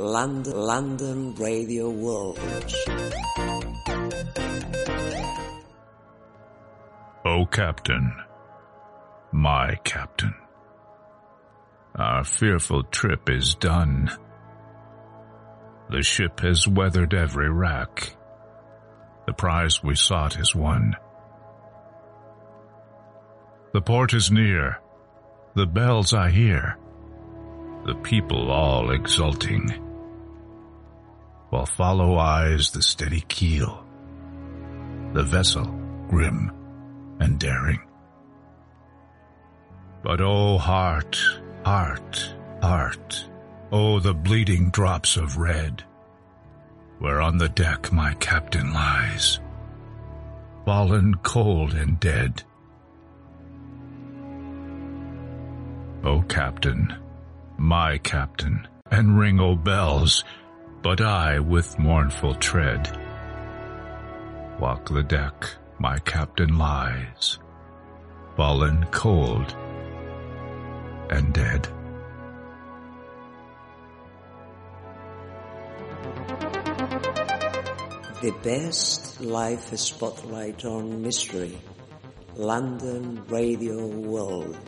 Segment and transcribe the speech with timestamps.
[0.00, 2.38] London, London Radio World.
[7.22, 8.10] Oh, Captain,
[9.30, 10.34] my Captain,
[11.94, 14.10] our fearful trip is done.
[15.90, 18.16] The ship has weathered every rack.
[19.26, 20.96] The prize we sought is won.
[23.74, 24.78] The port is near.
[25.56, 26.78] The bells I hear.
[27.84, 29.88] The people all exulting.
[31.50, 33.84] While follow eyes the steady keel.
[35.12, 35.66] The vessel
[36.08, 36.52] grim
[37.20, 37.80] and daring.
[40.02, 41.18] But oh heart,
[41.64, 43.28] heart, heart,
[43.70, 45.84] oh the bleeding drops of red,
[46.98, 49.40] where on the deck my captain lies,
[50.64, 52.42] fallen cold and dead.
[56.02, 56.94] O captain,
[57.58, 60.24] my captain, and ring, O bells,
[60.82, 62.96] but I with mournful tread
[64.60, 65.46] walk the deck
[65.78, 67.38] my captain lies,
[68.36, 69.56] fallen cold
[71.08, 71.66] and dead.
[78.20, 81.58] The best live spotlight on mystery.
[82.36, 84.58] London Radio World.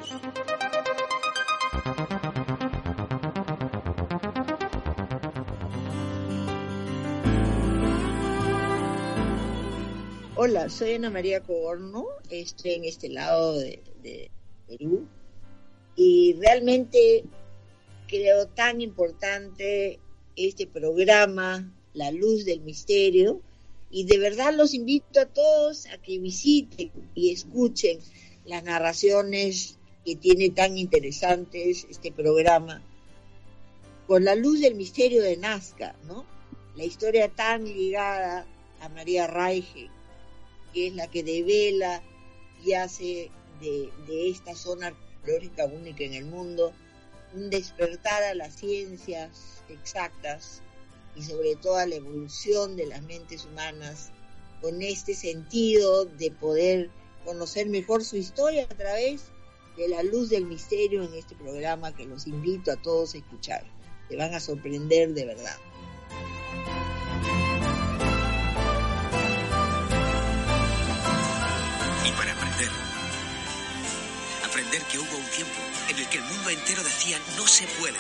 [10.45, 14.29] Hola, soy Ana María Coborno, estoy en este lado de,
[14.67, 15.07] Perú.
[15.95, 17.23] Y realmente
[18.09, 20.01] creo tan importante
[20.35, 23.41] este programa, La Luz del Misterio,
[23.89, 28.01] y de verdad los invito a todos a que visiten y escuchen
[28.45, 32.83] las narraciones que tiene tan interesantes este programa,
[34.09, 36.27] con la luz del misterio de Nazca, ¿no?
[36.75, 38.45] La historia tan ligada
[38.81, 39.89] a María Raige,
[40.73, 42.03] que es la que devela
[42.65, 43.31] y hace
[43.61, 46.73] de, esta zona arqueológica única en el mundo
[47.35, 50.63] un despertar a las ciencias exactas
[51.17, 54.11] y sobre todo a la evolución de las mentes humanas
[54.61, 56.91] con este sentido de poder
[57.25, 59.25] conocer mejor su historia a través
[59.77, 63.65] de la luz del misterio en este programa que los invito a todos a escuchar.
[64.09, 65.57] Te van a sorprender de verdad.
[72.05, 72.71] Y para aprender,
[74.45, 77.99] aprender que hubo un tiempo en el que el mundo entero decía no se puede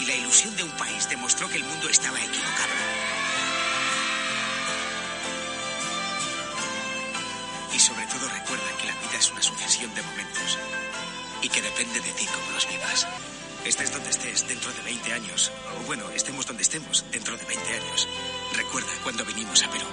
[0.00, 2.74] y la ilusión de un país demostró que el mundo estaba equivocado.
[7.74, 10.58] Y sobre todo recuerda que la vida es una sucesión de momentos
[11.42, 13.06] y que depende de ti cómo los vivas.
[13.64, 15.50] Estés donde estés dentro de 20 años,
[15.80, 18.08] o bueno, estemos donde estemos dentro de 20 años.
[18.54, 19.86] Recuerda cuando vinimos a Perú.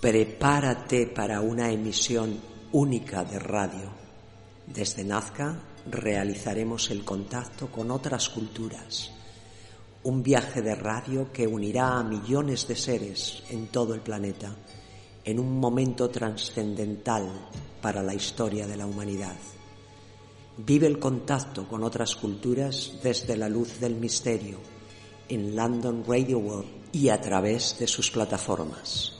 [0.00, 2.40] Prepárate para una emisión
[2.72, 3.92] única de radio.
[4.66, 9.10] Desde Nazca realizaremos el contacto con otras culturas.
[10.04, 14.56] Un viaje de radio que unirá a millones de seres en todo el planeta
[15.22, 17.28] en un momento trascendental
[17.82, 19.36] para la historia de la humanidad.
[20.56, 24.60] Vive el contacto con otras culturas desde la luz del misterio
[25.28, 29.19] en London Radio World y a través de sus plataformas.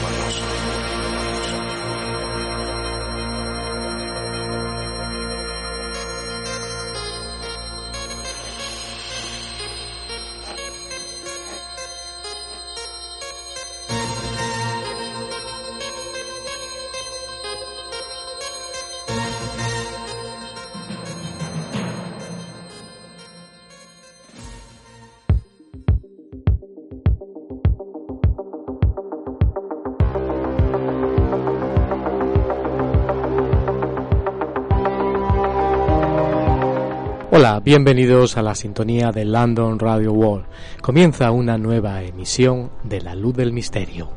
[37.63, 40.45] Bienvenidos a la sintonía de London Radio World.
[40.81, 44.09] Comienza una nueva emisión de La Luz del Misterio,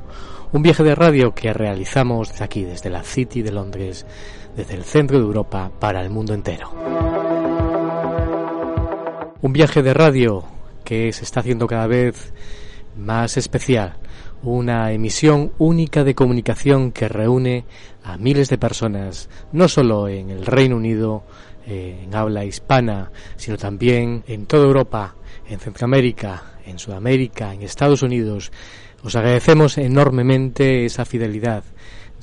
[0.53, 4.07] un viaje de radio que realizamos desde aquí, desde la City de Londres,
[4.57, 6.71] desde el centro de Europa para el mundo entero.
[9.43, 10.45] Un viaje de radio
[10.83, 12.33] que se está haciendo cada vez
[12.97, 13.99] más especial,
[14.43, 17.67] una emisión única de comunicación que reúne
[18.03, 21.25] a miles de personas, no solo en el Reino Unido,
[21.67, 25.15] eh, en habla hispana, sino también en toda Europa,
[25.49, 28.53] en Centroamérica, en Sudamérica, en Estados Unidos.
[29.03, 31.65] Os agradecemos enormemente esa fidelidad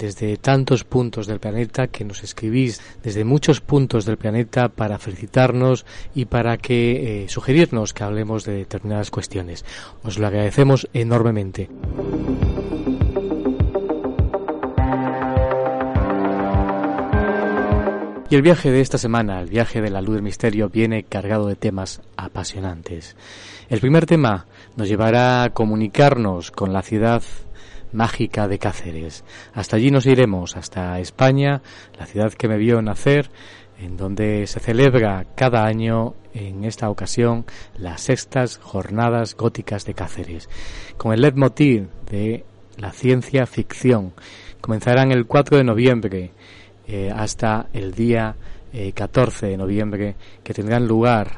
[0.02, 5.86] desde tantos puntos del planeta que nos escribís desde muchos puntos del planeta para felicitarnos
[6.16, 9.64] y para que eh, sugerirnos que hablemos de determinadas cuestiones.
[10.02, 11.70] Os lo agradecemos enormemente.
[18.32, 21.48] Y el viaje de esta semana, el viaje de la luz del misterio, viene cargado
[21.48, 23.18] de temas apasionantes.
[23.68, 24.46] El primer tema
[24.78, 27.22] nos llevará a comunicarnos con la ciudad
[27.92, 29.26] mágica de Cáceres.
[29.54, 31.62] Hasta allí nos iremos, hasta España,
[32.00, 33.30] la ciudad que me vio nacer,
[33.78, 37.44] en donde se celebra cada año, en esta ocasión,
[37.78, 40.48] las sextas jornadas góticas de Cáceres,
[40.96, 42.46] con el leitmotiv de
[42.78, 44.14] la ciencia ficción.
[44.62, 46.32] Comenzarán el 4 de noviembre
[46.94, 48.36] eh, hasta el día
[48.94, 51.38] 14 eh, de noviembre que tendrán lugar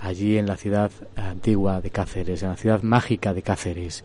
[0.00, 4.04] allí en la ciudad antigua de Cáceres, en la ciudad mágica de Cáceres.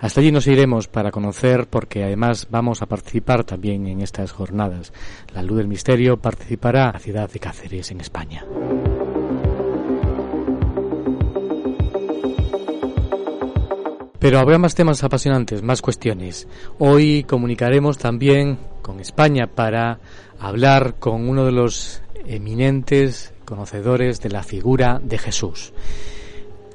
[0.00, 4.94] Hasta allí nos iremos para conocer porque además vamos a participar también en estas jornadas.
[5.34, 8.42] La Luz del Misterio participará en la ciudad de Cáceres en España.
[14.18, 16.48] Pero habrá más temas apasionantes, más cuestiones.
[16.78, 20.00] Hoy comunicaremos también con España para
[20.38, 25.72] hablar con uno de los eminentes conocedores de la figura de Jesús.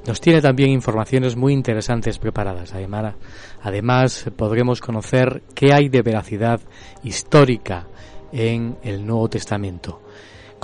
[0.05, 2.73] Nos tiene también informaciones muy interesantes preparadas.
[2.73, 3.15] Además,
[3.61, 6.61] además podremos conocer qué hay de veracidad
[7.03, 7.87] histórica
[8.31, 10.04] en el Nuevo Testamento.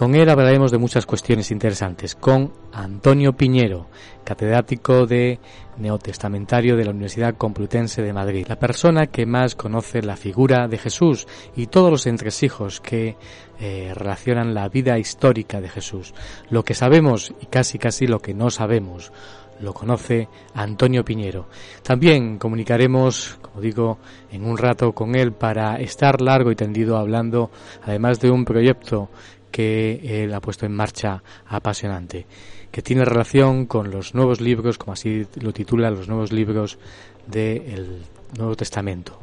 [0.02, 3.86] Con él hablaremos de muchas cuestiones interesantes, con Antonio Piñero,
[4.24, 5.40] catedrático de
[5.78, 10.80] neotestamentario de la Universidad Complutense de Madrid, la persona que más conoce la figura de
[10.80, 13.16] Jesús y todos los entresijos que
[13.60, 16.16] eh, relacionan la vida histórica de Jesús.
[16.50, 19.12] Lo que sabemos y casi casi lo que no sabemos
[19.60, 21.48] lo conoce Antonio Piñero.
[21.84, 24.00] También comunicaremos, como digo,
[24.32, 27.52] en un rato con él para estar largo y tendido hablando,
[27.84, 29.10] además de un proyecto
[29.52, 32.26] que él ha puesto en marcha apasionante,
[32.72, 36.80] que tiene relación con los nuevos libros, como así lo titula, los nuevos libros
[37.28, 38.04] del
[38.38, 39.20] Nuevo Testamento.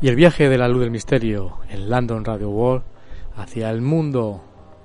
[0.00, 2.84] Y el viaje de la luz del misterio en London Radio World
[3.36, 4.44] hacia el mundo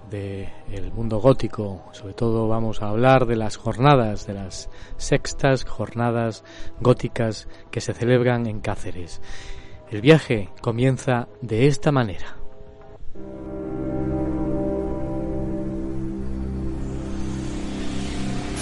[0.10, 6.44] del mundo gótico, sobre todo vamos a hablar de las jornadas, de las sextas jornadas
[6.80, 9.22] góticas que se celebran en Cáceres.
[9.94, 12.36] El viaje comienza de esta manera.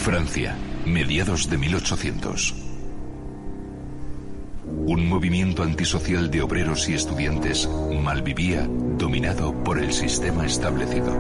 [0.04, 2.54] Francia, mediados de 1800.
[4.86, 7.70] Un movimiento antisocial de obreros y estudiantes
[8.04, 11.18] malvivía dominado por el sistema establecido.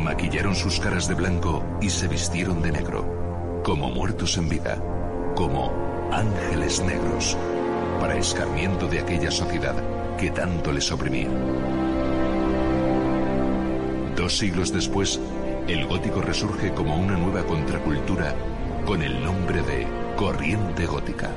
[0.00, 4.80] Maquillaron sus caras de blanco y se vistieron de negro, como muertos en vida,
[5.34, 7.36] como ángeles negros,
[8.00, 9.74] para escarmiento de aquella sociedad
[10.16, 11.28] que tanto les oprimía.
[14.16, 15.20] Dos siglos después,
[15.66, 18.34] el gótico resurge como una nueva contracultura
[18.86, 21.30] con el nombre de corriente gótica.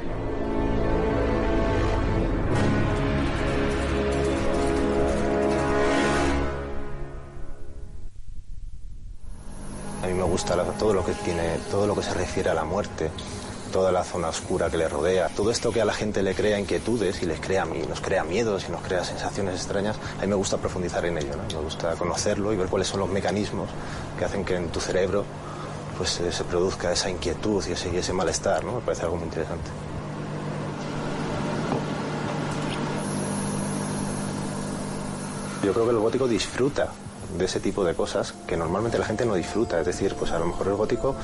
[10.03, 12.63] A mí me gusta todo lo que tiene, todo lo que se refiere a la
[12.63, 13.09] muerte,
[13.67, 16.59] toda la zona oscura que le rodea, todo esto que a la gente le crea
[16.59, 20.35] inquietudes y les crea, nos crea miedos y nos crea sensaciones extrañas, a mí me
[20.35, 23.69] gusta profundizar en ello, me gusta conocerlo y ver cuáles son los mecanismos
[24.17, 25.25] que hacen que en tu cerebro
[25.97, 28.73] pues, se produzca esa inquietud y ese, y ese malestar, ¿no?
[28.73, 29.69] me parece algo muy interesante.
[35.63, 36.91] Yo creo que el gótico disfruta
[37.37, 39.79] de ese tipo de cosas que normalmente la gente no disfruta.
[39.79, 41.15] Es decir, pues a lo mejor el gótico,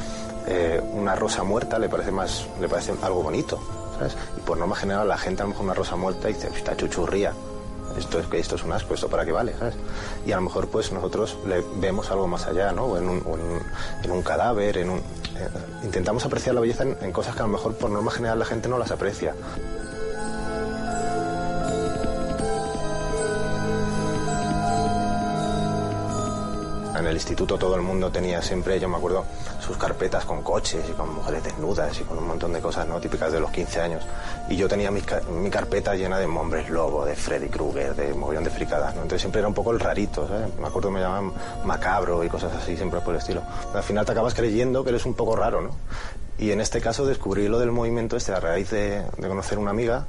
[0.48, 3.60] eh, una rosa muerta le parece más, le parece algo bonito,
[3.98, 4.16] ¿sabes?
[4.38, 7.34] Y por norma general la gente a lo mejor una rosa muerta dice, está chuchurría,
[7.98, 9.76] esto es, esto es un asco, esto para qué vale, ¿sabes?
[10.26, 12.86] Y a lo mejor pues nosotros le vemos algo más allá, ¿no?
[12.86, 13.24] O en un,
[14.04, 14.98] en un, cadáver, en un...
[15.00, 15.50] Eh,
[15.84, 18.68] intentamos apreciar la belleza en cosas que a lo mejor por norma general la gente
[18.68, 19.36] no las aprecia.
[27.04, 29.26] En el instituto todo el mundo tenía siempre, yo me acuerdo,
[29.60, 32.98] sus carpetas con coches y con mujeres desnudas y con un montón de cosas no
[33.02, 34.06] típicas de los 15 años.
[34.48, 35.02] Y yo tenía mi,
[35.34, 38.96] mi carpeta llena de hombres lobo, de Freddy Krueger, de mogollón de fricadas.
[38.96, 39.02] ¿no?
[39.02, 40.30] Entonces siempre era un poco el rarito.
[40.30, 40.56] ¿sabes?
[40.58, 41.34] Me acuerdo me llamaban
[41.66, 43.42] macabro y cosas así, siempre por el estilo.
[43.76, 45.72] Al final te acabas creyendo que eres un poco raro, ¿no?
[46.38, 49.72] Y en este caso descubrí lo del movimiento este a raíz de, de conocer una
[49.72, 50.06] amiga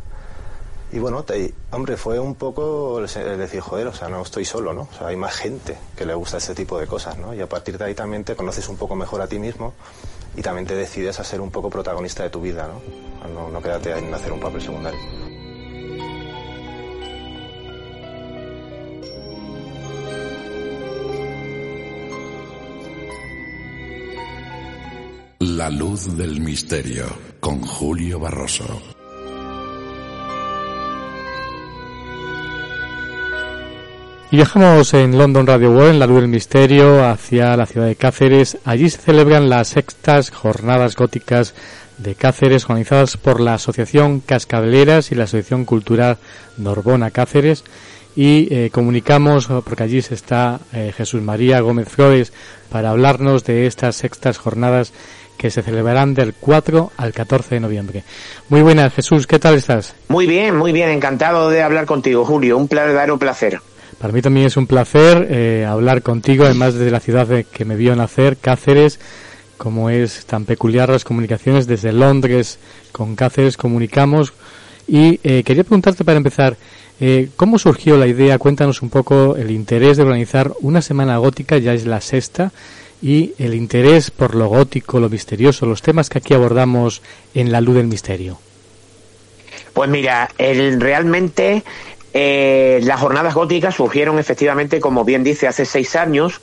[0.95, 1.25] y bueno,
[1.73, 4.83] hombre, fue un poco decir, joder, o sea, no estoy solo, ¿no?
[4.83, 7.35] O sea, hay más gente que le gusta este tipo de cosas, ¿no?
[7.35, 9.75] Y a partir de ahí también te conoces un poco mejor a ti mismo
[10.37, 13.29] y también te decides a ser un poco protagonista de tu vida, ¿no?
[13.29, 15.01] No, no quédate en hacer un papel secundario.
[25.41, 27.07] La luz del misterio
[27.41, 28.94] con Julio Barroso.
[34.35, 37.95] Y viajamos en London Radio World, en la luz del misterio, hacia la ciudad de
[37.95, 38.59] Cáceres.
[38.65, 41.55] Allí se celebran las sextas jornadas góticas
[41.99, 46.19] de Cáceres, organizadas por la Asociación Cascabeleras y la Asociación Cultural
[46.57, 47.63] Norbona Cáceres.
[48.17, 52.33] Y eh, comunicamos, porque allí está eh, Jesús María Gómez Flores,
[52.71, 54.93] para hablarnos de estas sextas jornadas
[55.39, 58.03] que se celebrarán del 4 al 14 de noviembre.
[58.49, 59.95] Muy buenas, Jesús, ¿qué tal estás?
[60.09, 62.59] Muy bien, muy bien, encantado de hablar contigo, Julio.
[62.59, 63.61] Un verdadero placer.
[64.05, 67.65] Para mí también es un placer eh, hablar contigo, además desde la ciudad de que
[67.65, 69.01] me vio nacer, Cáceres,
[69.57, 72.59] como es tan peculiar las comunicaciones desde Londres
[72.93, 74.35] con Cáceres comunicamos.
[74.87, 76.59] Y eh, quería preguntarte para empezar,
[77.01, 78.37] eh, ¿cómo surgió la idea?
[78.37, 82.53] Cuéntanos un poco el interés de organizar una semana gótica, ya es la sexta,
[83.01, 87.01] y el interés por lo gótico, lo misterioso, los temas que aquí abordamos
[87.33, 88.39] en la luz del misterio.
[89.73, 91.65] Pues mira, el, realmente
[92.17, 96.41] eh, las jornadas góticas surgieron efectivamente, como bien dice, hace seis años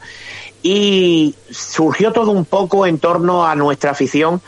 [0.61, 4.41] y surgió todo un poco en torno a nuestra afición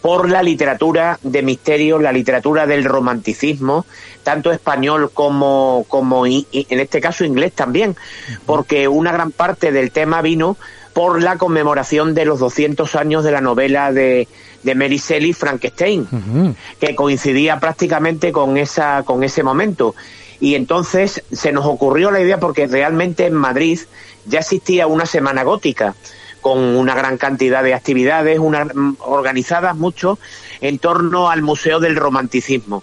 [0.00, 3.86] por la literatura de misterio, la literatura del romanticismo,
[4.22, 7.96] tanto español como, como en este caso inglés también,
[8.46, 10.56] porque una gran parte del tema vino
[10.92, 14.28] por la conmemoración de los 200 años de la novela de,
[14.62, 16.06] de Mary Shelley, Frankenstein,
[16.80, 19.96] que coincidía prácticamente con, esa, con ese momento.
[20.40, 23.80] Y entonces se nos ocurrió la idea porque realmente en Madrid
[24.26, 25.94] ya existía una semana gótica
[26.40, 30.18] con una gran cantidad de actividades una, mm, organizadas mucho
[30.60, 32.82] en torno al Museo del Romanticismo.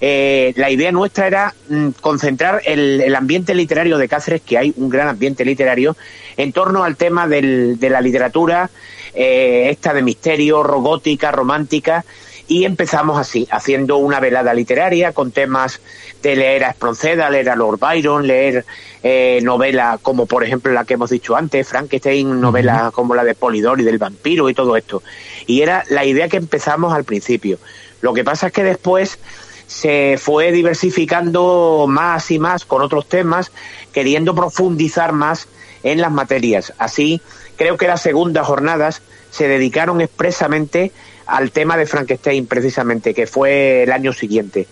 [0.00, 4.88] Eh, la idea nuestra era mm, concentrar el, ambiente literario de Cáceres, que hay un
[4.88, 5.96] gran ambiente literario,
[6.36, 8.70] en torno al tema del, de la literatura,
[9.14, 12.04] eh, esta de misterio, robótica, romántica,
[12.52, 15.80] y empezamos así, haciendo una velada literaria con temas
[16.22, 18.66] de leer a Espronceda, leer a Lord Byron, leer
[19.02, 23.34] eh, novelas como por ejemplo la que hemos dicho antes, Frankenstein, novelas como la de
[23.34, 25.02] Polidori del vampiro y todo esto.
[25.46, 27.56] Y era la idea que empezamos al principio.
[28.02, 29.18] Lo que pasa es que después
[29.66, 33.50] se fue diversificando más y más con otros temas,
[33.94, 35.48] queriendo profundizar más
[35.82, 36.74] en las materias.
[36.76, 37.22] Así,
[37.56, 40.92] creo que las segundas jornadas se dedicaron expresamente
[41.32, 44.66] al tema de Frankenstein precisamente, que fue el año siguiente.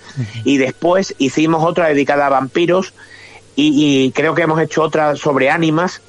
[0.44, 2.92] Y después hicimos otra dedicada a vampiros
[3.56, 6.02] y, creo que hemos hecho otra sobre ánimas,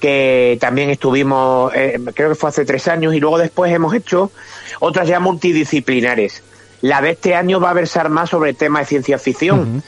[0.00, 4.32] que también estuvimos, eh, creo que fue hace tres años, y luego después hemos hecho
[4.80, 6.42] otras ya multidisciplinares.
[6.80, 9.82] La de este año va a versar más sobre el tema de ciencia ficción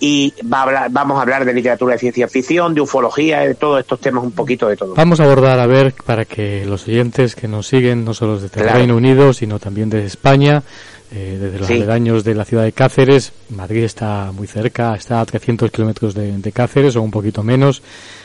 [0.00, 4.24] y vamos a hablar de literatura de ciencia ficción, de ufología, de todos estos temas,
[4.24, 4.94] un poquito de todo.
[4.94, 8.60] Vamos a abordar, a ver, para que los oyentes que nos siguen, no solo desde
[8.62, 10.62] el Reino Unido, sino también desde España,
[11.12, 15.26] eh, desde los aledaños de la ciudad de Cáceres, Madrid está muy cerca, está a
[15.26, 17.82] 300 kilómetros de, de Cáceres o un poquito menos,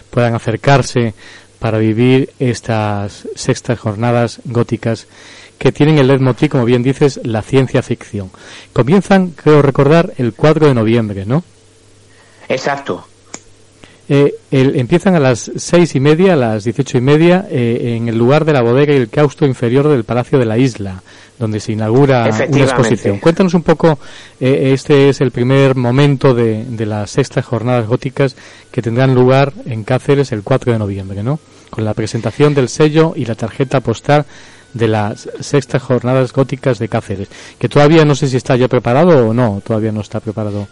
[0.09, 1.13] puedan acercarse
[1.59, 5.07] para vivir estas sextas jornadas góticas
[5.57, 8.29] que tienen el leitmotiv, como bien dices, la ciencia ficción.
[8.71, 11.43] Comienzan, creo recordar, el 4 de noviembre, ¿no?
[12.49, 13.05] Exacto.
[14.07, 18.15] Eh, empiezan a las seis y media, a las dieciocho y media, eh, en el
[18.15, 21.01] lugar de la bodega y el claustro inferior del Palacio de la Isla,
[21.39, 23.19] donde se inaugura una exposición.
[23.19, 23.97] Cuéntanos un poco,
[24.39, 28.35] eh, este es el primer momento de, de, las sextas jornadas góticas
[28.71, 31.39] que tendrán lugar en Cáceres el 4 de noviembre, ¿no?
[31.71, 34.25] Con la presentación del sello y la tarjeta postal
[34.75, 39.29] de las sextas jornadas góticas de Cáceres, que todavía no sé si está ya preparado
[39.29, 40.67] o no, todavía no está preparado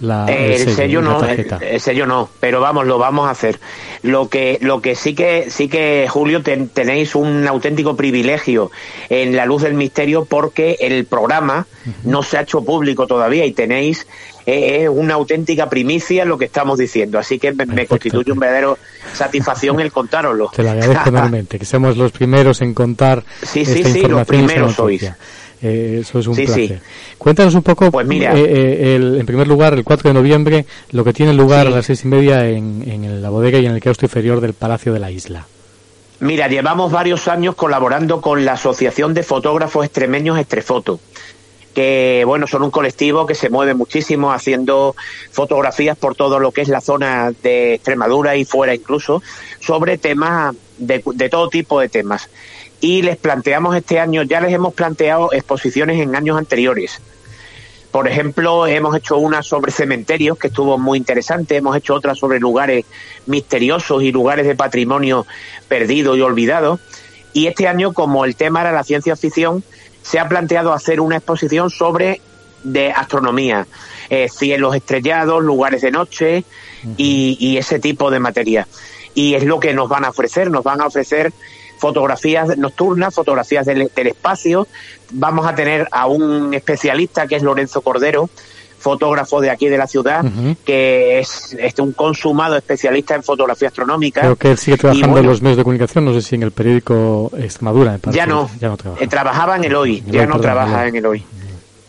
[0.00, 3.60] el, sello, no, el, sello no, pero vamos, lo vamos a hacer.
[4.02, 8.70] Lo que, lo que sí que, sí que Julio tenéis un auténtico privilegio
[9.08, 11.66] en la luz del misterio porque el programa
[12.04, 14.06] no se ha hecho público todavía y tenéis
[14.44, 17.18] eh, una auténtica primicia lo que estamos diciendo.
[17.18, 18.78] Así que me, constituye un verdadero
[19.12, 20.50] satisfacción el contároslo.
[20.54, 23.22] Te lo agradezco enormemente, que seamos los primeros en contar.
[23.42, 25.12] Sí, sí, sí, los primeros sois.
[25.62, 26.80] Eh, eso es un placer.
[27.18, 30.66] Cuéntanos un poco, pues mira, eh, eh, el, en primer lugar, el 4 de noviembre,
[30.90, 33.72] lo que tiene lugar a las seis y media en, en la bodega y en
[33.72, 35.46] el claustro inferior del Palacio de la Isla.
[36.18, 40.98] Mira, llevamos varios años colaborando con la Asociación de Fotógrafos Extremeños Estrefoto
[41.74, 44.94] que bueno, son un colectivo que se mueve muchísimo haciendo
[45.30, 49.22] fotografías por todo lo que es la zona de Extremadura y fuera incluso,
[49.60, 52.28] sobre temas de, de todo tipo de temas
[52.82, 57.00] y les planteamos este año, ya les hemos planteado exposiciones en años anteriores.
[57.92, 62.40] Por ejemplo, hemos hecho una sobre cementerios, que estuvo muy interesante, hemos hecho otra sobre
[62.40, 62.84] lugares
[63.26, 65.26] misteriosos y lugares de patrimonio
[65.68, 66.80] perdido y olvidado.
[67.32, 69.62] Y este año, como el tema era la ciencia ficción,
[70.02, 72.20] se ha planteado hacer una exposición sobre
[72.64, 73.68] de astronomía,
[74.10, 76.44] eh, cielos estrellados, lugares de noche
[76.96, 78.66] y, y ese tipo de materia.
[79.14, 81.32] Y es lo que nos van a ofrecer, nos van a ofrecer
[81.82, 84.68] fotografías nocturnas, fotografías del, espacio.
[85.10, 88.30] Vamos a tener a un especialista que es Lorenzo Cordero,
[88.78, 90.24] fotógrafo de aquí de la ciudad,
[90.64, 94.20] que es, un consumado especialista en fotografía astronómica.
[94.20, 96.52] Creo que él sigue trabajando en los medios de comunicación, no sé si en el
[96.52, 97.98] periódico Extremadura.
[98.12, 99.02] ya no, ya no trabaja.
[99.02, 101.24] Eh, trabajaba en el hoy, ya no trabaja en el hoy.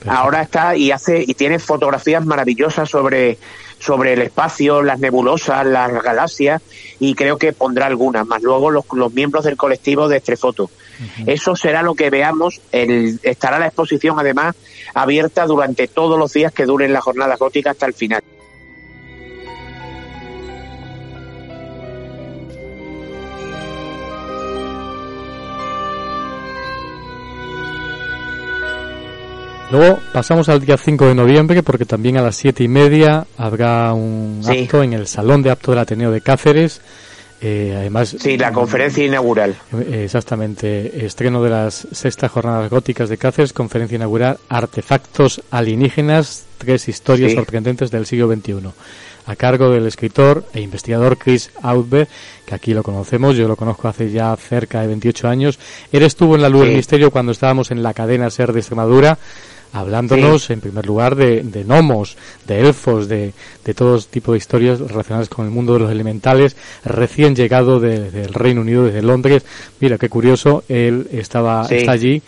[0.07, 3.37] Ahora está y hace y tiene fotografías maravillosas sobre
[3.83, 6.61] sobre el espacio, las nebulosas, las galaxias
[6.99, 10.69] y creo que pondrá algunas, más luego los, miembros del colectivo de Estrefoto.
[11.25, 14.55] Eso será lo que veamos, el, estará la exposición además
[14.93, 18.23] abierta durante todos los días que duren las jornadas góticas hasta el final.
[29.73, 33.91] Luego pasamos al día 5 de noviembre porque también a las siete y media habrá
[33.95, 36.79] un acto en el Salón de Acto del Ateneo de Cáceres.
[37.41, 39.55] Eh, además, sí, la conferencia inaugural.
[39.73, 46.87] Eh, exactamente, estreno de las sextas jornadas góticas de Cáceres, conferencia inaugural, artefactos alienígenas, tres
[46.87, 48.69] historias sorprendentes del siglo XXI
[49.25, 52.07] a cargo del escritor e investigador Chris Outberg,
[52.45, 55.59] que aquí lo conocemos, yo lo conozco hace ya cerca de 28 años.
[55.91, 59.17] Él estuvo en la luz del misterio cuando estábamos en la cadena SER de Extremadura,
[59.73, 62.15] hablándonos en primer lugar de, de gnomos,
[62.47, 63.33] de elfos, de,
[63.65, 66.55] de todo tipo de historias relacionadas con el mundo de los elementales,
[66.85, 69.43] recién llegado del Reino Unido, desde Londres.
[69.79, 72.21] Mira, qué curioso, él estaba, está allí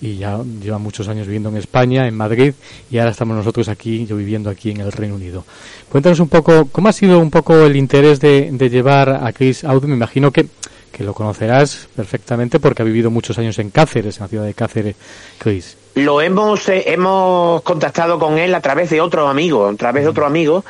[0.00, 2.52] y ya lleva muchos años viviendo en España, en Madrid,
[2.90, 5.44] y ahora estamos nosotros aquí, yo viviendo aquí en el Reino Unido.
[5.88, 9.64] Cuéntanos un poco, ¿cómo ha sido un poco el interés de, de llevar a Chris
[9.64, 9.84] Aud?
[9.84, 10.46] Me imagino que
[10.94, 14.54] que lo conocerás perfectamente porque ha vivido muchos años en Cáceres, en la ciudad de
[14.54, 14.94] Cáceres,
[15.38, 15.76] Chris.
[15.96, 20.10] Lo hemos, eh, hemos contactado con él a través de otro amigo, a través de
[20.10, 20.64] otro amigo,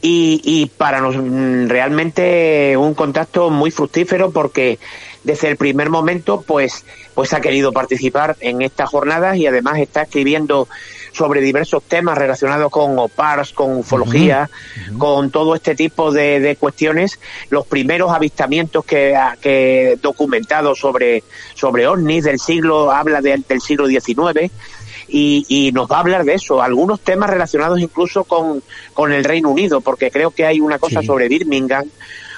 [0.00, 4.78] y, y para nos mm, realmente un contacto muy fructífero porque
[5.24, 10.02] desde el primer momento pues pues ha querido participar en estas jornadas y además está
[10.02, 10.68] escribiendo
[11.16, 14.50] sobre diversos temas relacionados con OPARS, con ufología,
[14.98, 17.18] con todo este tipo de, cuestiones.
[17.48, 21.24] Los primeros avistamientos que, que documentados sobre,
[21.54, 24.52] sobre ovnis del siglo, habla del siglo XIX.
[25.08, 29.24] Y, y, nos va a hablar de eso, algunos temas relacionados incluso con, con el
[29.24, 31.88] Reino Unido, porque creo que hay una cosa sobre Birmingham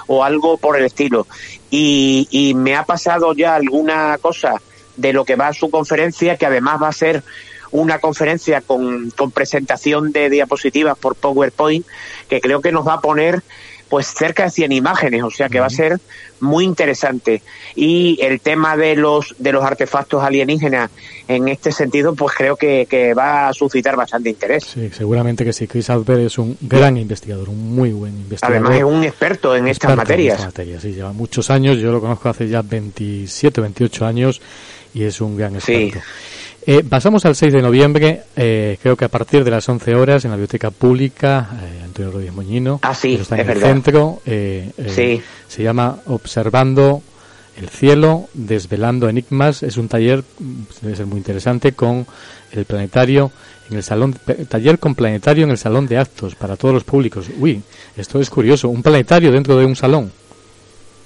[0.07, 1.27] o algo por el estilo.
[1.69, 4.53] Y, y me ha pasado ya alguna cosa
[4.95, 7.23] de lo que va a su conferencia, que además va a ser
[7.71, 11.85] una conferencia con, con presentación de diapositivas por PowerPoint,
[12.27, 13.43] que creo que nos va a poner
[13.89, 15.99] pues cerca de 100 imágenes, o sea que va a ser
[16.39, 17.41] muy interesante.
[17.75, 20.91] Y el tema de los, de los artefactos alienígenas
[21.27, 24.63] en este sentido, pues creo que, que va a suscitar bastante interés.
[24.63, 25.67] Sí, seguramente que sí.
[25.67, 28.67] Chris Albert es un gran investigador, un muy buen investigador.
[28.67, 30.35] Además es un experto en estas materias.
[30.35, 34.41] En estas materias, sí, lleva muchos años, yo lo conozco hace ya 27, 28 años
[34.93, 35.99] y es un gran experto.
[36.65, 40.25] Eh, pasamos al 6 de noviembre, eh, creo que a partir de las 11 horas
[40.25, 42.79] en la Biblioteca Pública, eh, Antonio Rodríguez Moñino.
[42.83, 44.21] Ah, sí, está en es el centro.
[44.25, 45.21] sí.
[45.47, 47.01] Se llama Observando
[47.57, 49.63] el cielo, desvelando enigmas.
[49.63, 50.23] Es un taller,
[50.81, 52.05] debe ser muy interesante, con
[52.51, 53.31] el planetario
[53.69, 54.15] en el salón,
[54.47, 57.27] taller con planetario en el salón de actos para todos los públicos.
[57.39, 57.61] Uy,
[57.97, 60.11] esto es curioso, un planetario dentro de un salón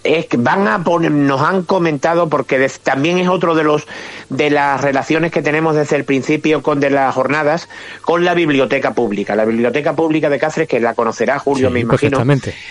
[0.03, 3.87] es que van a poner, nos han comentado porque también es otro de los
[4.29, 7.69] de las relaciones que tenemos desde el principio con de las jornadas
[8.01, 9.35] con la biblioteca pública.
[9.35, 12.21] La biblioteca pública de Cáceres, que la conocerá Julio, me imagino,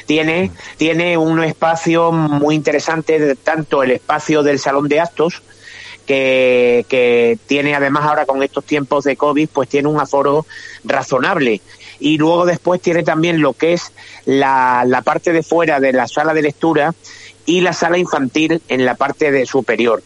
[0.07, 5.43] tiene tiene un espacio muy interesante, tanto el espacio del salón de actos
[6.07, 10.47] que, que tiene además ahora con estos tiempos de COVID, pues tiene un aforo
[10.85, 11.61] razonable
[12.01, 13.93] y luego después tiene también lo que es
[14.27, 16.93] la, la parte de fuera de la sala de lectura
[17.47, 20.03] y la sala infantil en la parte de superior.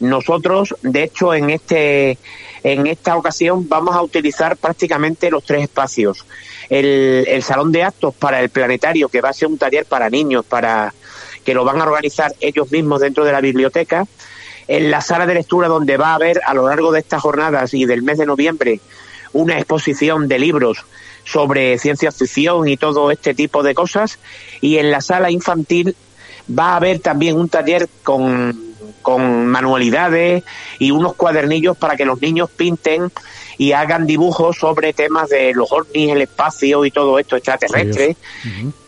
[0.00, 2.18] Nosotros, de hecho, en este
[2.62, 6.24] en esta ocasión vamos a utilizar prácticamente los tres espacios.
[6.68, 10.10] El, el salón de actos para el planetario, que va a ser un taller para
[10.10, 10.92] niños, para
[11.44, 14.06] que lo van a organizar ellos mismos dentro de la biblioteca.
[14.66, 17.72] En la sala de lectura, donde va a haber a lo largo de estas jornadas
[17.72, 18.80] y del mes de noviembre
[19.32, 20.84] una exposición de libros
[21.24, 24.18] sobre ciencia ficción y todo este tipo de cosas.
[24.60, 25.94] Y en la sala infantil
[26.48, 28.56] va a haber también un taller con,
[29.02, 30.44] con manualidades
[30.78, 33.10] y unos cuadernillos para que los niños pinten
[33.58, 38.16] y hagan dibujos sobre temas de los ovnis, el espacio y todo esto extraterrestre.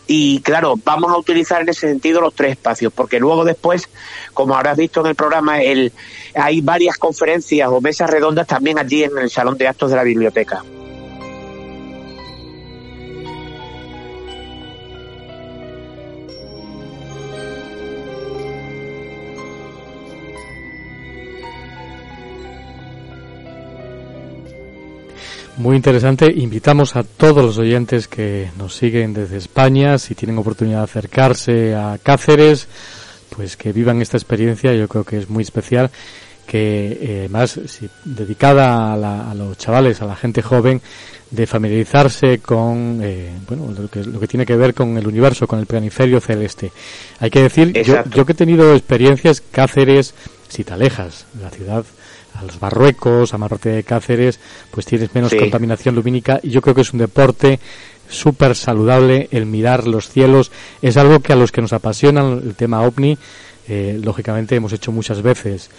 [0.07, 3.89] Y claro, vamos a utilizar en ese sentido los tres espacios, porque luego después,
[4.33, 5.93] como habrás visto en el programa, el,
[6.33, 10.03] hay varias conferencias o mesas redondas también allí en el Salón de Actos de la
[10.03, 10.63] Biblioteca.
[25.59, 26.31] Muy interesante.
[26.33, 31.75] Invitamos a todos los oyentes que nos siguen desde España, si tienen oportunidad de acercarse
[31.75, 32.69] a Cáceres,
[33.35, 34.73] pues que vivan esta experiencia.
[34.73, 35.91] Yo creo que es muy especial,
[36.47, 40.81] que eh, además si, dedicada a, los chavales, a la gente joven,
[41.29, 45.45] de familiarizarse con eh, bueno lo que, lo que tiene que ver con el universo,
[45.45, 46.71] con el planiferio celeste.
[47.19, 50.13] Hay que decir, yo, yo que he tenido experiencias, Cáceres,
[50.47, 51.83] si te alejas, la ciudad
[52.39, 54.39] a los Barruecos, a Marrote de Cáceres,
[54.71, 57.59] pues tienes menos contaminación lumínica y yo creo que es un deporte
[58.09, 60.51] súper saludable el mirar los cielos.
[60.81, 63.17] Es algo que a los que nos apasionan el tema ovni,
[63.67, 65.69] eh, lógicamente hemos hecho muchas veces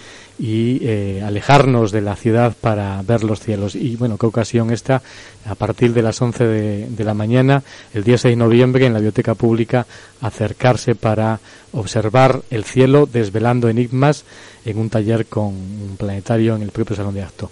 [0.41, 3.75] y eh, alejarnos de la ciudad para ver los cielos.
[3.75, 5.03] Y bueno, qué ocasión esta,
[5.45, 8.95] a partir de las 11 de, de, la mañana, el día 6 de noviembre, en
[8.95, 9.87] la Biblioteca Pública,
[10.23, 11.41] acercarse para
[11.73, 14.25] observar el cielo desvelando enigmas
[14.65, 17.51] en un taller con un planetario en el propio Salón de Acto.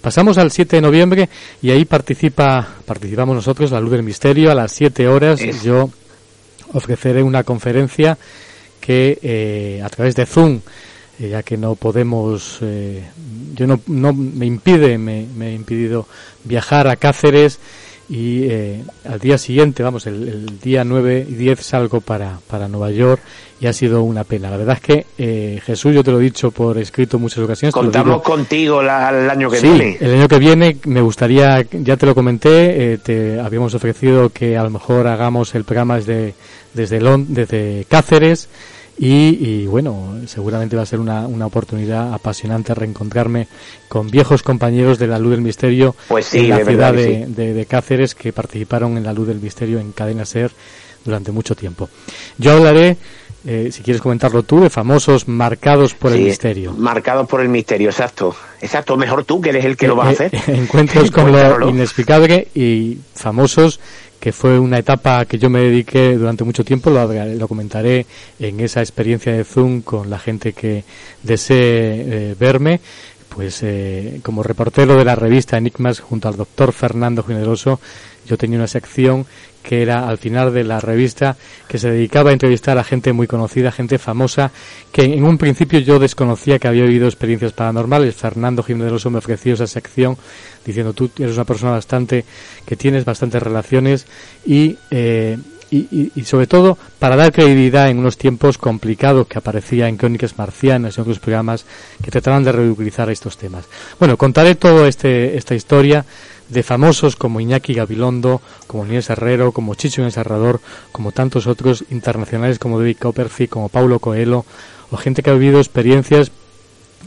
[0.00, 1.28] Pasamos al 7 de noviembre
[1.60, 5.90] y ahí participa, participamos nosotros, la luz del misterio, a las 7 horas yo
[6.72, 8.16] ofreceré una conferencia
[8.80, 10.60] que eh, a través de Zoom
[11.20, 13.04] eh, ya que no podemos, eh,
[13.54, 16.06] yo no, no me impide, me, me, he impedido
[16.44, 17.58] viajar a Cáceres
[18.10, 22.90] y eh, al día siguiente, vamos, el, día 9 y 10 salgo para, para Nueva
[22.90, 23.22] York
[23.60, 24.50] y ha sido una pena.
[24.50, 27.38] La verdad es que eh, Jesús, yo te lo he dicho por escrito en muchas
[27.38, 27.72] ocasiones.
[27.72, 29.96] Contamos contigo el año que sí, viene.
[30.00, 34.58] El año que viene me gustaría, ya te lo comenté, eh, te habíamos ofrecido que
[34.58, 36.34] a lo mejor hagamos el programa desde,
[36.74, 38.48] desde, desde Cáceres
[39.02, 43.48] y, bueno, seguramente va a ser una, una, oportunidad apasionante reencontrarme
[43.88, 48.14] con viejos compañeros de la Luz del Misterio pues en la ciudad de, de, Cáceres
[48.14, 50.50] que participaron en la Luz del Misterio en Cadena Ser
[51.02, 51.88] durante mucho tiempo.
[52.36, 52.98] Yo hablaré,
[53.46, 56.72] eh, si quieres comentarlo tú, de famosos marcados por el misterio.
[56.72, 58.34] Marcados por el misterio, exacto.
[58.60, 60.30] Exacto, mejor tú que eres el que lo va a eh, hacer.
[60.48, 63.80] encuentros con lo inexplicable y famosos
[64.20, 68.04] que fue una etapa que yo me dediqué durante mucho tiempo, lo, lo comentaré
[68.38, 70.84] en esa experiencia de Zoom con la gente que
[71.22, 71.56] desee
[72.30, 72.80] eh, verme,
[73.34, 77.80] pues eh, como reportero de la revista Enigmas junto al doctor Fernando Generoso,
[78.26, 79.26] yo tenía una sección
[79.62, 81.36] que era al final de la revista
[81.68, 84.52] que se dedicaba a entrevistar a gente muy conocida, gente famosa,
[84.92, 88.14] que en un principio yo desconocía que había vivido experiencias paranormales.
[88.14, 90.16] Fernando Generoso me ofreció esa sección
[90.64, 92.24] diciendo tú eres una persona bastante
[92.64, 94.06] que tienes bastantes relaciones
[94.46, 95.38] y, eh,
[95.70, 100.96] y, sobre todo para dar credibilidad en unos tiempos complicados que aparecía en Crónicas Marcianas
[100.96, 101.64] y otros programas
[102.02, 103.66] que trataban de ridiculizar estos temas.
[103.98, 106.04] Bueno, contaré toda este, esta historia
[106.48, 112.58] de famosos como Iñaki Gabilondo, como Inés Herrero, como Chicho Encerrador, como tantos otros internacionales
[112.58, 114.44] como David Copperfield, como Paulo Coelho,
[114.90, 116.32] o gente que ha vivido experiencias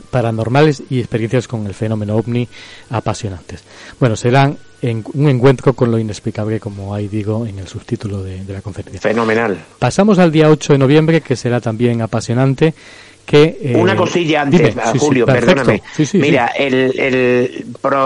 [0.09, 2.47] paranormales y experiencias con el fenómeno ovni
[2.89, 3.63] apasionantes.
[3.99, 8.43] Bueno, serán en un encuentro con lo inexplicable, como ahí digo en el subtítulo de,
[8.47, 8.99] la conferencia.
[8.99, 9.57] Fenomenal.
[9.79, 12.73] Pasamos al día 8 de noviembre, que será también apasionante.
[13.25, 15.81] Que, eh, Una cosilla antes, Julio, perdóname.
[16.15, 17.65] Mira, el, el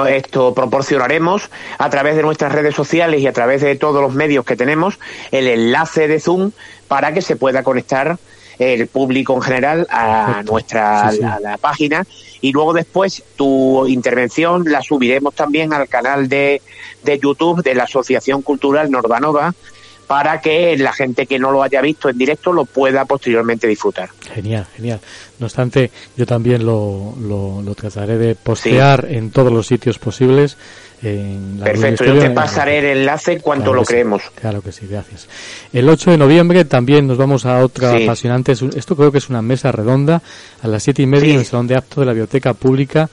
[0.09, 4.45] esto proporcionaremos a través de nuestras redes sociales y a través de todos los medios
[4.45, 4.99] que tenemos
[5.31, 6.51] el enlace de Zoom
[6.87, 8.19] para que se pueda conectar
[8.59, 12.05] el público en general a nuestra A la página.
[12.41, 16.61] Y luego después tu intervención la subiremos también al canal de,
[17.03, 19.53] de YouTube de la Asociación Cultural Nordanova
[20.07, 24.09] para que la gente que no lo haya visto en directo lo pueda posteriormente disfrutar.
[24.33, 25.01] Genial, genial.
[25.37, 30.57] No obstante, yo también lo, lo, trataré de postear en todos los sitios posibles
[31.01, 34.23] Perfecto, yo te pasaré el enlace cuando lo creemos.
[34.33, 35.27] claro que sí, gracias.
[35.71, 39.41] El 8 de noviembre también nos vamos a otra apasionante, esto creo que es una
[39.41, 40.21] mesa redonda,
[40.61, 43.09] a las siete y media en el Salón de Acto de la Biblioteca Pública,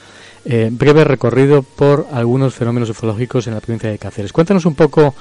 [0.46, 4.32] eh, breve recorrido por algunos fenómenos ufológicos en la provincia de Cáceres.
[4.32, 5.14] Cuéntanos un poco,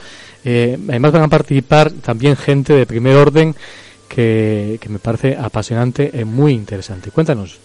[0.46, 3.56] eh, además van a participar también gente de primer orden
[4.08, 7.12] que, que me parece apasionante y muy interesante.
[7.12, 7.60] Cuéntanos.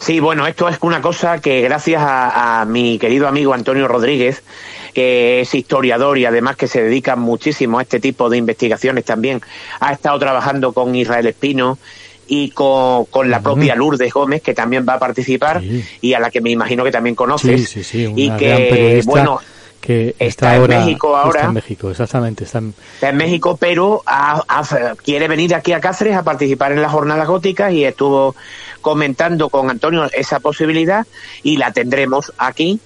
[0.00, 4.42] Sí, bueno, esto es una cosa que gracias a, mi querido amigo Antonio Rodríguez,
[4.94, 9.40] que es historiador y además que se dedica muchísimo a este tipo de investigaciones también,
[9.80, 11.78] ha estado trabajando con Israel Espino
[12.28, 15.62] y con, la propia Lourdes Gómez, que también va a participar
[16.00, 17.68] y a la que me imagino que también conoces.
[17.68, 19.40] Sí, sí, y que, bueno,
[19.80, 21.40] que está, en México ahora.
[21.40, 22.44] Está en México, exactamente.
[22.44, 24.02] Está en, México, pero
[25.02, 28.34] quiere venir aquí a Cáceres a participar en las jornadas góticas y estuvo
[28.88, 31.06] comentando con Antonio esa posibilidad
[31.42, 32.80] y la tendremos aquí.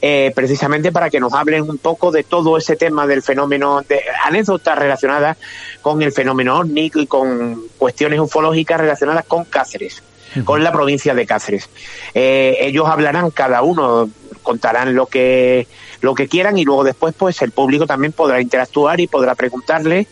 [0.00, 4.00] Eh, precisamente para que nos hablen un poco de todo ese tema del fenómeno, de
[4.24, 5.36] anécdotas relacionadas
[5.82, 10.00] con el fenómeno ómnico y con cuestiones ufológicas relacionadas con Cáceres,
[10.44, 11.68] con la provincia de Cáceres.
[12.14, 14.08] Eh, ellos hablarán cada uno,
[14.44, 15.66] contarán lo que
[16.00, 20.06] lo que quieran y luego después pues el público también podrá interactuar y podrá preguntarle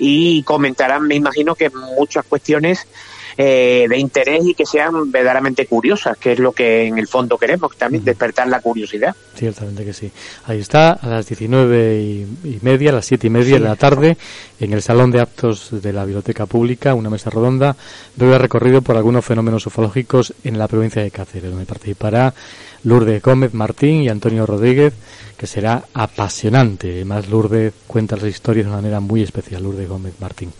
[0.00, 2.88] y comentarán, me imagino que muchas cuestiones
[3.40, 7.38] eh, de interés y que sean verdaderamente curiosas, que es lo que en el fondo
[7.38, 9.14] queremos, también despertar la curiosidad.
[9.36, 10.10] Ciertamente que sí.
[10.46, 14.16] Ahí está, a las 19 y, media, a las 7 y media de la tarde,
[14.58, 17.76] en el Salón de Actos de la Biblioteca Pública, una mesa redonda,
[18.16, 22.34] breve recorrido por algunos fenómenos ufológicos en la provincia de Cáceres, donde participará
[22.82, 24.94] Lourdes Gómez Martín y Antonio Rodríguez,
[25.36, 26.90] que será apasionante.
[26.90, 30.52] Además, Lourdes cuenta las historias de una manera muy especial, Lourdes Gómez Martín.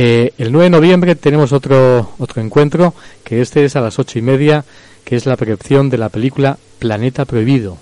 [0.00, 4.16] Eh, el 9 de noviembre tenemos otro, otro encuentro, que este es a las ocho
[4.20, 4.64] y media,
[5.04, 7.78] que es la proyección de la película Planeta Prohibido.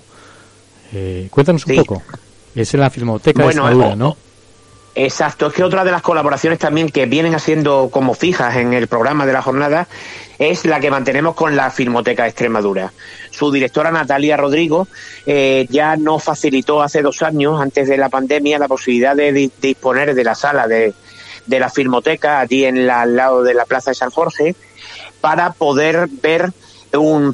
[0.93, 2.01] Eh, cuéntanos un poco.
[2.55, 4.17] Es en la Filmoteca de Extremadura, ¿no?
[4.95, 8.87] Exacto, es que otra de las colaboraciones también que vienen haciendo como fijas en el
[8.87, 9.87] programa de la jornada
[10.39, 12.91] es la que mantenemos con la Filmoteca de Extremadura.
[13.29, 14.87] Su directora Natalia Rodrigo
[15.27, 20.15] eh, ya nos facilitó hace dos años, antes de la pandemia, la posibilidad de disponer
[20.15, 20.95] de la sala de,
[21.47, 24.55] de la Filmoteca, allí en la, al lado de la Plaza de San Jorge,
[25.21, 26.51] para poder ver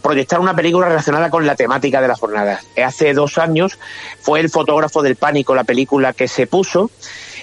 [0.01, 2.59] proyectar una película relacionada con la temática de la jornada.
[2.83, 3.77] Hace dos años
[4.19, 6.89] fue el fotógrafo del pánico la película que se puso.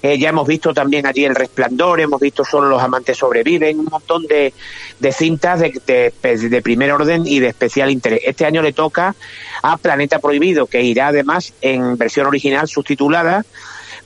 [0.02, 3.86] Eh, ya hemos visto también allí El Resplandor, hemos visto Solo los amantes sobreviven, un
[3.86, 4.54] montón de,
[4.98, 8.20] de cintas de, de, de, primer orden y de especial interés.
[8.24, 9.14] Este año le toca
[9.62, 13.44] a Planeta Prohibido, que irá además en versión original subtitulada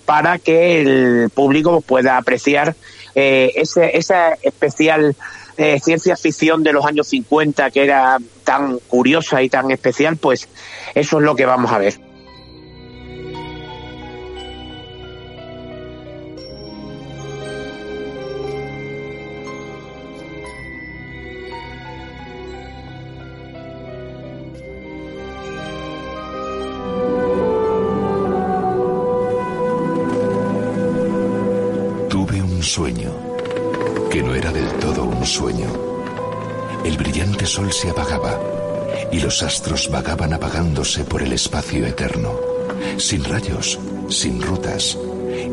[0.04, 2.74] para que el público pueda apreciar
[3.14, 5.14] eh, ese, esa especial
[5.56, 10.48] eh, ciencia ficción de los años 50 que era tan curiosa y tan especial, pues
[10.94, 11.94] eso es lo que vamos a ver.
[32.64, 33.10] Sueño,
[34.10, 35.68] que no era del todo un sueño.
[36.84, 38.40] El brillante sol se apagaba
[39.12, 42.32] y los astros vagaban apagándose por el espacio eterno,
[42.96, 44.98] sin rayos, sin rutas,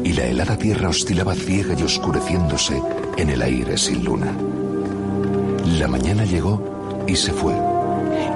[0.03, 2.81] y la helada tierra oscilaba ciega y oscureciéndose
[3.17, 4.33] en el aire sin luna.
[5.77, 7.53] La mañana llegó y se fue,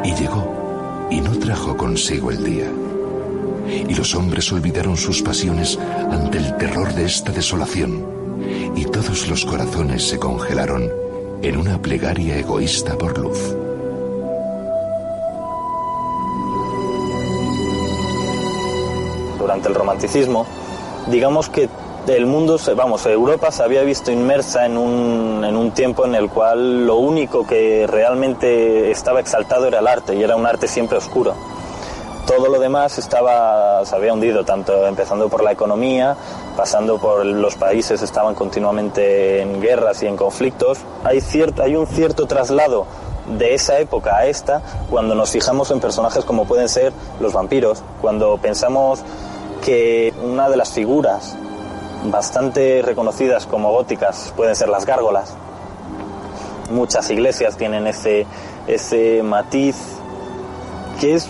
[0.03, 2.71] y llegó y no trajo consigo el día.
[3.67, 5.77] Y los hombres olvidaron sus pasiones
[6.11, 8.14] ante el terror de esta desolación
[8.75, 10.89] y todos los corazones se congelaron
[11.41, 13.55] en una plegaria egoísta por luz.
[19.38, 20.45] Durante el romanticismo,
[21.08, 21.69] digamos que
[22.13, 26.29] el mundo, vamos, Europa se había visto inmersa en un, en un tiempo en el
[26.29, 30.97] cual lo único que realmente estaba exaltado era el arte y era un arte siempre
[30.97, 31.34] oscuro.
[32.27, 36.15] Todo lo demás estaba, se había hundido, tanto empezando por la economía,
[36.55, 40.79] pasando por los países, estaban continuamente en guerras y en conflictos.
[41.03, 42.85] Hay, cierto, hay un cierto traslado
[43.37, 47.81] de esa época a esta cuando nos fijamos en personajes como pueden ser los vampiros,
[48.01, 49.01] cuando pensamos
[49.63, 51.35] que una de las figuras
[52.05, 55.33] bastante reconocidas como góticas pueden ser las gárgolas.
[56.71, 58.25] Muchas iglesias tienen ese,
[58.67, 59.75] ese matiz
[60.99, 61.27] que es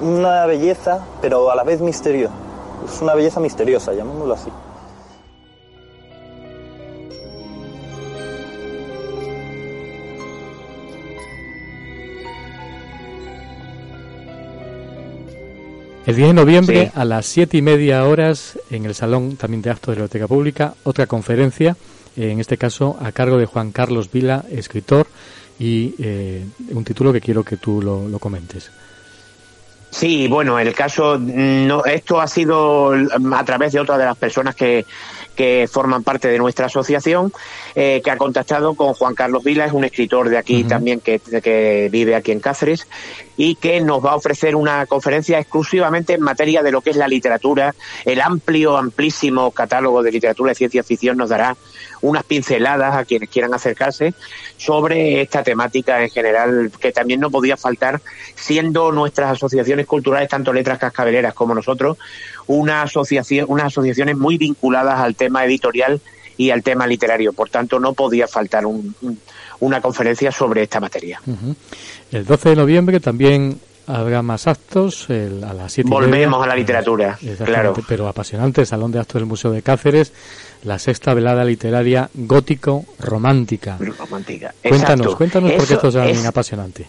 [0.00, 2.30] una belleza, pero a la vez misterio.
[2.84, 4.50] Es una belleza misteriosa, llamémoslo así.
[16.06, 19.70] El 10 de noviembre a las siete y media horas en el Salón también de
[19.70, 21.78] Actos de la Biblioteca Pública, otra conferencia,
[22.14, 25.06] en este caso a cargo de Juan Carlos Vila, escritor,
[25.58, 28.70] y eh, un título que quiero que tú lo, comentes.
[29.94, 34.56] Sí, bueno, el caso, no, esto ha sido a través de otra de las personas
[34.56, 34.84] que,
[35.36, 37.32] que forman parte de nuestra asociación,
[37.76, 41.20] eh, que ha contactado con Juan Carlos Vila, es un escritor de aquí también que,
[41.20, 42.88] que, vive aquí en Cáceres,
[43.36, 46.96] y que nos va a ofrecer una conferencia exclusivamente en materia de lo que es
[46.96, 47.72] la literatura.
[48.04, 51.56] El amplio, amplísimo catálogo de literatura de ciencia ficción nos dará
[52.04, 54.12] unas pinceladas a quienes quieran acercarse
[54.58, 58.00] sobre esta temática en general, que también no podía faltar,
[58.34, 61.96] siendo nuestras asociaciones culturales, tanto Letras Cascabeleras como nosotros,
[62.46, 66.00] una asociación, unas asociaciones muy vinculadas al tema editorial
[66.36, 67.32] y al tema literario.
[67.32, 68.64] Por tanto, no podía faltar
[69.60, 71.22] una conferencia sobre esta materia.
[72.12, 77.18] El 12 de noviembre también habrá más actos a las 7 Volvemos a la literatura,
[77.44, 77.74] claro.
[77.88, 80.12] Pero apasionante, Salón de Actos del Museo de Cáceres,
[80.64, 83.78] la sexta velada literaria gótico-romántica.
[83.78, 84.54] Romántica.
[84.62, 86.86] Cuéntanos, cuéntanos por qué esto es tan apasionante.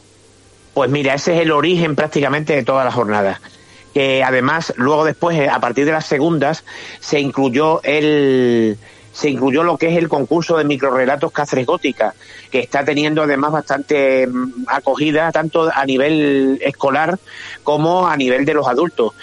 [0.73, 3.39] Pues mira, ese es el origen prácticamente de toda la jornada
[3.95, 6.65] que además luego después, eh, a partir de las segundas,
[6.99, 8.77] se incluyó el
[9.13, 12.13] se incluyó lo que es el concurso de microrelatos Cáceres Gótica,
[12.51, 17.17] que está teniendo además bastante mm, acogida tanto a nivel escolar
[17.63, 19.13] como a nivel de los adultos.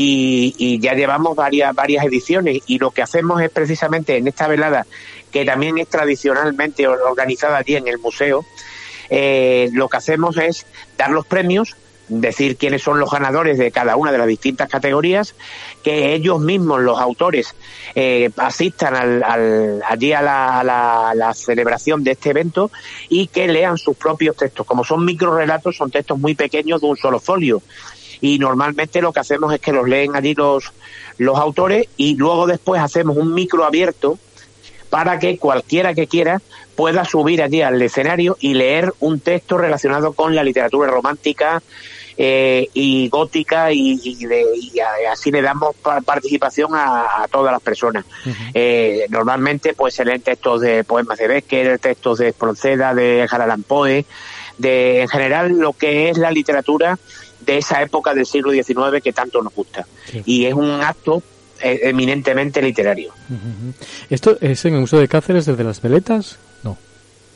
[0.00, 4.86] Y, ya llevamos varias, varias ediciones y lo que hacemos es precisamente en esta velada,
[5.32, 8.44] que también es tradicionalmente organizada allí en el museo,
[9.10, 11.74] eh, lo que hacemos es dar los premios
[12.08, 15.34] decir quiénes son los ganadores de cada una de las distintas categorías,
[15.82, 17.54] que ellos mismos, los autores,
[17.94, 22.70] eh, asistan al, allí a la, celebración de este evento
[23.08, 24.66] y que lean sus propios textos.
[24.66, 27.62] Como son microrelatos, son textos muy pequeños de un solo folio.
[28.20, 30.72] Y normalmente lo que hacemos es que los leen allí los,
[31.18, 34.18] los autores y luego después hacemos un micro abierto
[34.90, 36.40] para que cualquiera que quiera
[36.74, 41.60] pueda subir allí al escenario y leer un texto relacionado con la literatura romántica,
[42.20, 44.18] eh, y gótica y,
[45.08, 48.04] así le damos participación a, todas las personas.
[48.54, 53.64] eh, normalmente pues se leen textos de poemas de Becker, textos de Espronceda, de Harald
[53.64, 54.04] Poe,
[54.58, 56.98] de en general lo que es la literatura
[57.48, 59.86] de esa época del siglo XIX que tanto nos gusta.
[60.26, 61.22] Y es un acto
[61.62, 63.12] eh, eminentemente literario.
[64.10, 66.38] ¿Esto es en el Museo de Cáceres desde las Veletas?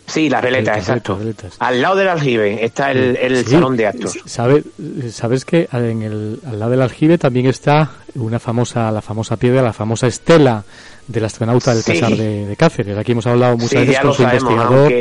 [0.05, 1.19] Sí, las veletas, exacto.
[1.61, 4.19] Al lado del aljibe está el, el salón de actos.
[4.27, 4.65] ¿Sabes,
[5.11, 9.63] sabes que en el, al lado del aljibe también está una famosa, la famosa piedra,
[9.63, 10.65] la famosa estela
[11.07, 12.99] del astronauta del César de, Cáceres.
[12.99, 14.93] Aquí hemos hablado muchas veces con su investigador.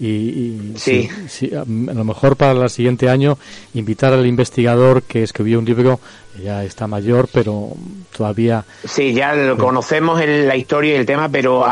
[0.00, 1.08] Y, sí.
[1.52, 3.36] a lo mejor para el siguiente año
[3.74, 5.98] invitar al investigador que escribió un libro,
[6.42, 7.70] ya está mayor, pero
[8.16, 8.64] todavía...
[8.84, 11.66] Sí, ya lo conocemos en la historia y el tema, pero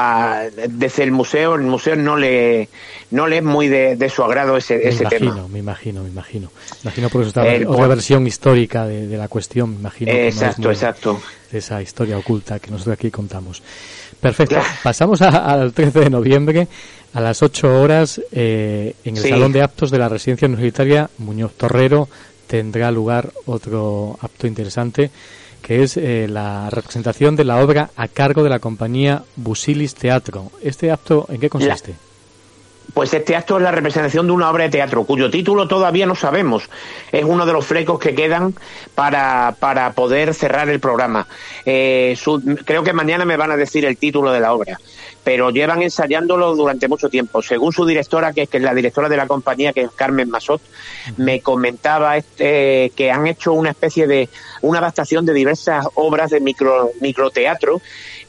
[0.69, 2.69] desde el museo, el museo no le,
[3.13, 5.49] no le es muy de, su agrado ese, me ese imagino, tema.
[5.49, 6.51] Me imagino, me imagino.
[6.83, 10.11] Me imagino porque está otra versión histórica de, la cuestión, me imagino.
[10.11, 11.21] Exacto, exacto.
[11.53, 13.63] De esa historia oculta que nosotros aquí contamos.
[14.21, 14.57] Perfecto.
[14.83, 16.69] Pasamos al 13 de noviembre
[17.17, 21.55] a las 8 horas eh, en el Salón de Actos de la Residencia Universitaria Muñoz
[21.55, 22.11] Torrero
[22.47, 25.11] tendrá lugar otro acto interesante
[25.63, 30.53] que es eh, la representación de la obra a cargo de la compañía Busilis Teatro.
[30.63, 31.95] ¿Este acto en qué consiste?
[32.93, 36.15] Pues este acto es la representación de una obra de teatro cuyo título todavía no
[36.15, 36.69] sabemos.
[37.13, 38.55] Es uno de los flecos que quedan
[38.95, 41.27] para, para poder cerrar el programa.
[41.65, 42.17] Eh,
[42.65, 44.79] creo que mañana me van a decir el título de la obra,
[45.27, 47.43] pero llevan ensayándolo durante mucho tiempo.
[47.43, 50.63] Según su directora, que es, la directora de la compañía, que es Carmen Masot,
[51.17, 54.29] me comentaba este, que han hecho una especie de
[54.63, 57.83] una adaptación de diversas obras de micro, microteatro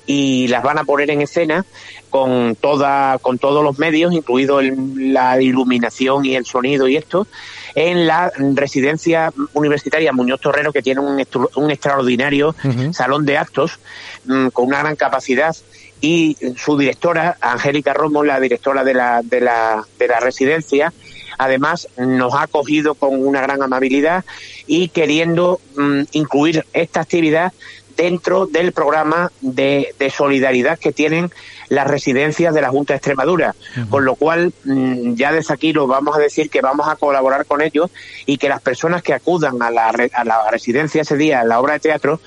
[0.07, 1.67] y las van a poner en escena
[2.09, 7.27] con toda con todos los medios, incluido la iluminación y el sonido y esto,
[7.75, 11.23] en la residencia universitaria Muñoz Torrero, que tiene un,
[11.57, 12.55] un extraordinario
[12.91, 13.77] salón de actos
[14.25, 15.55] mm, con una gran capacidad
[16.01, 20.93] y su directora, Angélica Romo, la directora de la, de la, de la residencia,
[21.37, 24.25] además nos ha acogido con una gran amabilidad
[24.65, 27.53] y queriendo mm, incluir esta actividad
[27.95, 31.31] dentro del programa de, solidaridad que tienen
[31.67, 33.55] las residencias de la Junta de Extremadura.
[33.89, 37.45] Con lo cual, mm, ya desde aquí lo vamos a decir que vamos a colaborar
[37.45, 37.89] con ellos
[38.25, 41.59] y que las personas que acudan a la, a la residencia ese día, a la
[41.59, 42.21] obra de teatro,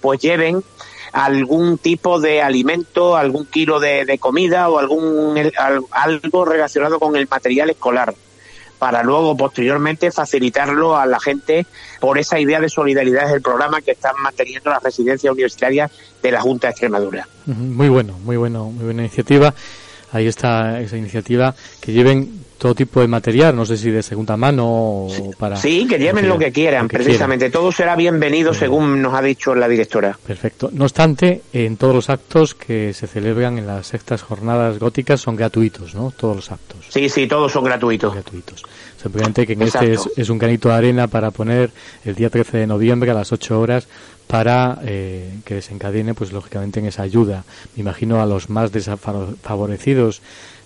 [0.00, 0.62] pues lleven
[1.12, 5.50] algún tipo de alimento, algún kilo de, comida o algún
[5.90, 8.14] algo relacionado con el material escolar
[8.78, 11.66] para luego posteriormente facilitarlo a la gente
[12.00, 15.90] por esa idea de solidaridad del programa que están manteniendo las residencias universitarias
[16.22, 17.26] de la Junta de Extremadura.
[17.46, 19.54] Muy bueno, muy bueno, muy buena iniciativa.
[20.12, 24.36] Ahí está esa iniciativa que lleven todo tipo de material, no sé si de segunda
[24.36, 25.56] mano o para...
[25.56, 27.50] Sí, que lleven lo que quieran, precisamente.
[27.50, 30.18] Todo será bienvenido según nos ha dicho la directora.
[30.26, 30.70] Perfecto.
[30.72, 35.36] No obstante, en todos los actos que se celebran en las sextas jornadas góticas son
[35.36, 36.12] gratuitos, ¿no?
[36.16, 36.86] Todos los actos.
[36.88, 38.12] Sí, sí, todos son gratuitos.
[38.14, 38.62] Gratuitos.
[39.00, 41.70] Simplemente que en este es, un granito de arena para poner
[42.04, 43.86] el día 13 de noviembre a las 8 horas
[44.26, 47.44] para eh, que desencadene, pues lógicamente, en esa ayuda.
[47.76, 50.22] Me imagino a los más desfavorecidos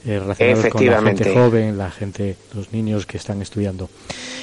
[0.06, 3.90] eh, relacionados con la gente joven, la gente, los niños que están estudiando.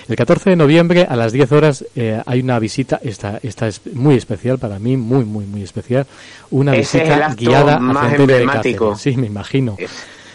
[0.07, 3.81] El 14 de noviembre a las 10 horas eh, hay una visita, esta, esta es
[3.93, 6.05] muy especial para mí, muy, muy, muy especial,
[6.51, 8.95] una visita guiada más emblemático.
[8.95, 9.77] sí, me imagino.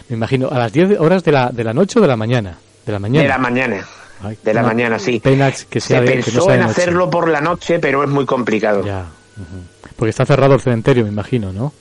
[0.09, 2.57] Me imagino, a las 10 horas de la, de la noche o de la mañana.
[2.85, 3.23] De la mañana.
[3.23, 3.87] De la mañana.
[4.43, 5.21] de la mañana, sí.
[5.21, 8.83] que sea Se pensó en hacerlo por la noche, pero es muy complicado.
[8.83, 9.05] Ya.
[9.95, 11.71] Porque está cerrado el cementerio, me imagino, ¿no?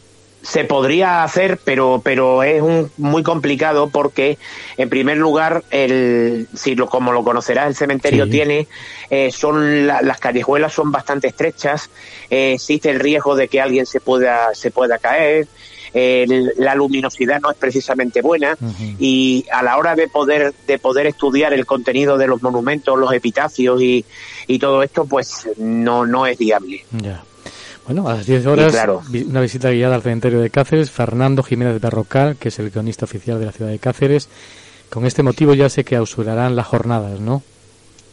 [0.43, 4.39] Se podría hacer, pero, pero es un, muy complicado porque,
[4.77, 8.67] en primer lugar, el, si lo, como lo conocerás, el cementerio tiene,
[9.09, 11.91] eh, son las callejuelas son bastante estrechas,
[12.29, 15.47] eh, existe el riesgo de que alguien se pueda, se pueda caer,
[15.95, 18.57] la luminosidad no es precisamente buena
[18.99, 23.13] y a la hora de poder de poder estudiar el contenido de los monumentos, los
[23.13, 24.03] epitafios y,
[24.47, 26.83] y todo esto, pues no no es viable.
[27.87, 28.75] Bueno, a las 10 horas,
[29.27, 30.91] una visita guiada al cementerio de Cáceres.
[30.91, 34.29] Fernando Jiménez Berrocal, que es el guionista oficial de la ciudad de Cáceres.
[34.89, 37.43] Con este motivo ya sé que ausurarán las jornadas, ¿no?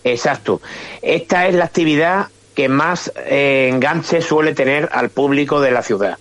[0.03, 0.61] Exacto.
[1.01, 6.17] Esta es la actividad que más eh, enganche suele tener al público de la ciudad.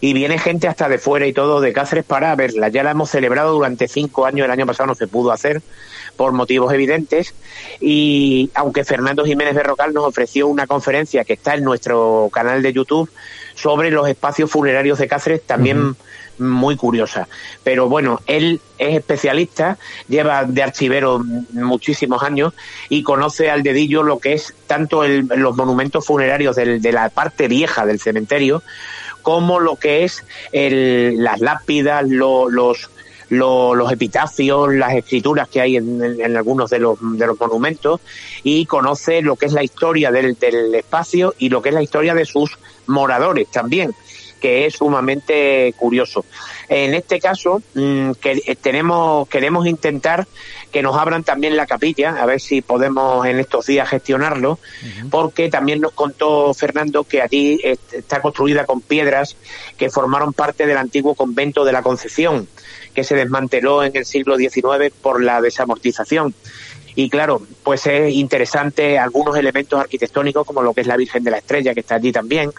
[0.00, 2.68] Y viene gente hasta de fuera y todo de Cáceres para verla.
[2.68, 5.60] Ya la hemos celebrado durante cinco años, el año pasado no se pudo hacer
[6.16, 7.34] por motivos evidentes.
[7.80, 12.72] Y aunque Fernando Jiménez Berrocal nos ofreció una conferencia que está en nuestro canal de
[12.72, 13.10] YouTube
[13.54, 15.96] sobre los espacios funerarios de Cáceres, también
[16.38, 17.28] muy curiosa.
[17.64, 22.52] Pero bueno, él es especialista, lleva de archivero muchísimos años
[22.88, 27.86] y conoce al dedillo lo que es tanto los monumentos funerarios de la parte vieja
[27.86, 28.62] del cementerio
[29.22, 30.22] como lo que es
[30.54, 32.90] las lápidas, los
[33.28, 38.00] los epitafios, las escrituras que hay en, algunos de los, de los monumentos
[38.42, 40.36] y conoce lo que es la historia del,
[40.74, 43.94] espacio y lo que es la historia de sus moradores también
[44.40, 46.26] que es sumamente curioso.
[46.68, 50.26] En este caso, mm, que eh, tenemos, queremos intentar
[50.70, 54.58] que nos abran también la capilla, a ver si podemos en estos días gestionarlo,
[55.10, 59.36] porque también nos contó Fernando que allí está construida con piedras
[59.78, 62.46] que formaron parte del antiguo convento de la Concepción
[62.96, 66.34] que se desmanteló en el siglo XIX por la desamortización.
[66.94, 71.30] Y claro, pues es interesante algunos elementos arquitectónicos como lo que es la Virgen de
[71.30, 72.50] la Estrella que está allí también.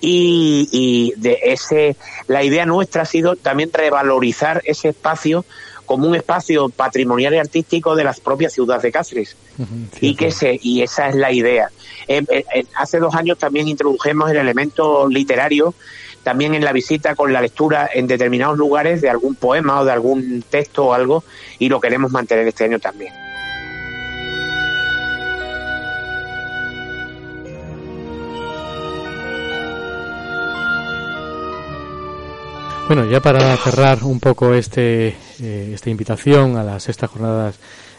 [0.00, 1.94] Y, de ese,
[2.26, 5.44] la idea nuestra ha sido también revalorizar ese espacio
[5.86, 9.36] como un espacio patrimonial y artístico de las propias ciudades de Cáceres.
[10.00, 11.70] y que se, y esa es la idea.
[12.08, 15.74] Eh, eh, eh, hace dos años también introdujimos el elemento literario
[16.22, 19.92] también en la visita con la lectura en determinados lugares de algún poema o de
[19.92, 21.24] algún texto o algo
[21.58, 23.12] y lo queremos mantener este año también.
[32.90, 37.54] Bueno, ya para cerrar un poco este, eh, esta invitación a las sextas jornadas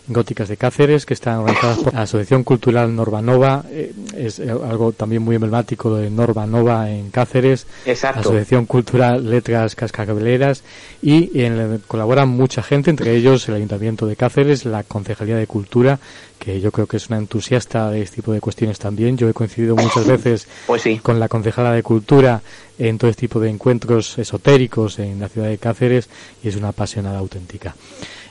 [0.07, 3.63] góticas de Cáceres que están organizadas por la Asociación Cultural Norbanova.
[3.69, 7.67] Eh, es algo también muy emblemático de Norbanova en Cáceres.
[7.85, 8.19] Exacto.
[8.21, 10.63] Asociación Cultural Letras Cascabeleras
[11.01, 15.99] y en, colaboran mucha gente, entre ellos el Ayuntamiento de Cáceres, la Concejalía de Cultura,
[16.39, 19.17] que yo creo que es una entusiasta de este tipo de cuestiones también.
[19.17, 20.99] Yo he coincidido muchas veces pues sí.
[20.99, 22.41] con la Concejala de Cultura
[22.79, 26.09] en todo este tipo de encuentros esotéricos en la ciudad de Cáceres
[26.43, 27.75] y es una apasionada auténtica.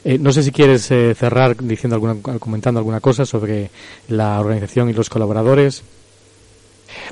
[0.05, 3.71] Eh, no sé si quieres eh, cerrar diciendo alguna, comentando alguna cosa sobre
[4.09, 5.83] la organización y los colaboradores.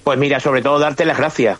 [0.04, 1.58] Pues mira, sobre todo darte las gracias.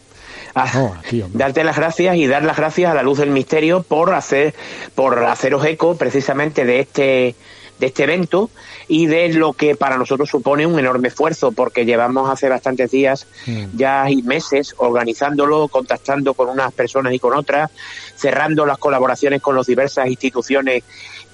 [0.55, 1.01] Ah,
[1.35, 4.55] darte las gracias y dar las gracias a la luz del misterio por hacer
[4.95, 7.37] por haceros eco precisamente de este
[7.79, 8.51] de este evento
[8.89, 13.27] y de lo que para nosotros supone un enorme esfuerzo, porque llevamos hace bastantes días
[13.47, 13.77] mm.
[13.77, 17.71] ya y meses organizándolo, contactando con unas personas y con otras,
[18.17, 20.83] cerrando las colaboraciones con las diversas instituciones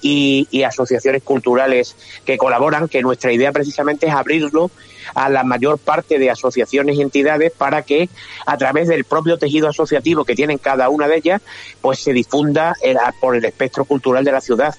[0.01, 4.71] y, y asociaciones culturales que colaboran, que nuestra idea precisamente es abrirlo
[5.13, 8.09] a la mayor parte de asociaciones y entidades para que
[8.45, 11.41] a través del propio tejido asociativo que tienen cada una de ellas,
[11.81, 12.75] pues se difunda
[13.19, 14.75] por el espectro cultural de la ciudad.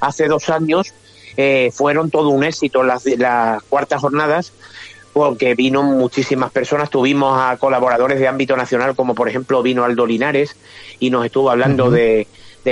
[0.00, 0.92] Hace dos años
[1.36, 4.52] eh, fueron todo un éxito las, las cuartas jornadas
[5.12, 10.06] porque vino muchísimas personas, tuvimos a colaboradores de ámbito nacional como por ejemplo vino Aldo
[10.06, 10.54] Linares
[11.00, 12.26] y nos estuvo hablando de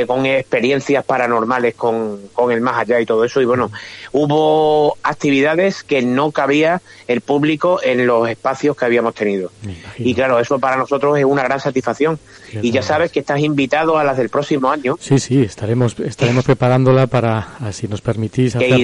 [0.07, 3.41] con experiencias paranormales con, con el más allá y todo eso.
[3.41, 3.71] Y bueno,
[4.13, 9.51] hubo actividades que no cabía el público en los espacios que habíamos tenido.
[9.99, 12.19] Y claro, eso para nosotros es una gran satisfacción.
[12.63, 14.97] y ya sabes que estás invitado a las del próximo año.
[15.01, 18.81] Sí, sí, estaremos, estaremos preparándola para, si nos permitís, hacer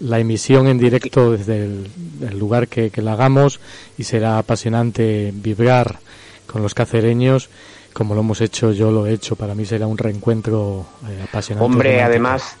[0.00, 3.60] la, emisión en directo desde el, lugar que, que la hagamos
[3.96, 5.98] y será apasionante vibrar
[6.46, 7.48] con los cacereños
[7.92, 11.64] como lo hemos hecho, yo lo he hecho, para mí será un reencuentro eh, apasionante.
[11.64, 12.56] Hombre, además,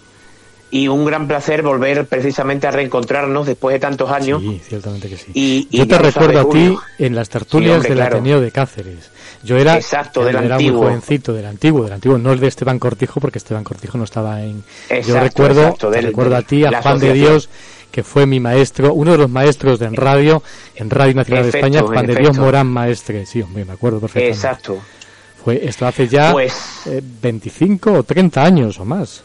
[0.70, 4.40] y un gran placer volver precisamente a reencontrarnos después de tantos años.
[4.40, 5.30] Sí, ciertamente que sí.
[5.34, 9.10] Y, yo te recuerdo a ti en las tertulias del Ateneo de Cáceres.
[9.42, 10.82] Yo era, Exacto, del era antiguo.
[10.82, 14.04] muy jovencito, del antiguo, del antiguo, no el de Esteban Cortijo, porque Esteban Cortijo no
[14.04, 14.62] estaba en...
[15.06, 17.48] yo recuerdo, recuerdo a ti, a Juan de Dios,
[17.90, 20.42] que fue mi maestro, uno de los maestros de en radio,
[20.76, 24.36] en Radio Nacional de España, Juan de Dios Morán Maestre, sí, hombre, me acuerdo perfectamente.
[24.36, 24.78] Exacto.
[25.42, 26.82] Fue esto hace ya pues,
[27.22, 29.22] 25 eh, o 30 años o más.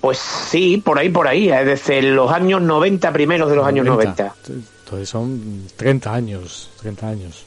[0.00, 3.86] Pues sí, por ahí, por ahí, eh, desde los años 90, primeros de los años
[3.86, 4.34] 90.
[4.84, 7.46] Entonces son 30 años, 30 años.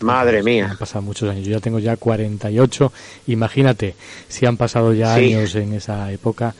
[0.00, 0.68] madre mía.
[0.70, 1.44] Han pasado muchos años.
[1.44, 2.92] Yo ya tengo ya 48.
[3.26, 3.96] Imagínate
[4.28, 6.54] si han pasado ya años en esa época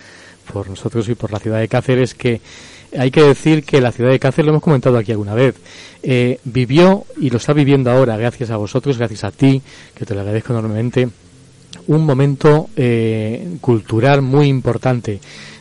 [0.53, 2.41] por nosotros y por la ciudad de Cáceres que
[2.97, 5.57] hay que decir que la ciudad de Cáceres, lo hemos comentado aquí alguna vez,
[6.03, 9.61] eh, vivió y lo está viviendo ahora, gracias a vosotros, gracias a ti,
[9.95, 11.09] que te lo agradezco enormemente,
[11.87, 15.21] un momento eh, cultural muy importante.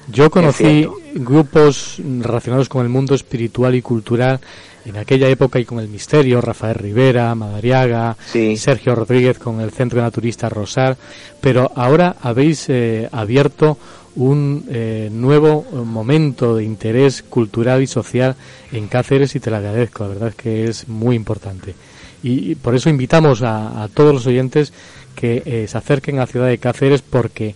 [0.10, 4.40] Yo conocí grupos relacionados con el mundo espiritual y cultural
[4.86, 8.16] en aquella época y con el misterio, Rafael Rivera, Madariaga,
[8.56, 10.96] Sergio Rodríguez con el Centro Naturista Rosar,
[11.42, 13.78] pero ahora habéis eh, abierto
[14.18, 18.36] un eh, nuevo momento de interés cultural y social
[18.72, 21.76] en Cáceres y te lo agradezco, la verdad es que es muy importante.
[22.24, 24.74] Y, por eso invitamos a, todos los oyentes
[25.16, 27.56] que eh, se acerquen a la ciudad de Cáceres porque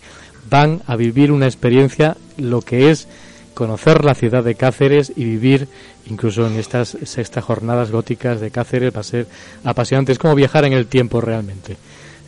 [0.49, 3.07] van a vivir una experiencia, lo que es
[3.55, 5.67] conocer la ciudad de Cáceres y vivir
[6.05, 9.27] incluso en estas sextas jornadas góticas de Cáceres va a ser
[9.63, 10.11] apasionante.
[10.11, 11.77] Es como viajar en el tiempo realmente.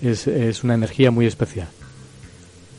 [0.02, 1.68] Es, es una energía muy especial.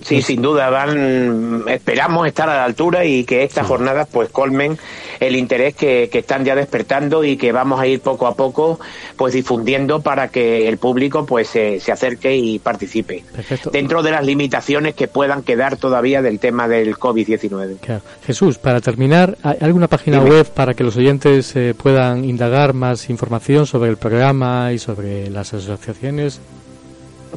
[0.03, 4.79] Sí, sin duda, van, esperamos estar a la altura y que estas jornadas pues colmen
[5.19, 8.79] el interés que, están ya despertando y que vamos a ir poco a poco
[9.17, 13.25] pues difundiendo para que el público pues se, acerque y participe.
[13.73, 18.01] Dentro de las limitaciones que puedan quedar todavía del tema del COVID-19.
[18.27, 23.09] Jesús, para terminar, ¿hay alguna página web para que los oyentes eh, puedan indagar más
[23.09, 26.41] información sobre el programa y sobre las asociaciones?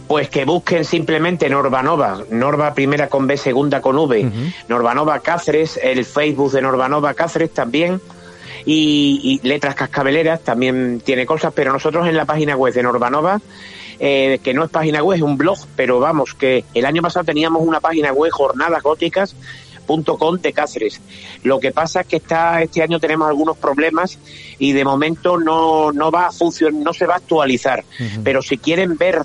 [0.06, 4.30] Pues que busquen simplemente Norbanova, Norva primera con B, segunda con V,
[4.68, 8.00] Norbanova Cáceres, el Facebook de Norbanova Cáceres también,
[8.66, 13.42] y, Letras Cascabeleras también tiene cosas, pero nosotros en la página web de Norbanova,
[14.00, 17.26] eh, que no es página web, es un blog, pero vamos, que el año pasado
[17.26, 19.36] teníamos una página web, jornadas góticas,
[20.42, 21.00] de Cáceres.
[21.44, 24.20] Lo que pasa es que está este año tenemos algunos problemas
[24.60, 27.84] y de momento no, no va a funcionar, no se va a actualizar.
[28.24, 29.24] Pero si quieren ver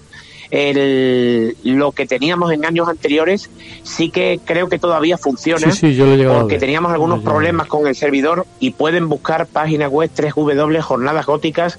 [0.52, 3.48] el, lo que teníamos en años anteriores
[3.82, 5.66] sí que creo que todavía funciona.
[6.40, 11.78] porque teníamos algunos problemas con el servidor y pueden buscar página web 3W Jornadas Góticas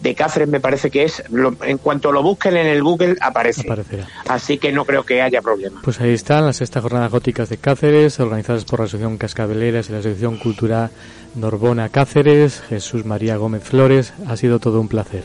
[0.00, 1.24] de Cáceres me parece que es,
[1.62, 3.62] en cuanto lo busquen en el Google aparece.
[3.62, 4.06] Aparecerá.
[4.28, 5.80] Así que no creo que haya problema.
[5.82, 9.92] Pues ahí están las sexta jornadas góticas de Cáceres, organizadas por la Asociación Cascabeleras y
[9.92, 10.90] la Asociación Cultural
[11.34, 15.24] Norbona Cáceres, Jesús María Gómez Flores, ha sido todo un placer.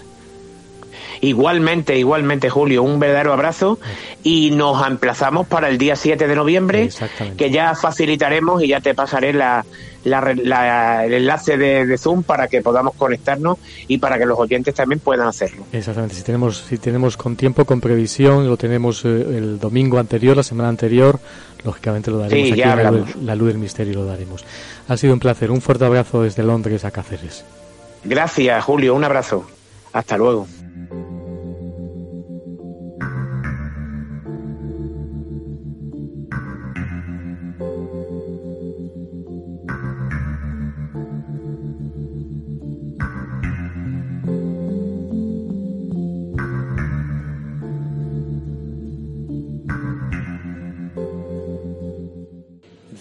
[1.22, 3.80] Igualmente, igualmente, Julio, un verdadero abrazo
[4.24, 6.90] y nos emplazamos para el día 7 de noviembre,
[7.38, 9.66] que ya facilitaremos y ya te pasaré la,
[10.06, 13.58] el enlace de, Zoom para que podamos conectarnos
[13.88, 15.66] y para que los oyentes también puedan hacerlo.
[15.74, 20.38] Exactamente, si tenemos, si tenemos con tiempo, con previsión, lo tenemos eh, el domingo anterior,
[20.38, 21.20] la semana anterior,
[21.66, 24.46] lógicamente lo daremos aquí la luz, la luz del misterio lo daremos.
[24.88, 27.44] Ha sido un placer, un fuerte abrazo desde Londres a Cáceres.
[28.06, 29.46] Gracias, Julio, un abrazo.
[29.92, 30.48] Hasta luego.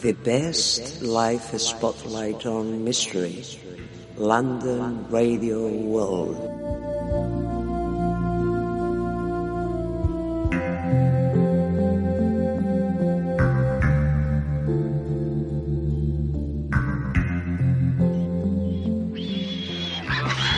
[0.01, 3.45] The best life spotlight on mystery.
[4.17, 7.38] London Radio World.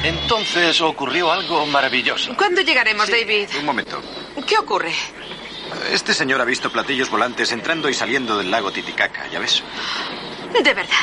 [0.03, 2.35] Entonces ocurrió algo maravilloso.
[2.37, 3.49] ¿Cuándo llegaremos, David?
[3.59, 4.01] Un momento.
[4.47, 4.93] ¿Qué ocurre?
[5.93, 9.62] Este señor ha visto platillos volantes entrando y saliendo del lago Titicaca, ya ves.
[10.53, 10.97] ¿De verdad?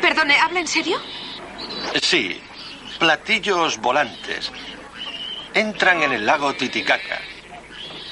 [0.00, 1.00] Perdone, ¿habla en serio?
[2.00, 2.40] Sí,
[2.98, 4.50] platillos volantes.
[5.54, 7.20] Entran en el lago Titicaca,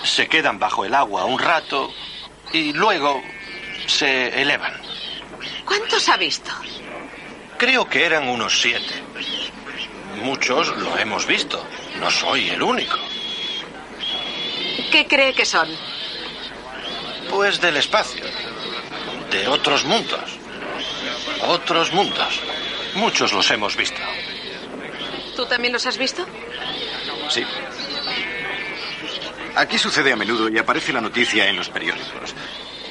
[0.03, 1.93] se quedan bajo el agua un rato
[2.53, 3.23] y luego
[3.87, 4.81] se elevan.
[5.65, 6.51] ¿Cuántos ha visto?
[7.59, 8.95] Creo que eran unos siete.
[10.23, 11.65] Muchos lo hemos visto.
[12.01, 12.97] No soy el único.
[14.91, 15.69] ¿Qué cree que son?
[17.31, 18.25] Pues del espacio.
[19.31, 20.39] De otros mundos.
[21.43, 22.41] Otros mundos.
[22.95, 24.01] Muchos los hemos visto.
[25.37, 26.27] ¿Tú también los has visto?
[27.29, 27.45] Sí.
[29.59, 32.33] Aquí sucede a menudo y aparece la noticia en los periódicos.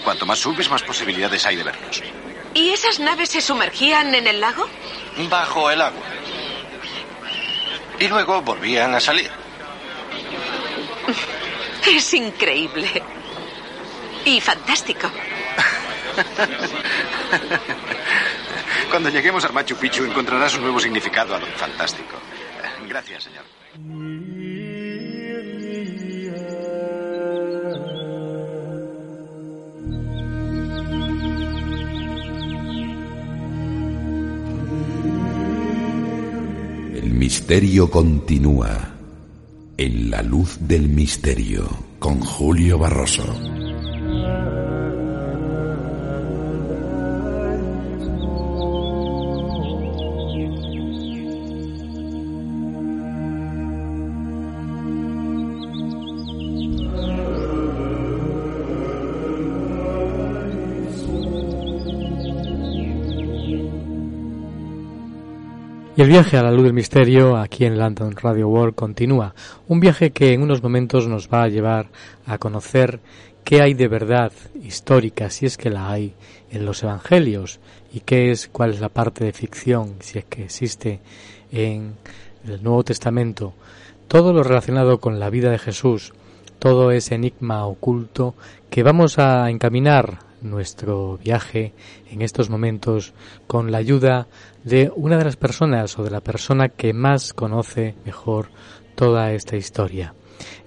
[0.03, 2.03] Cuanto más subes, más posibilidades hay de verlos.
[2.53, 4.67] ¿Y esas naves se sumergían en el lago?
[5.29, 6.03] Bajo el agua.
[7.97, 9.31] Y luego volvían a salir.
[11.87, 13.01] Es increíble.
[14.25, 15.09] Y fantástico.
[18.89, 22.17] Cuando lleguemos al Machu Picchu encontrarás un nuevo significado a lo fantástico.
[22.89, 23.45] Gracias, señor.
[36.97, 38.95] El misterio continúa
[39.77, 41.69] en la luz del misterio
[41.99, 43.23] con Julio Barroso.
[66.07, 69.35] El viaje a la luz del misterio aquí en London Radio World continúa.
[69.67, 71.89] Un viaje que en unos momentos nos va a llevar
[72.25, 73.01] a conocer
[73.43, 74.31] qué hay de verdad
[74.63, 76.13] histórica, si es que la hay,
[76.49, 77.59] en los evangelios
[77.91, 81.01] y qué es, cuál es la parte de ficción, si es que existe
[81.51, 81.95] en
[82.47, 83.53] el Nuevo Testamento.
[84.07, 86.13] Todo lo relacionado con la vida de Jesús,
[86.57, 88.33] todo ese enigma oculto
[88.69, 91.73] que vamos a encaminar nuestro viaje
[92.09, 93.13] en estos momentos
[93.47, 94.27] con la ayuda
[94.63, 98.49] de una de las personas o de la persona que más conoce mejor
[98.95, 100.13] toda esta historia.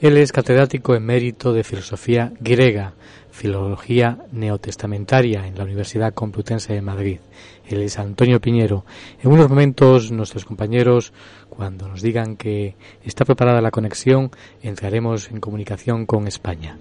[0.00, 2.94] Él es catedrático emérito de filosofía griega,
[3.30, 7.20] filología neotestamentaria en la Universidad Complutense de Madrid.
[7.66, 8.84] Él es Antonio Piñero.
[9.22, 11.12] En unos momentos nuestros compañeros,
[11.48, 12.74] cuando nos digan que
[13.04, 14.30] está preparada la conexión,
[14.62, 16.78] entraremos en comunicación con España.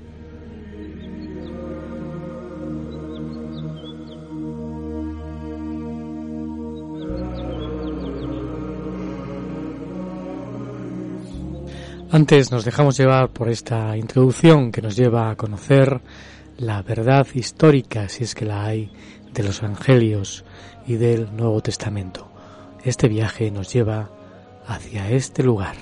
[12.12, 16.02] Antes nos dejamos llevar por esta introducción que nos lleva a conocer
[16.58, 18.92] la verdad histórica, si es que la hay,
[19.32, 20.44] de los Evangelios
[20.88, 22.28] y del Nuevo Testamento.
[22.84, 24.10] Este viaje nos lleva
[24.66, 25.76] hacia este lugar.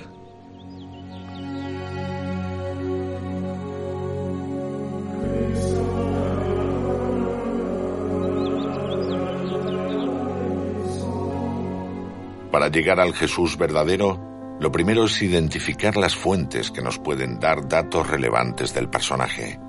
[12.52, 14.27] Para llegar al Jesús verdadero,
[14.60, 19.60] Lo primero es identificar las fuentes que nos pueden dar datos relevantes del personaje.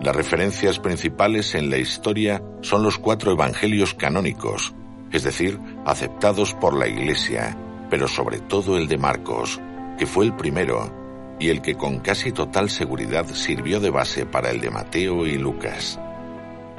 [0.00, 4.74] Las referencias principales en la historia son los cuatro evangelios canónicos,
[5.12, 7.56] es decir, aceptados por la Iglesia,
[7.88, 9.60] pero sobre todo el de Marcos,
[9.96, 10.92] que fue el primero
[11.38, 15.38] y el que con casi total seguridad sirvió de base para el de Mateo y
[15.38, 16.00] Lucas.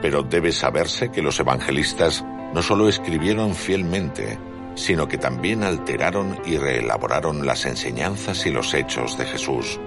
[0.01, 4.37] Pero debe saberse que los evangelistas no solo escribieron fielmente,
[4.75, 9.79] sino que también alteraron y reelaboraron las enseñanzas y los hechos de Jesús.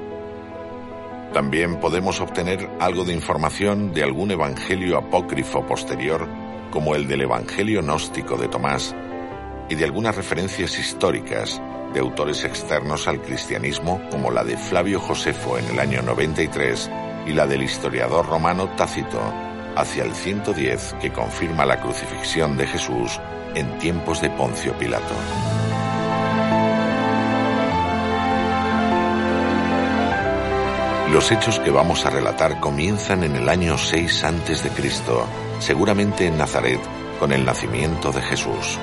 [1.33, 6.27] También podemos obtener algo de información de algún evangelio apócrifo posterior,
[6.71, 8.95] como el del Evangelio gnóstico de Tomás,
[9.69, 11.61] y de algunas referencias históricas
[11.93, 16.91] de autores externos al cristianismo, como la de Flavio Josefo en el año 93
[17.27, 19.21] y la del historiador romano Tácito
[19.77, 23.21] hacia el 110 que confirma la crucifixión de Jesús
[23.55, 25.15] en tiempos de Poncio Pilato.
[31.13, 35.27] Los hechos que vamos a relatar comienzan en el año 6 antes de Cristo,
[35.59, 36.81] seguramente en Nazaret,
[37.19, 38.79] con el nacimiento de Jesús.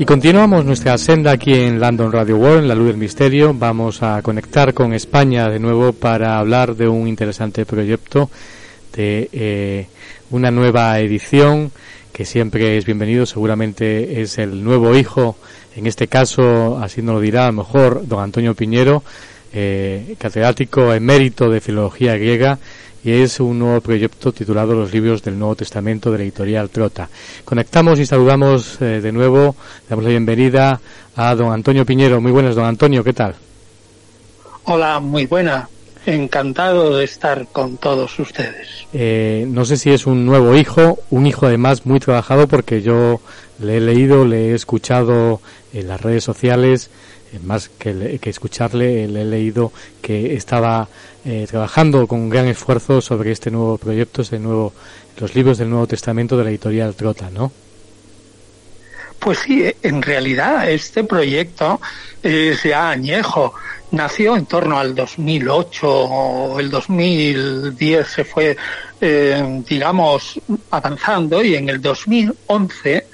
[0.00, 3.52] Y continuamos nuestra senda aquí en London Radio World, en la luz del misterio.
[3.52, 8.30] Vamos a conectar con España de nuevo para hablar de un interesante proyecto,
[8.96, 9.88] de eh,
[10.30, 11.70] una nueva edición
[12.14, 13.26] que siempre es bienvenido.
[13.26, 15.36] Seguramente es el nuevo hijo,
[15.76, 19.02] en este caso, así nos lo dirá a lo mejor don Antonio Piñero,
[19.52, 22.58] eh, catedrático emérito de Filología Griega
[23.02, 27.08] y es un nuevo proyecto titulado Los libros del Nuevo Testamento de la editorial Trota.
[27.44, 29.56] Conectamos y saludamos eh, de nuevo,
[29.88, 30.80] damos la bienvenida
[31.16, 32.20] a don Antonio Piñero.
[32.20, 33.34] Muy buenas, don Antonio, ¿qué tal?
[34.64, 35.68] Hola, muy buena.
[36.06, 38.86] Encantado de estar con todos ustedes.
[38.92, 43.20] Eh, no sé si es un nuevo hijo, un hijo además muy trabajado porque yo
[43.58, 45.40] le he leído, le he escuchado
[45.72, 46.90] en las redes sociales,
[47.44, 49.72] más que, escucharle, le he leído
[50.02, 50.88] que estaba
[51.24, 54.72] eh, trabajando con gran esfuerzo sobre este nuevo proyecto, este nuevo,
[55.18, 57.52] los libros del Nuevo Testamento de la editorial Trota, ¿no?
[59.18, 61.80] Pues sí, en realidad este proyecto
[62.22, 63.52] es ya añejo.
[63.90, 68.56] Nació en torno al 2008 o el 2010 se fue,
[69.00, 73.06] eh, digamos, avanzando y en el 2011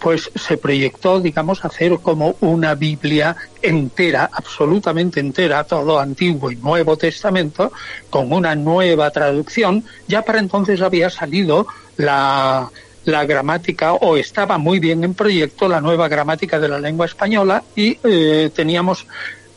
[0.00, 6.96] pues se proyectó, digamos, hacer como una Biblia entera, absolutamente entera, todo Antiguo y Nuevo
[6.96, 7.70] Testamento,
[8.08, 9.84] con una nueva traducción.
[10.08, 11.66] Ya para entonces había salido
[11.98, 12.70] la,
[13.04, 17.62] la gramática, o estaba muy bien en proyecto, la nueva gramática de la lengua española,
[17.76, 19.06] y eh, teníamos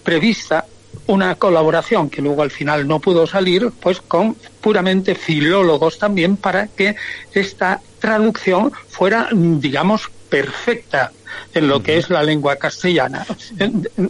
[0.04, 0.66] prevista
[1.08, 6.68] una colaboración que luego al final no pudo salir, pues con puramente filólogos también para
[6.68, 6.96] que
[7.34, 11.12] esta traducción fuera, digamos, perfecta
[11.54, 13.24] en lo que es la lengua castellana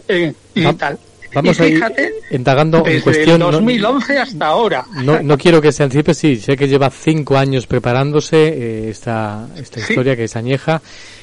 [0.08, 0.98] y tal.
[1.34, 1.84] Vamos a ir
[2.30, 3.40] indagando en cuestión.
[3.40, 4.86] 2011 hasta ahora.
[5.02, 9.48] No, no quiero que se anticipe, sí, sé que lleva cinco años preparándose eh, esta,
[9.56, 10.80] esta historia que es añeja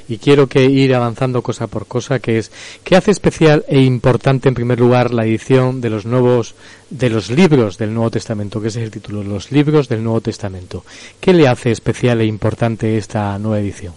[0.07, 2.51] y quiero que ir avanzando cosa por cosa, que es,
[2.83, 6.53] ¿qué hace especial e importante en primer lugar la edición de los nuevos,
[6.91, 10.21] de los libros del Nuevo Testamento, que ese es el título, los libros del Nuevo
[10.21, 10.83] Testamento?
[11.19, 13.93] ¿Qué le hace especial e importante esta nueva edición?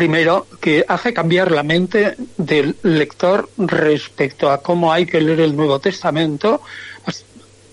[0.00, 5.54] Primero, que hace cambiar la mente del lector respecto a cómo hay que leer el
[5.54, 6.62] Nuevo Testamento,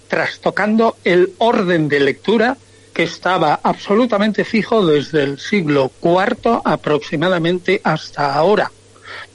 [0.10, 2.58] trastocando el orden de lectura
[2.94, 8.74] que estaba absolutamente fijo desde el siglo IV aproximadamente hasta ahora,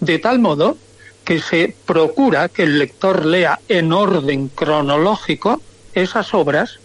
[0.00, 0.76] de tal modo
[1.24, 5.62] que se procura que el lector lea en orden cronológico
[5.94, 6.78] esas obras,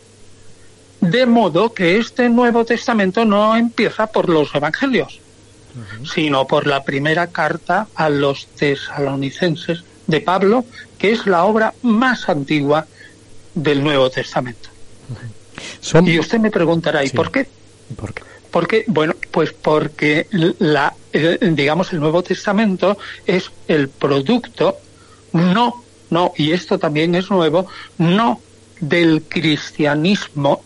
[1.02, 5.20] de modo que este Nuevo Testamento no empieza por los Evangelios,
[6.06, 10.66] sino por la primera carta a los tesalonicenses de Pablo,
[10.98, 12.88] que es la obra más antigua
[13.54, 14.70] del Nuevo Testamento.
[16.06, 17.48] Y usted me preguntará, ¿y por qué?
[17.96, 18.24] ¿Por qué?
[18.52, 20.28] Porque, bueno, pues porque
[20.60, 20.94] la,
[21.42, 24.78] digamos, el Nuevo Testamento es el producto,
[25.34, 27.68] no, no, y esto también es nuevo,
[27.98, 28.42] no
[28.80, 30.64] del cristianismo,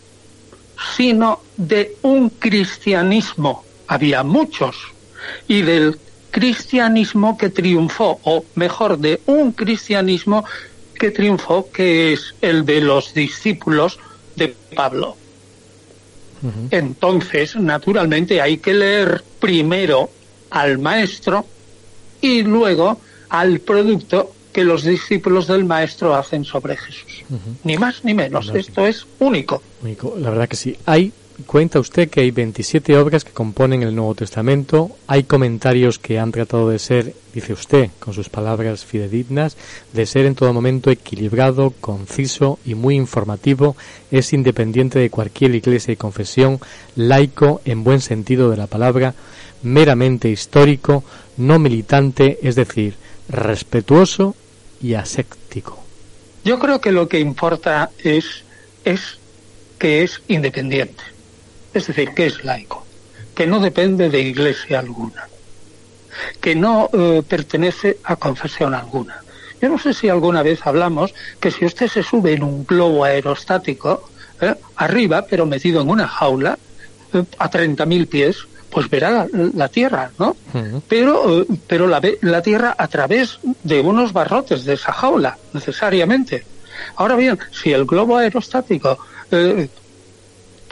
[0.96, 3.64] sino de un cristianismo.
[3.88, 4.76] Había muchos,
[5.48, 5.98] y del
[6.32, 10.46] cristianismo que triunfó, o mejor, de un cristianismo
[10.98, 14.00] que triunfó, que es el de los discípulos
[14.36, 15.18] de Pablo.
[16.72, 20.10] Entonces, naturalmente, hay que leer primero
[20.50, 21.46] al maestro
[22.20, 23.00] y luego
[23.30, 27.24] al producto que los discípulos del maestro hacen sobre Jesús.
[27.64, 28.52] Ni más ni menos.
[28.54, 29.62] Esto es único.
[29.82, 30.16] único.
[30.18, 30.78] La verdad que sí.
[30.86, 31.14] Hay
[31.46, 34.92] Cuenta usted que hay 27 obras que componen el Nuevo Testamento.
[35.08, 39.56] Hay comentarios que han tratado de ser, dice usted, con sus palabras fidedignas,
[39.94, 43.76] de ser en todo momento equilibrado, conciso y muy informativo.
[44.10, 46.60] Es independiente de cualquier iglesia y confesión,
[46.96, 49.14] laico en buen sentido de la palabra,
[49.64, 51.04] meramente histórico,
[51.38, 52.96] no militante, es decir,
[53.30, 54.36] respetuoso
[54.82, 55.84] y aséptico.
[56.44, 58.44] Yo creo que lo que importa es,
[58.84, 59.20] es
[59.78, 61.11] que es independiente
[61.74, 62.86] es decir, que es laico,
[63.34, 65.28] que no depende de iglesia alguna,
[66.40, 69.22] que no eh, pertenece a confesión alguna.
[69.62, 73.04] Yo no sé si alguna vez hablamos que si usted se sube en un globo
[73.04, 74.10] aerostático,
[74.42, 76.58] eh, arriba, pero metido en una jaula,
[77.14, 78.38] eh, a 30.000 pies,
[78.70, 80.36] pues verá la, Tierra, ¿no?
[80.88, 86.46] Pero, pero la, la Tierra a través de unos barrotes de esa jaula, necesariamente.
[86.96, 88.98] Ahora bien, si el globo aerostático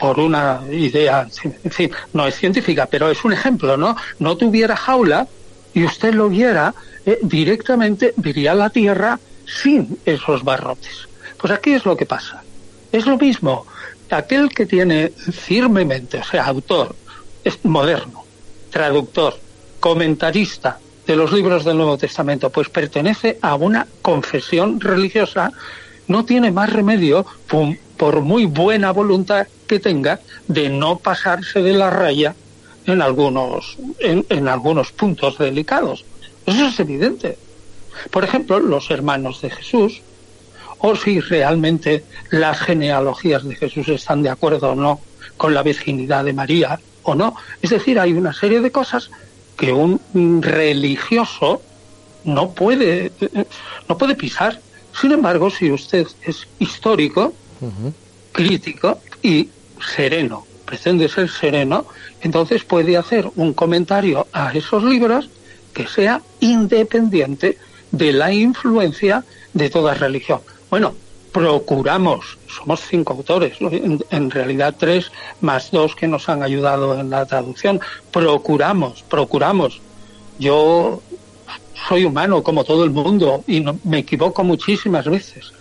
[0.00, 3.94] por una idea, en fin, no es científica, pero es un ejemplo, ¿no?
[4.18, 5.28] No tuviera jaula
[5.74, 6.74] y usted lo viera,
[7.04, 11.06] eh, directamente vería la Tierra sin esos barrotes.
[11.36, 12.42] Pues aquí es lo que pasa.
[12.90, 13.66] Es lo mismo.
[14.10, 16.96] Aquel que tiene firmemente, o sea, autor,
[17.44, 18.24] es moderno,
[18.70, 19.38] traductor,
[19.78, 25.52] comentarista de los libros del Nuevo Testamento, pues pertenece a una confesión religiosa,
[26.10, 27.24] no tiene más remedio,
[27.96, 32.34] por muy buena voluntad que tenga, de no pasarse de la raya
[32.84, 36.04] en algunos, en, algunos puntos delicados.
[36.46, 37.38] Eso es evidente.
[38.10, 40.02] Por ejemplo, los hermanos de Jesús,
[40.78, 45.00] o si realmente las genealogías de Jesús están de acuerdo o no
[45.36, 47.36] con la virginidad de María o no.
[47.62, 49.12] Es decir, hay una serie de cosas
[49.56, 51.62] que un religioso
[52.24, 53.12] no puede,
[53.88, 54.58] no puede pisar.
[54.98, 57.32] Sin embargo, si usted es histórico,
[58.32, 59.48] crítico y
[59.94, 61.86] sereno, pretende ser sereno,
[62.20, 65.28] entonces puede hacer un comentario a esos libros
[65.72, 67.58] que sea independiente
[67.90, 70.40] de la influencia de toda religión.
[70.68, 70.94] Bueno,
[71.32, 75.10] procuramos, somos cinco autores, en, realidad tres
[75.40, 77.80] más dos que nos han ayudado en la traducción,
[78.10, 79.80] procuramos, procuramos.
[80.38, 81.02] Yo
[81.88, 85.52] soy humano como todo el mundo y me equivoco muchísimas veces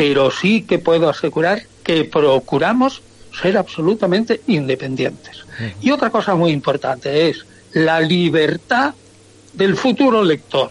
[0.00, 3.02] pero sí que puedo asegurar que procuramos
[3.38, 5.44] ser absolutamente independientes.
[5.82, 7.44] Y otra cosa muy importante es
[7.74, 8.94] la libertad
[9.52, 10.70] del futuro lector.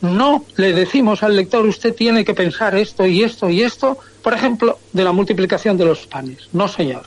[0.00, 4.34] No le decimos al lector usted tiene que pensar esto y esto y esto, por
[4.34, 6.48] ejemplo, de la multiplicación de los panes.
[6.52, 7.04] No, señor.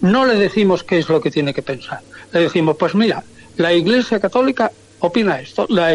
[0.00, 2.00] No le decimos qué es lo que tiene que pensar.
[2.32, 3.22] Le decimos, pues mira,
[3.56, 5.92] la Iglesia Católica opina esto, la,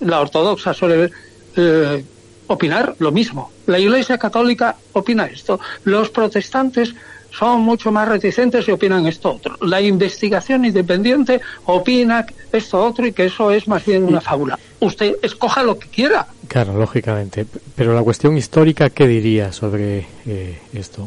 [0.00, 1.10] la ortodoxa suele
[1.56, 2.04] eh,
[2.46, 3.50] opinar lo mismo.
[3.66, 5.60] La Iglesia Católica opina esto.
[5.84, 6.94] Los protestantes
[7.36, 9.56] son mucho más reticentes y opinan esto otro.
[9.62, 14.58] La investigación independiente opina esto otro y que eso es más bien una fábula.
[14.80, 16.26] Usted escoja lo que quiera.
[16.46, 17.46] Claro, lógicamente.
[17.74, 21.06] Pero la cuestión histórica, ¿qué diría sobre eh, esto?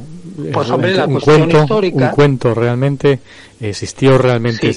[0.51, 2.05] Pues hombre, la cuestión cuento, histórica...
[2.05, 3.19] ¿Un cuento realmente
[3.59, 4.75] existió, realmente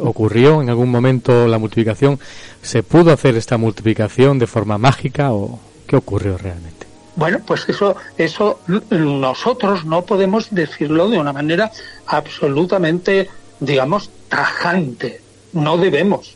[0.00, 2.18] ocurrió en algún momento la multiplicación?
[2.62, 5.58] ¿Se pudo hacer esta multiplicación de forma mágica o...?
[5.86, 6.85] ¿Qué ocurrió realmente?
[7.16, 8.60] Bueno, pues eso, eso
[8.90, 11.72] nosotros no podemos decirlo de una manera
[12.06, 15.22] absolutamente, digamos, tajante.
[15.54, 16.34] No debemos.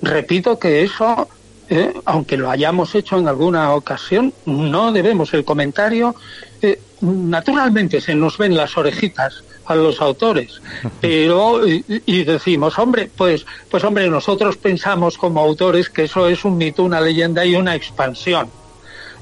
[0.00, 1.28] Repito que eso,
[1.68, 5.34] eh, aunque lo hayamos hecho en alguna ocasión, no debemos.
[5.34, 6.14] El comentario,
[6.62, 10.60] eh, naturalmente se nos ven las orejitas a los autores,
[11.00, 16.44] pero y, y, decimos, hombre, pues, pues hombre, nosotros pensamos como autores que eso es
[16.44, 18.48] un mito, una leyenda y una expansión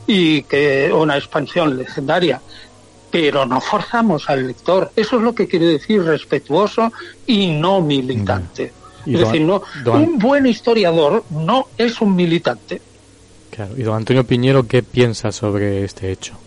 [0.07, 2.41] y que una expansión legendaria
[3.13, 4.91] pero no forzamos al lector.
[4.97, 6.91] Eso es lo que quiere decir respetuoso
[7.27, 8.73] y no militante.
[9.05, 12.81] es decir, no, un buen historiador no es un militante.
[13.51, 13.75] Claro.
[13.77, 16.39] Y don Antonio Piñero, ¿qué piensa sobre este hecho?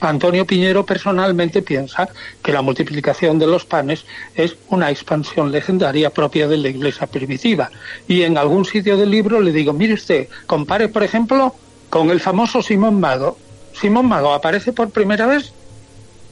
[0.00, 2.08] Antonio Piñero personalmente piensa
[2.40, 4.04] que la multiplicación de los panes
[4.36, 7.68] es una expansión legendaria propia de la iglesia primitiva.
[8.06, 11.56] Y en algún sitio del libro le digo, mire usted, compare, por ejemplo,
[11.90, 13.36] con el famoso Simón Mago.
[13.72, 15.52] Simón Mago aparece por primera vez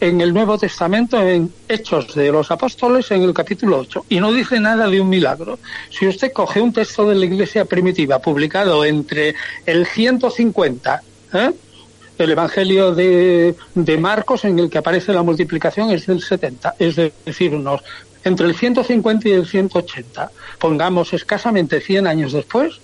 [0.00, 4.32] en el Nuevo Testamento, en Hechos de los Apóstoles, en el capítulo 8, y no
[4.32, 5.58] dice nada de un milagro.
[5.90, 9.34] Si usted coge un texto de la Iglesia primitiva publicado entre
[9.66, 11.02] el 150,
[11.34, 11.52] ¿eh?
[12.18, 16.96] el Evangelio de, de, Marcos, en el que aparece la multiplicación, es del 70, es
[16.96, 17.52] decir,
[18.24, 20.30] entre el 150 y el 180,
[20.60, 22.80] pongamos escasamente 100 años después,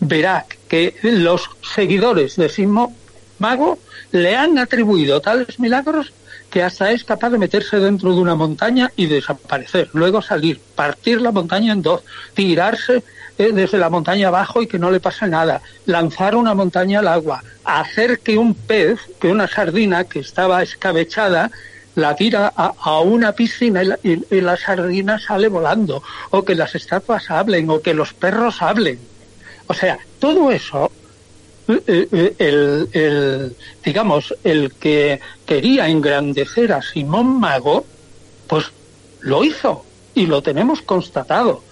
[0.00, 2.94] verá que los seguidores de Simo
[3.38, 3.78] Mago
[4.12, 6.12] le han atribuido tales milagros
[6.50, 11.20] que hasta es capaz de meterse dentro de una montaña y desaparecer, luego salir, partir
[11.20, 12.02] la montaña en dos,
[12.34, 13.02] tirarse
[13.38, 17.08] eh, desde la montaña abajo y que no le pase nada, lanzar una montaña al
[17.08, 21.50] agua, hacer que un pez, que una sardina que estaba escabechada,
[21.96, 27.68] la tira a, una piscina y la, sardina sale volando, o que las estatuas hablen,
[27.70, 28.98] o que los perros hablen.
[29.66, 30.90] O sea, todo eso,
[31.68, 37.84] eh, eh, el, el, digamos, el que quería engrandecer a Simón Mago,
[38.46, 38.66] pues
[39.20, 41.62] lo hizo y lo tenemos constatado.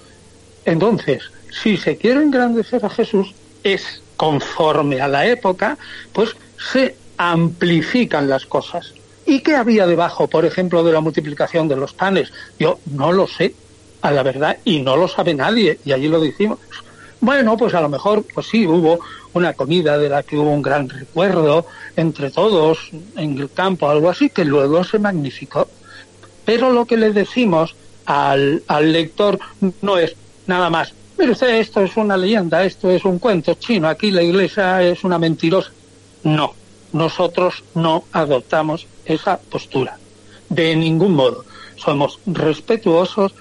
[0.64, 1.30] Entonces,
[1.62, 5.78] si se quiere engrandecer a Jesús, es conforme a la época,
[6.12, 6.36] pues
[6.72, 8.92] se amplifican las cosas.
[9.26, 12.32] ¿Y qué había debajo, por ejemplo, de la multiplicación de los panes?
[12.58, 13.54] Yo no lo sé,
[14.02, 16.58] a la verdad, y no lo sabe nadie, y allí lo decimos.
[17.24, 18.98] Bueno, pues a lo mejor, pues sí, hubo
[19.32, 21.64] una comida de la que hubo un gran recuerdo
[21.96, 25.66] entre todos en el campo, algo así, que luego se magnificó.
[26.44, 29.38] Pero lo que le decimos al, al lector
[29.80, 30.14] no es
[30.46, 34.22] nada más, mire usted, esto es una leyenda, esto es un cuento chino, aquí la
[34.22, 35.70] iglesia es una mentirosa.
[36.24, 36.52] No,
[36.92, 39.96] nosotros no adoptamos esa postura.
[40.50, 41.46] De ningún modo.
[41.76, 43.34] Somos respetuosos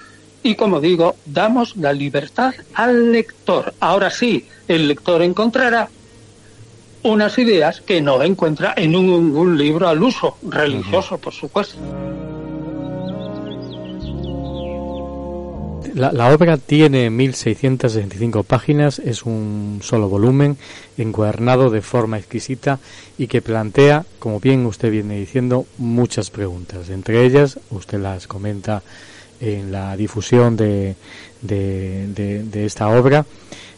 [0.44, 3.72] y, como digo, damos la libertad al lector.
[3.80, 5.88] Ahora sí, el lector encontrará
[7.02, 11.78] unas ideas que no encuentra en un, libro al uso religioso, por supuesto.
[15.94, 20.58] La, obra tiene 1665 páginas, es un solo volumen,
[20.98, 22.80] encuadernado de forma exquisita
[23.16, 26.90] y que plantea, como bien usted viene diciendo, muchas preguntas.
[26.90, 28.82] Entre ellas, usted las comenta
[29.44, 30.94] en la difusión de,
[31.40, 33.24] de, esta obra.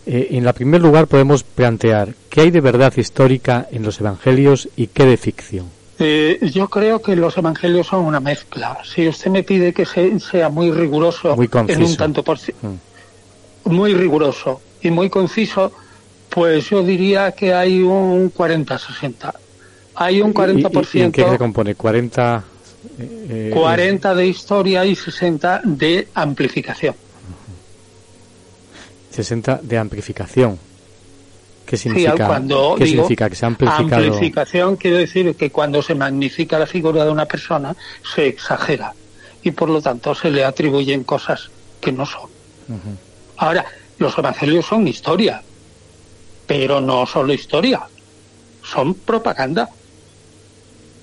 [0.07, 4.69] Eh, en la primer lugar podemos plantear qué hay de verdad histórica en los evangelios
[4.77, 5.67] y qué de ficción.
[5.99, 8.79] Eh, yo creo que los evangelios son una mezcla.
[8.85, 11.37] Si usted me pide que sea muy riguroso
[11.69, 13.71] en un tanto por mm.
[13.73, 15.73] muy riguroso y muy conciso,
[16.29, 19.33] pues yo diría que hay un 40-60.
[19.95, 20.89] Hay un 40%.
[20.93, 21.75] ¿Y, en qué se compone?
[21.75, 22.45] 40
[23.53, 26.95] 40 eh, de historia y 60 de amplificación.
[29.11, 30.59] 60 de amplificación.
[31.67, 34.05] ¿Qué significa, cuando ¿qué significa que se ha amplificado?
[34.05, 37.75] Amplificación quiere decir que cuando se magnifica la figura de una persona
[38.15, 38.93] se exagera
[39.43, 42.31] y por lo tanto se le atribuyen cosas que no son.
[43.37, 43.65] Ahora,
[43.99, 45.43] los evangelios son historia,
[46.47, 47.83] pero no solo historia,
[48.63, 49.69] son propaganda.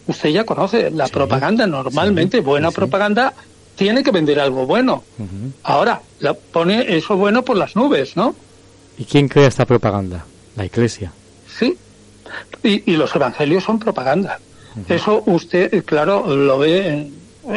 [0.08, 3.34] Usted ya conoce la propaganda, normalmente buena propaganda
[3.76, 5.04] tiene que vender algo bueno.
[5.64, 8.36] Ahora, la pone eso bueno por las nubes, ¿no?
[8.97, 10.26] ¿Y quién crea esta propaganda?
[10.56, 11.12] La iglesia.
[11.58, 11.78] Sí.
[12.64, 14.39] Y, los evangelios son propaganda.
[14.89, 17.12] Eso usted, claro, lo ve,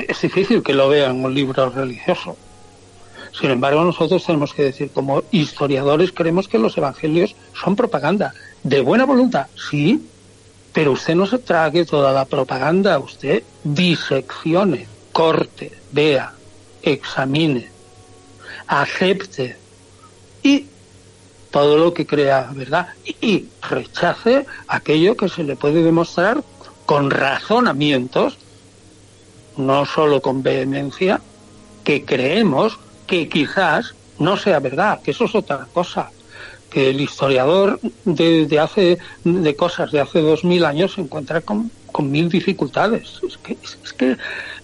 [0.09, 2.37] es difícil que lo vea en un libro religioso.
[3.39, 8.33] Sin embargo, nosotros tenemos que decir, como historiadores, creemos que los evangelios son propaganda.
[8.63, 10.03] De buena voluntad, sí,
[10.77, 16.35] pero usted no se trague toda la propaganda, usted diseccione, corte, vea,
[16.83, 17.71] examine,
[18.67, 19.57] acepte
[20.43, 20.67] y
[21.51, 26.45] todo lo que crea verdad y, rechace aquello que se le puede demostrar
[26.85, 28.37] con razonamientos,
[29.57, 31.23] no solo con vehemencia,
[31.85, 36.11] que creemos que quizás no sea verdad, que eso es otra cosa,
[36.71, 41.71] que el historiador de, hace de cosas de hace dos mil años se encuentra con,
[41.99, 43.21] mil dificultades.
[43.27, 44.17] Es que, es que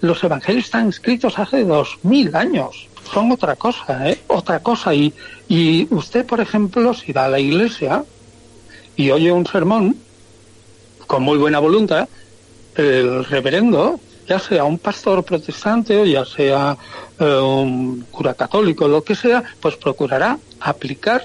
[0.02, 4.20] los evangelios están escritos hace dos mil años son otra cosa, ¿eh?
[4.28, 4.94] Otra cosa.
[4.94, 5.12] Y,
[5.48, 8.04] y usted, por ejemplo, si va a la iglesia
[8.96, 9.96] y oye un sermón
[11.06, 12.08] con muy buena voluntad,
[12.74, 16.76] el reverendo, ya sea un pastor protestante o ya sea
[17.18, 21.24] eh, un cura católico, lo que sea, pues procurará aplicar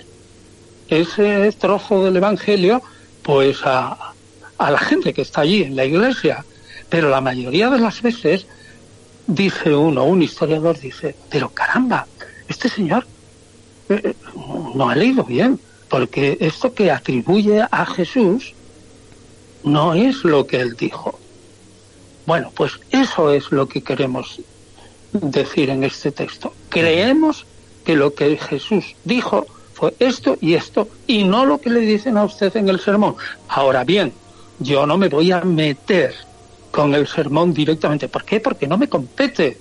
[0.90, 2.82] ese trozo del Evangelio
[3.24, 4.14] pues a,
[4.58, 6.46] a la gente que está allí en la iglesia.
[6.90, 8.46] Pero la mayoría de las veces
[9.28, 12.08] dice uno, un historiador dice, pero caramba,
[12.48, 13.06] este señor
[13.90, 14.14] eh, eh,
[14.74, 15.60] no ha leído bien,
[15.90, 18.54] porque esto que atribuye a Jesús
[19.64, 21.20] no es lo que él dijo.
[22.26, 24.42] Bueno, pues eso es lo que queremos
[25.14, 26.54] decir en este texto.
[26.70, 27.46] Creemos
[27.86, 29.46] que lo que Jesús dijo
[29.78, 33.16] fue esto y esto, y no lo que le dicen a usted en el sermón.
[33.48, 34.12] Ahora bien,
[34.58, 36.16] yo no me voy a meter
[36.72, 38.08] con el sermón directamente.
[38.08, 38.40] ¿Por qué?
[38.40, 39.56] Porque no me compete.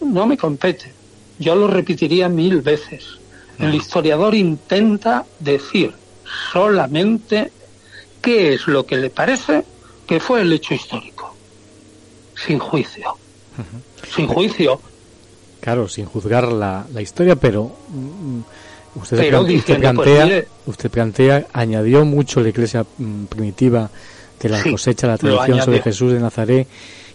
[0.00, 0.90] No me compete.
[1.38, 3.18] Yo lo repetiría mil veces.
[3.58, 5.92] El historiador intenta decir
[6.50, 7.52] solamente
[8.22, 9.64] qué es lo que le parece
[10.06, 11.34] que fue el hecho histórico.
[12.34, 13.18] Sin juicio.
[14.16, 14.80] Sin juicio.
[15.60, 17.76] Claro, sin juzgar la, la historia, pero
[18.94, 19.30] usted,
[19.80, 23.90] plantea, pues, usted plantea, añadió mucho la iglesia mm, primitiva
[24.40, 26.66] de la cosecha, la tradición sobre Jesús de Nazaret,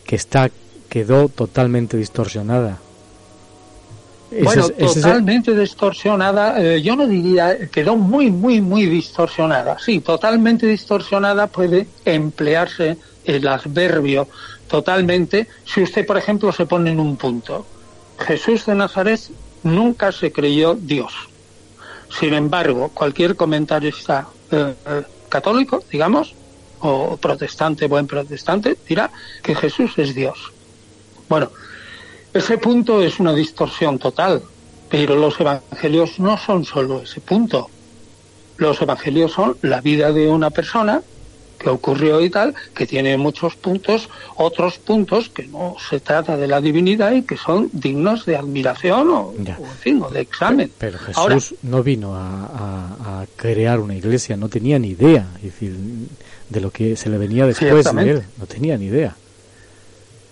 [0.05, 0.49] que está
[0.89, 2.77] quedó totalmente distorsionada.
[4.41, 9.77] Bueno, totalmente distorsionada, eh, yo no diría, quedó muy, muy, muy distorsionada.
[9.79, 14.27] Sí, totalmente distorsionada puede emplearse el adverbio
[14.67, 17.65] totalmente si usted, por ejemplo, se pone en un punto.
[18.17, 19.19] Jesús de Nazaret
[19.61, 21.13] nunca se creyó Dios.
[22.19, 24.75] Sin embargo, cualquier comentarista eh,
[25.29, 26.35] católico, digamos,
[26.79, 29.11] o protestante, buen protestante, dirá
[29.41, 30.51] que Jesús es Dios.
[31.27, 31.51] Bueno,
[32.33, 34.43] ese punto es una distorsión total,
[34.89, 37.69] pero los evangelios no son solo ese punto.
[38.57, 41.01] Los evangelios son la vida de una persona
[41.63, 46.47] que ocurrió y tal, que tiene muchos puntos, otros puntos que no se trata de
[46.47, 50.71] la divinidad y que son dignos de admiración o, en fin, o de examen.
[50.77, 55.75] Pero, Jesús no vino a, crear una iglesia, no tenía ni idea decir,
[56.49, 59.15] de lo que se le venía después de él, no tenía ni idea.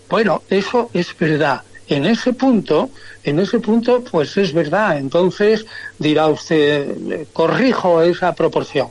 [0.10, 1.62] Bueno, eso es verdad.
[1.88, 2.90] En ese punto,
[3.24, 4.98] en ese punto, pues es verdad.
[4.98, 5.66] Entonces
[6.00, 8.90] dirá usted, corrijo esa proporción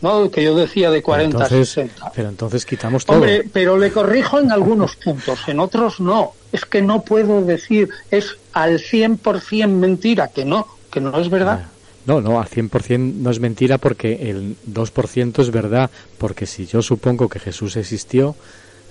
[0.00, 0.30] ¿no?
[0.30, 2.12] Que yo decía de 40 a 60.
[2.14, 3.16] Pero entonces quitamos todo.
[3.16, 6.32] Hombre, pero le corrijo en algunos puntos, en otros no.
[6.52, 11.66] Es que no puedo decir, es al 100% mentira, que no, que no es verdad.
[12.06, 16.80] No, no, al 100% no es mentira porque el 2% es verdad, porque si yo
[16.80, 18.36] supongo que Jesús existió,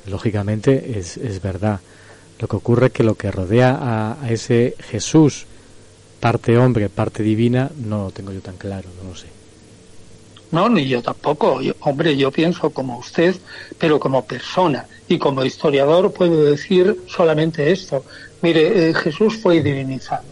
[0.06, 1.80] lógicamente es, es verdad.
[2.39, 5.45] Lo que ocurre es que lo que rodea a, a ese Jesús,
[6.20, 9.35] parte hombre, parte divina, no lo tengo yo tan claro, no lo sé.
[10.56, 11.60] No, ni yo tampoco.
[11.82, 13.36] hombre, yo pienso como usted,
[13.78, 18.06] pero como persona y como historiador puedo decir solamente esto.
[18.41, 20.24] Mire, eh, Jesús fue divinizado.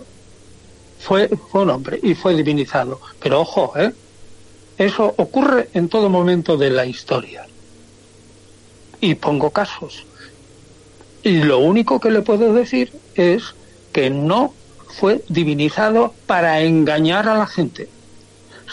[0.97, 3.01] Fue, un hombre y fue divinizado.
[3.19, 3.91] Pero ojo, ¿eh?
[4.77, 7.45] Eso ocurre en todo momento de la historia.
[9.01, 10.05] Y pongo casos.
[11.21, 13.43] Y lo único que le puedo decir es
[13.91, 14.53] que no
[14.87, 17.89] fue divinizado para engañar a la gente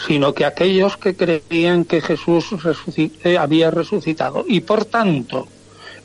[0.07, 2.47] sino que aquellos que creían que Jesús
[2.97, 5.47] eh, había resucitado y por tanto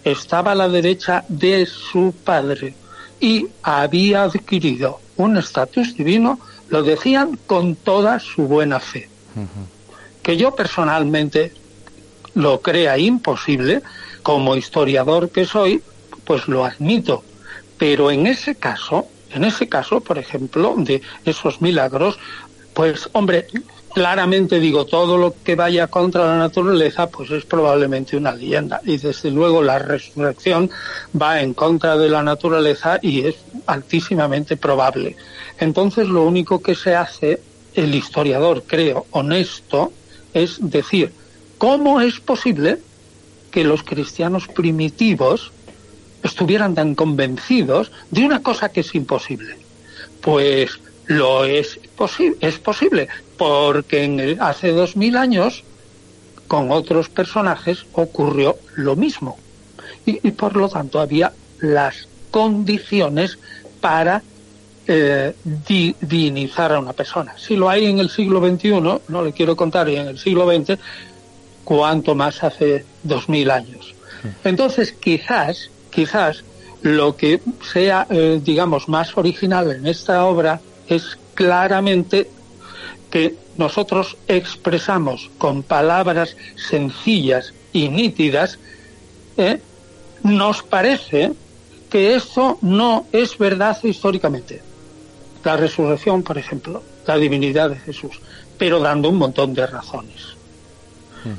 [0.05, 2.75] estaba a la derecha de su Padre
[3.21, 6.39] y había adquirido un estatus divino,
[6.69, 9.09] lo decían con toda su buena fe.
[10.23, 11.53] Que yo personalmente
[12.35, 13.83] lo crea imposible,
[14.23, 15.83] como historiador que soy,
[16.25, 17.25] pues lo admito.
[17.79, 22.19] Pero en ese caso, en ese caso, por ejemplo, de esos milagros,
[22.75, 23.47] pues hombre,
[23.97, 28.79] claramente digo, todo lo que vaya contra la naturaleza, pues es probablemente una leyenda.
[28.85, 30.71] Y desde luego la resurrección
[31.19, 35.17] va en contra de la naturaleza y es altísimamente probable.
[35.59, 37.41] Entonces lo único que se hace,
[37.75, 39.95] el historiador, creo, honesto,
[40.35, 41.11] es decir,
[41.57, 42.77] ¿cómo es posible
[43.51, 45.53] que los cristianos primitivos
[46.23, 49.57] estuvieran tan convencidos de una cosa que es imposible?
[50.21, 55.65] Pues lo es, posible es posible, porque en hace dos mil años
[56.47, 59.37] con otros personajes ocurrió lo mismo.
[60.05, 63.39] Y, por lo tanto había las condiciones
[63.81, 64.23] para
[64.87, 67.35] eh, divinizar a una persona.
[67.37, 68.71] Si lo hay en el siglo XXI,
[69.09, 70.79] no le quiero contar, y en el siglo XX,
[71.65, 73.95] cuanto más hace dos mil años.
[74.45, 76.45] Entonces, quizás, quizás,
[76.83, 77.41] lo que
[77.73, 82.31] sea, eh, digamos, más original en esta obra es claramente
[83.11, 88.59] que nosotros expresamos con palabras sencillas y nítidas,
[89.37, 89.61] ¿eh?
[90.23, 91.33] nos parece
[91.91, 94.63] que eso no es verdad históricamente.
[95.45, 98.21] La resurrección, por ejemplo, la divinidad de Jesús,
[98.59, 100.37] pero dando un montón de razones.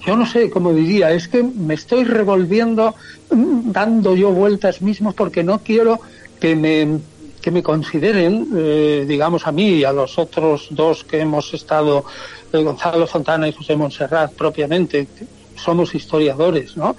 [0.06, 2.94] Yo no sé cómo diría, es que me estoy revolviendo,
[3.30, 6.02] mm, dando yo vueltas mismos porque no quiero
[6.41, 6.99] que me
[7.41, 12.05] que me consideren, eh, digamos a mí y a los otros dos que hemos estado,
[12.51, 15.07] eh, Gonzalo Fontana y José Montserrat propiamente,
[15.55, 16.95] somos historiadores, ¿no?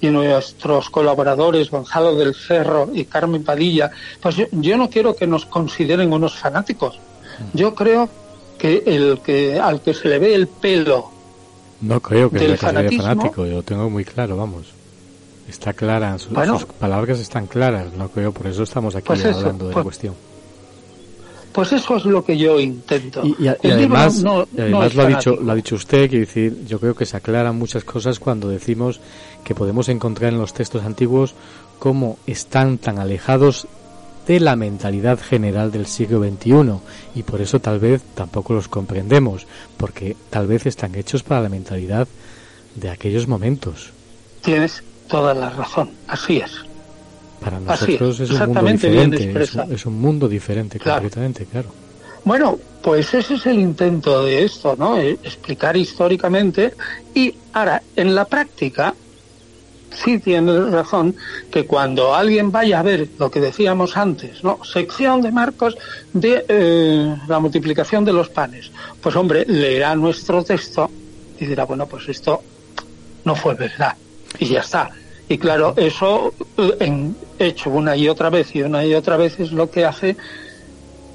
[0.00, 3.90] y nuestros colaboradores Gonzalo del Cerro y Carmen Padilla,
[4.20, 7.00] pues yo, no quiero que nos consideren unos fanáticos.
[7.52, 8.08] Yo creo
[8.58, 11.10] que el que al que se le ve el pelo
[11.80, 14.77] no creo que sea fanático, yo lo tengo muy claro, vamos.
[15.48, 16.32] Está clara, sus,
[16.78, 20.14] palabras están claras, no creo, por eso estamos aquí pues hablando de la pues cuestión.
[21.52, 23.22] Pues eso es lo que yo intento.
[23.24, 24.46] Y, además, lo,
[24.80, 28.20] ha dicho, lo ha dicho usted, que decir, yo creo que se aclaran muchas cosas
[28.20, 29.00] cuando decimos
[29.42, 31.34] que podemos encontrar en los textos antiguos
[31.78, 33.66] cómo están tan alejados
[34.26, 36.80] de la mentalidad general del siglo XXI
[37.14, 39.46] y por eso tal vez tampoco los comprendemos,
[39.78, 42.06] porque tal vez están hechos para la mentalidad
[42.74, 43.90] de aquellos momentos.
[44.42, 46.52] Tienes toda la razón, así es.
[47.40, 51.68] Para nosotros es, un mundo diferente, es un, mundo diferente completamente, claro.
[52.24, 54.98] Bueno, pues ese es el intento de esto, ¿no?
[54.98, 56.74] Eh, explicar históricamente
[57.14, 58.94] y ahora, en la práctica,
[59.90, 61.14] sí tiene razón
[61.50, 64.58] que cuando alguien vaya a ver lo que decíamos antes, ¿no?
[64.64, 65.76] Sección de marcos
[66.12, 68.70] de eh, la multiplicación de los panes.
[69.00, 70.90] Pues hombre, leerá nuestro texto
[71.38, 72.42] y dirá, bueno, pues esto
[73.24, 73.96] no fue verdad.
[74.38, 74.90] Y ya está.
[75.28, 79.38] Y claro, eso eh, en, hecho una y otra vez y una y otra vez
[79.40, 80.16] es lo que hace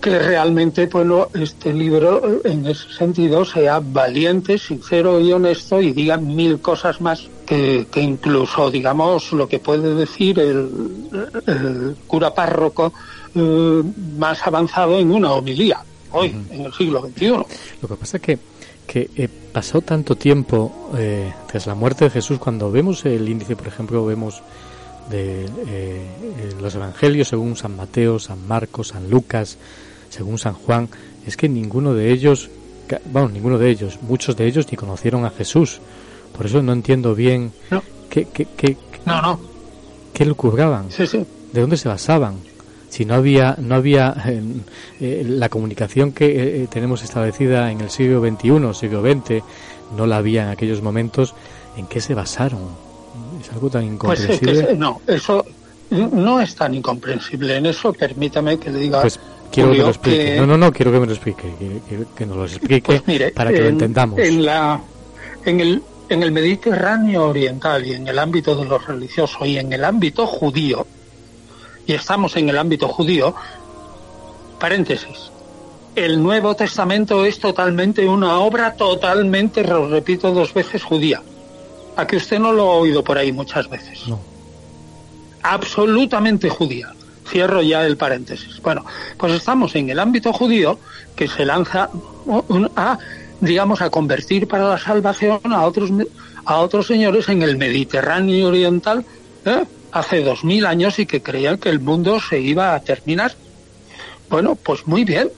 [0.01, 5.93] que realmente bueno, este libro eh, en ese sentido sea valiente, sincero y honesto y
[5.93, 12.93] diga mil cosas más que, incluso digamos lo que puede decir el, cura párroco
[13.33, 13.83] eh,
[14.17, 15.79] más avanzado en una homilía
[16.11, 17.27] hoy, en el siglo XXI.
[17.27, 18.39] Lo que pasa es que
[18.87, 23.55] que eh, pasó tanto tiempo eh, tras la muerte de Jesús, cuando vemos el índice,
[23.55, 24.41] por ejemplo, vemos
[25.09, 26.07] de eh,
[26.61, 29.57] los evangelios según San Mateo, San Marcos, San Lucas,
[30.09, 30.89] según San Juan,
[31.25, 32.49] es que ninguno de ellos,
[33.05, 35.79] bueno, ninguno de ellos, muchos de ellos ni conocieron a Jesús.
[36.35, 37.51] Por eso no entiendo bien
[38.09, 39.39] qué, qué, qué, no, no.
[40.13, 40.35] qué lo
[41.53, 42.52] de dónde se basaban
[42.93, 44.39] si no había no había eh,
[45.01, 46.27] eh, la comunicación que
[46.61, 49.43] eh, tenemos establecida en el siglo XXI, siglo XX,
[49.97, 51.33] no la había en aquellos momentos,
[51.75, 52.61] ¿en qué se basaron?
[53.41, 54.75] Es algo tan pues incomprensible.
[54.75, 55.43] no, eso
[55.89, 57.57] no es tan incomprensible.
[57.57, 59.01] En eso permítame que le diga.
[59.01, 59.19] Pues
[59.51, 60.35] quiero que lo explique.
[60.37, 61.51] No, no, no, quiero que me lo explique,
[62.15, 64.19] que, nos lo explique pues para que lo entendamos.
[64.19, 64.79] En la
[65.45, 69.73] en el en el Mediterráneo oriental y en el ámbito de lo religioso y en
[69.73, 70.85] el ámbito judío,
[71.85, 73.35] y estamos en el ámbito judío,
[74.59, 75.31] paréntesis,
[75.95, 81.21] el Nuevo Testamento es totalmente una obra totalmente, lo repito dos veces, judía.
[81.95, 84.07] A que usted no lo ha oído por ahí muchas veces.
[84.07, 84.19] No.
[85.43, 86.93] Absolutamente judía.
[87.27, 88.59] Cierro ya el paréntesis.
[88.61, 88.85] Bueno,
[89.17, 90.79] pues estamos en el ámbito judío
[91.15, 91.89] que se lanza
[92.75, 92.97] a,
[93.39, 95.91] digamos, a convertir para la salvación a otros,
[96.45, 99.05] a otros señores en el Mediterráneo oriental,
[99.45, 99.63] ¿eh?
[99.93, 103.33] Hace dos mil años y que creían que el mundo se iba a terminar.
[104.29, 105.29] Bueno, pues muy bien.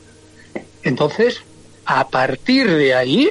[0.84, 1.42] Entonces,
[1.86, 3.30] a partir de ahí,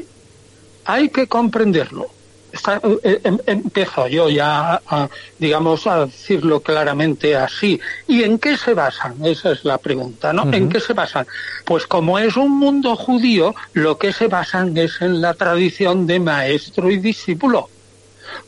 [0.85, 2.09] hay que comprenderlo.
[2.53, 7.81] Está, eh, eh, em, empiezo yo ya, a, digamos, a decirlo claramente así.
[8.07, 9.25] ¿Y en qué se basan?
[9.25, 10.53] Esa es la pregunta, ¿no?
[10.53, 11.27] ¿En qué se basan?
[11.65, 16.21] Pues como es un mundo judío, lo que se basan es en la tradición de
[16.21, 17.71] maestro y discípulo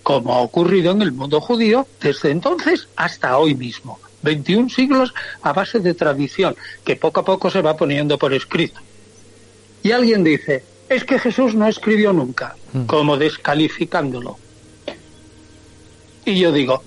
[0.03, 3.99] como ha ocurrido en el mundo judío desde entonces hasta hoy mismo.
[4.23, 8.81] 21 siglos a base de tradición, que poco a poco se va poniendo por escrito.
[9.83, 12.87] Y alguien dice, es que Jesús no escribió nunca, mm.
[12.87, 14.39] como descalificándolo.
[16.25, 16.83] Y yo digo,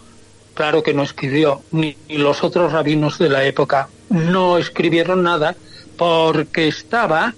[0.53, 5.55] claro que no escribió, ni los otros rabinos de la época no escribieron nada
[5.97, 7.33] porque estaba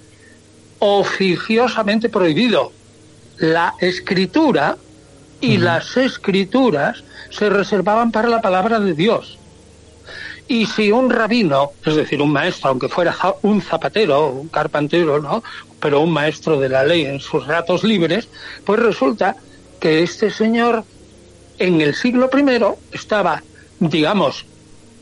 [0.79, 2.71] oficiosamente prohibido.
[3.37, 4.77] La escritura
[5.41, 9.37] y las escrituras se reservaban para la palabra de Dios.
[10.47, 15.43] Y si un rabino, es decir, un maestro, aunque fuera un zapatero, un carpintero, ¿no?
[15.79, 18.27] Pero un maestro de la ley en sus ratos libres,
[18.65, 19.35] pues resulta
[19.79, 20.83] que este señor
[21.57, 22.43] en el siglo I
[22.91, 23.41] estaba,
[23.79, 24.45] digamos,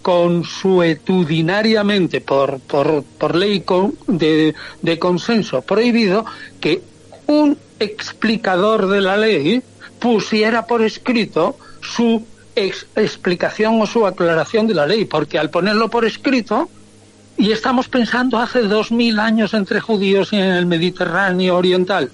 [0.01, 3.65] consuetudinariamente por, por, por ley
[4.07, 6.25] de, de consenso prohibido
[6.61, 6.81] que
[7.27, 9.61] un explicador de la ley
[9.99, 16.05] pusiera por escrito su explicación o su aclaración de la ley, porque al ponerlo por
[16.05, 16.69] escrito,
[17.37, 22.11] y estamos pensando hace dos mil años entre judíos y en el Mediterráneo oriental,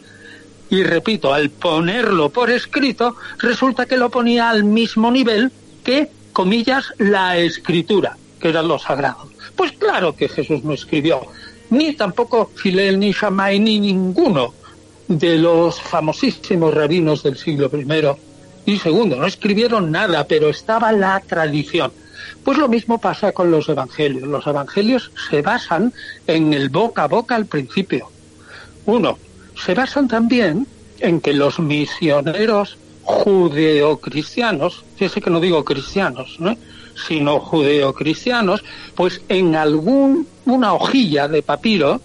[0.69, 5.51] y repito, al ponerlo por escrito, resulta que lo ponía al mismo nivel
[5.83, 9.29] que, comillas, la escritura, que era lo sagrado.
[9.55, 11.21] Pues claro que Jesús no escribió,
[11.69, 14.53] ni tampoco Filel, ni Shammai, ni ninguno
[15.07, 21.19] de los famosísimos rabinos del siglo I Y segundo, no escribieron nada, pero estaba la
[21.19, 21.91] tradición.
[22.43, 24.27] Pues lo mismo pasa con los evangelios.
[24.27, 25.93] Los evangelios se basan
[26.27, 28.09] en el boca a boca al principio.
[28.85, 29.17] Uno,
[29.65, 30.67] se basan también
[30.99, 36.55] en que los misioneros judeocristianos, fíjese que no digo cristianos, ¿no?
[37.07, 38.63] sino judeocristianos,
[38.95, 42.01] pues en algún una hojilla de papiro.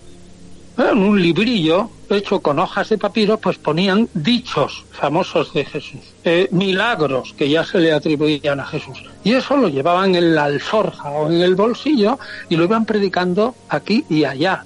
[0.88, 6.48] En un librillo hecho con hojas de papiro, pues ponían dichos famosos de Jesús, eh,
[6.50, 9.02] milagros que ya se le atribuían a Jesús.
[9.24, 13.54] Y eso lo llevaban en la alforja o en el bolsillo y lo iban predicando
[13.68, 14.64] aquí y allá.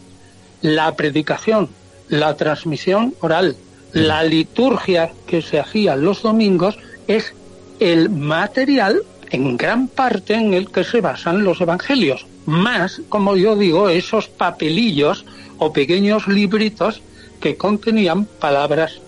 [0.63, 1.69] La predicación,
[2.09, 3.57] la transmisión oral,
[3.93, 7.35] la liturgia que se hacía los domingos es
[7.81, 13.57] el material en gran parte en el que se basan los evangelios, más, como yo
[13.57, 15.25] digo, esos papelillos
[15.59, 17.03] o pequeños libritos
[17.41, 19.01] que contenían palabras,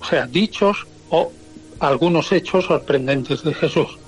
[0.00, 1.30] o sea, dichos o
[1.80, 3.98] algunos hechos sorprendentes de Jesús.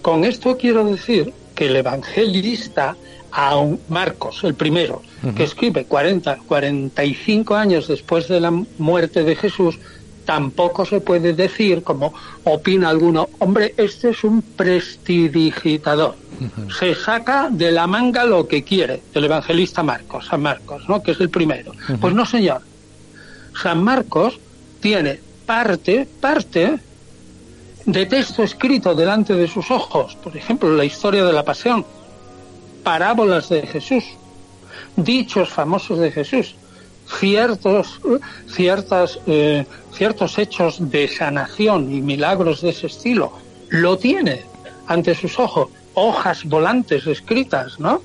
[0.00, 2.96] Con esto quiero decir que el evangelista,
[3.30, 5.02] a Marcos, el primero,
[5.36, 9.78] que escribe 40, 45 años después de la muerte de Jesús,
[10.24, 16.16] tampoco se puede decir, como opina alguno, hombre, este es un prestidigitador.
[16.78, 21.02] Se saca de la manga lo que quiere, el evangelista Marcos, San Marcos, ¿no?
[21.02, 21.72] que es el primero.
[22.00, 22.62] Pues no, señor.
[23.60, 24.38] San Marcos
[24.80, 26.78] tiene parte, parte
[27.84, 31.84] de texto escrito delante de sus ojos, por ejemplo, la historia de la pasión,
[32.82, 34.04] parábolas de Jesús,
[34.96, 36.54] dichos famosos de Jesús,
[37.18, 38.00] ciertos,
[38.46, 43.32] ciertas, eh, ciertos hechos de sanación y milagros de ese estilo.
[43.68, 44.42] Lo tiene
[44.86, 48.02] ante sus ojos, hojas volantes escritas, ¿no?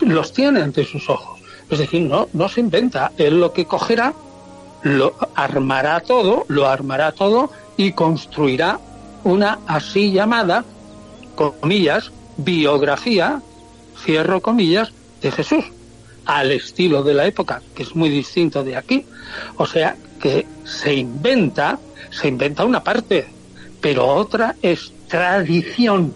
[0.00, 1.40] Los tiene ante sus ojos.
[1.70, 3.12] Es decir, no, no se inventa.
[3.16, 4.14] Él lo que cogerá,
[4.82, 8.78] lo armará todo, lo armará todo y construirá
[9.24, 10.64] una así llamada,
[11.34, 13.40] comillas, biografía,
[14.04, 15.64] cierro comillas, de Jesús
[16.24, 19.04] al estilo de la época, que es muy distinto de aquí.
[19.56, 21.78] O sea, que se inventa,
[22.10, 23.26] se inventa una parte,
[23.80, 26.14] pero otra es tradición.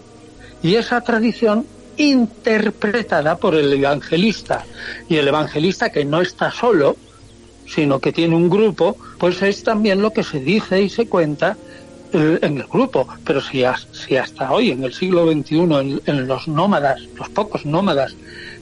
[0.63, 1.65] Y esa tradición
[1.97, 4.65] interpretada por el evangelista.
[5.07, 6.95] Y el evangelista que no está solo,
[7.67, 11.57] sino que tiene un grupo, pues es también lo que se dice y se cuenta
[12.13, 13.07] eh, en el grupo.
[13.23, 18.15] Pero si, hasta hoy, en el siglo XXI, en los nómadas, los pocos nómadas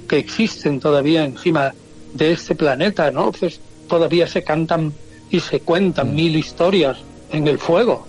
[0.07, 1.73] que existen todavía encima
[2.13, 3.31] de este planeta, ¿no?
[3.31, 4.93] Pues todavía se cantan
[5.29, 6.97] y se cuentan mil historias
[7.31, 8.07] en el fuego.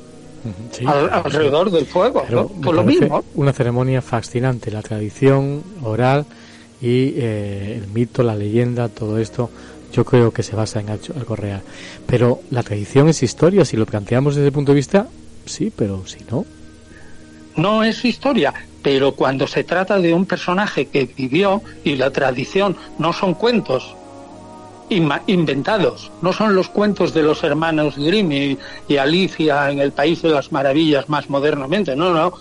[0.91, 2.25] alrededor del fuego,
[2.62, 3.25] Por lo mismo.
[3.35, 6.27] Una ceremonia fascinante, la tradición oral
[6.81, 9.51] y eh, el mito, la leyenda, todo esto,
[9.93, 11.62] yo creo que se basa en algo real.
[12.07, 15.09] Pero la tradición es historia, si lo planteamos desde el punto de vista,
[15.45, 16.47] sí, pero si no.
[17.57, 22.77] No es historia, pero cuando se trata de un personaje que vivió y la tradición
[22.99, 23.95] no son cuentos
[24.89, 28.57] inventados, no son los cuentos de los hermanos Grimm
[28.89, 32.33] y, Alicia en el País de las Maravillas más modernamente, no, no,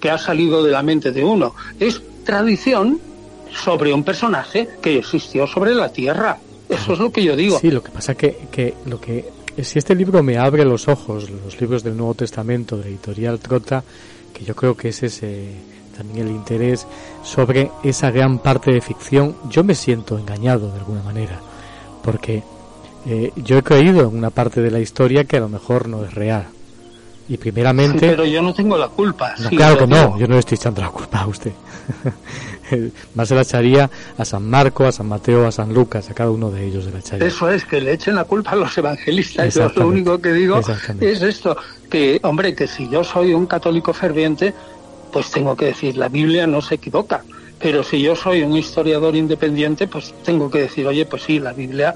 [0.00, 3.00] que ha salido de la mente de uno, es tradición
[3.52, 6.38] sobre un personaje que existió sobre la Tierra.
[6.68, 7.58] Eso es lo que yo digo.
[7.58, 9.24] Sí, lo que pasa que, que lo que
[9.62, 13.82] si este libro me abre los ojos, los libros del Nuevo Testamento de Editorial Trota,
[14.32, 15.48] que yo creo que es ese
[15.96, 16.86] también el interés
[17.22, 21.40] sobre esa gran parte de ficción, yo me siento engañado de alguna manera,
[22.02, 22.42] porque
[23.06, 26.04] eh, yo he creído en una parte de la historia que a lo mejor no
[26.04, 26.46] es real.
[27.28, 28.08] Y primeramente...
[28.08, 29.34] pero yo no tengo la culpa.
[29.50, 31.52] claro que no, yo no le estoy echando la culpa a usted.
[33.14, 36.30] Más se la echaría a San Marco, a San Mateo, a San Lucas, a cada
[36.30, 37.26] uno de ellos de la echaría.
[37.26, 39.54] Eso es, que le echen la culpa a los evangelistas.
[39.54, 40.60] Yo lo único que digo
[41.00, 41.56] es esto,
[41.88, 44.52] que hombre, que si yo soy un católico ferviente,
[45.12, 47.24] pues tengo que decir, la Biblia no se equivoca.
[47.58, 51.52] Pero si yo soy un historiador independiente, pues tengo que decir, oye, pues sí, la
[51.52, 51.94] Biblia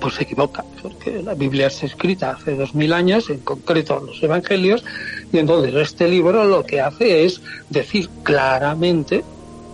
[0.00, 4.22] pues se equivoca, porque la Biblia está escrita hace dos mil años, en concreto los
[4.22, 4.84] Evangelios,
[5.32, 9.24] y entonces este libro lo que hace es decir claramente,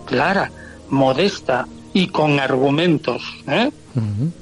[0.05, 0.51] clara,
[0.89, 3.71] modesta y con argumentos, ¿eh?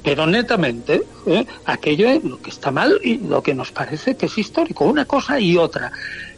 [0.03, 1.45] pero netamente, ¿eh?
[1.65, 5.05] aquello es lo que está mal y lo que nos parece que es histórico, una
[5.05, 5.91] cosa y otra.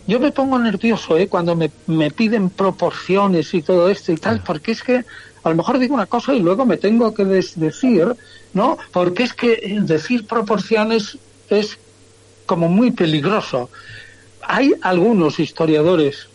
[0.08, 1.28] Yo me pongo nervioso ¿eh?
[1.28, 5.04] cuando me, me piden proporciones y todo esto y tal, porque es que
[5.44, 8.16] a lo mejor digo una cosa y luego me tengo que decir,
[8.54, 8.78] ¿no?
[8.92, 11.18] Porque es que decir proporciones
[11.50, 11.78] es
[12.46, 13.70] como muy peligroso.
[14.42, 16.28] Hay algunos historiadores,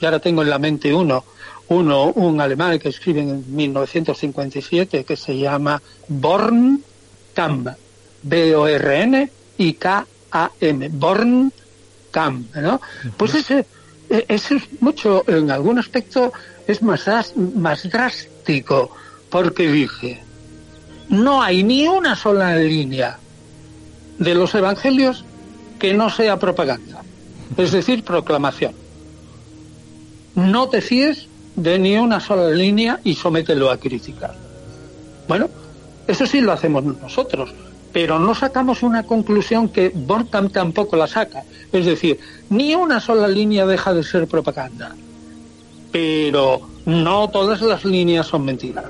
[0.00, 1.24] y ahora tengo en la mente uno,
[1.68, 6.82] uno, un alemán que escribe en 1957 que se llama Born
[7.34, 7.64] Kam,
[8.22, 11.52] B-O-R-N y K-A-M, Born
[12.26, 12.80] ¿no?
[13.16, 13.66] Pues e,
[14.28, 16.32] ese es mucho, en algún aspecto
[16.66, 18.90] es más, más drástico,
[19.30, 20.22] porque dije,
[21.08, 23.18] no hay ni una sola línea
[24.18, 25.24] de los evangelios
[25.78, 27.02] que no sea propaganda,
[27.56, 28.72] es decir, proclamación.
[30.34, 31.26] No te fíes
[31.56, 34.34] de ni una sola línea y somételo a criticar.
[35.26, 35.48] Bueno,
[36.06, 37.50] eso sí lo hacemos nosotros,
[37.92, 41.44] pero no sacamos una conclusión que Borkham tampoco la saca.
[41.72, 42.18] Es decir,
[42.50, 44.94] ni una sola línea deja de ser propaganda,
[45.90, 48.84] pero no todas las líneas son mentiras.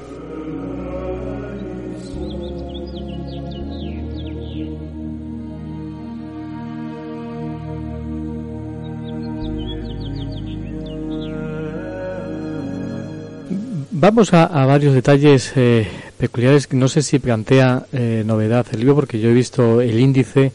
[14.00, 15.88] Vamos a, varios detalles eh,
[16.18, 16.70] peculiares.
[16.72, 20.52] No sé si plantea eh, novedad el libro, porque yo he visto el índice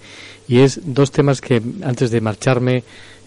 [0.47, 2.83] y es dos temas que antes de marcharme,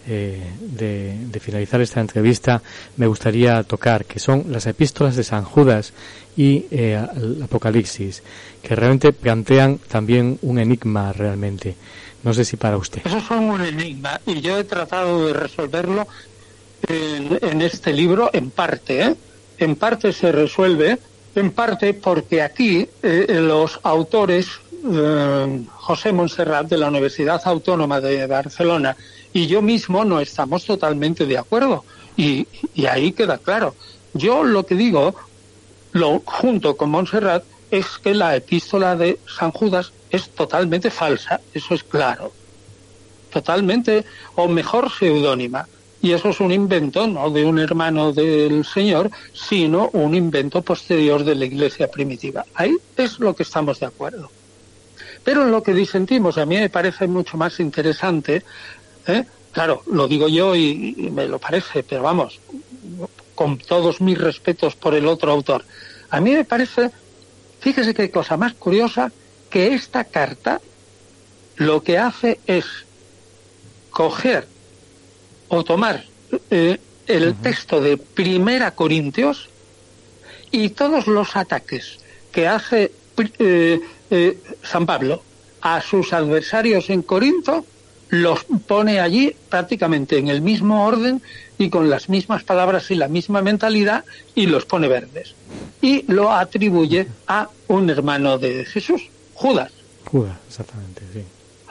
[0.07, 2.61] eh, de, finalizar esta entrevista,
[2.95, 5.93] me gustaría tocar, que son las epístolas de San Judas
[6.35, 8.23] y el Apocalipsis,
[8.61, 11.75] que realmente plantean también un enigma realmente.
[12.23, 13.01] No sé si para usted.
[13.05, 16.07] Eso son un enigma y yo he tratado de resolverlo
[16.87, 19.15] en, en este libro en parte, ¿eh?
[19.57, 20.99] en parte se resuelve,
[21.37, 24.47] en parte porque aquí eh, los autores,
[24.91, 28.95] eh, José Monserrat de la Universidad Autónoma de Barcelona
[29.33, 31.83] y yo mismo no estamos totalmente de acuerdo.
[32.15, 32.47] Y,
[32.89, 33.75] ahí queda claro.
[34.13, 35.13] Yo lo que digo,
[36.25, 41.83] junto con Montserrat, es que la epístola de San Judas es totalmente falsa, eso es
[41.83, 42.31] claro.
[43.31, 44.05] Totalmente,
[44.35, 45.67] o mejor seudónima.
[46.01, 51.23] Y eso es un invento no de un hermano del Señor, sino un invento posterior
[51.23, 52.45] de la Iglesia primitiva.
[52.53, 54.29] Ahí es lo que estamos de acuerdo.
[55.23, 58.43] Pero en lo que disentimos, a mí me parece mucho más interesante,
[59.07, 59.25] ¿eh?
[59.51, 62.39] claro, lo digo yo y, y me lo parece, pero vamos,
[63.35, 65.65] con todos mis respetos por el otro autor,
[66.09, 66.91] a mí me parece,
[67.59, 69.11] fíjese qué cosa más curiosa,
[69.49, 70.61] que esta carta
[71.57, 72.65] lo que hace es
[73.89, 74.47] coger
[75.49, 76.03] o tomar
[76.49, 79.49] eh, el texto de Primera Corintios
[80.51, 81.99] y todos los ataques
[82.31, 82.91] que hace
[83.39, 83.79] eh,
[84.11, 85.23] eh, San Pablo
[85.61, 87.65] a sus adversarios en Corinto,
[88.09, 91.21] los pone allí prácticamente en el mismo orden
[91.57, 94.05] y con las mismas palabras y la misma mentalidad
[94.35, 95.33] y los pone verdes.
[95.81, 99.71] Y lo atribuye a un hermano de Jesús, Judas.
[100.05, 101.21] Judas, exactamente, sí.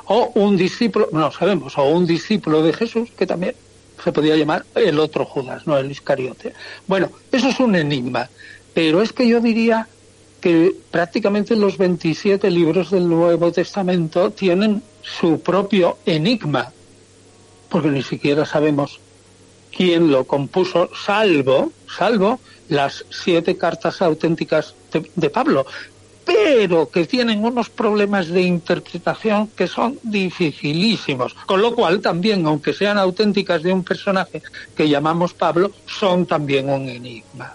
[0.09, 3.55] O un discípulo, no sabemos, o un discípulo de Jesús que también
[4.03, 6.53] se podía llamar el otro Judas, no el Iscariote.
[6.87, 8.29] Bueno, eso es un enigma,
[8.75, 9.89] pero es que yo diría
[10.41, 16.73] que prácticamente los 27 libros del Nuevo Testamento tienen su propio enigma,
[17.69, 19.01] porque ni siquiera sabemos
[19.75, 24.75] quién lo compuso, salvo, salvo las siete cartas auténticas
[25.15, 25.67] de Pablo,
[26.27, 31.35] pero que tienen unos problemas de interpretación que son dificilísimos.
[31.47, 34.43] Con lo cual también, aunque sean auténticas de un personaje
[34.77, 37.55] que llamamos Pablo, son también un enigma.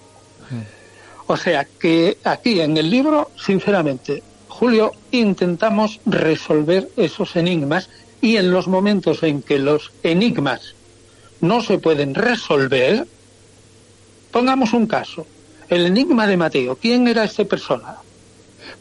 [1.28, 7.90] O sea que aquí en el libro, sinceramente, Julio, intentamos resolver esos enigmas
[8.22, 10.76] y en los momentos en que los enigmas
[11.42, 13.06] no se pueden resolver,
[14.32, 15.28] pongamos un caso.
[15.68, 16.78] El enigma de Mateo.
[16.78, 18.11] ¿Quién era este personaje?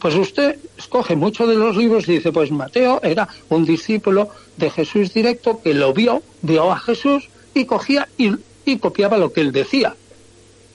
[0.01, 4.71] Pues usted escoge muchos de los libros y dice, pues Mateo era un discípulo de
[4.71, 8.33] Jesús directo que lo vio, vio a Jesús y cogía y,
[8.79, 9.95] copiaba lo que él decía.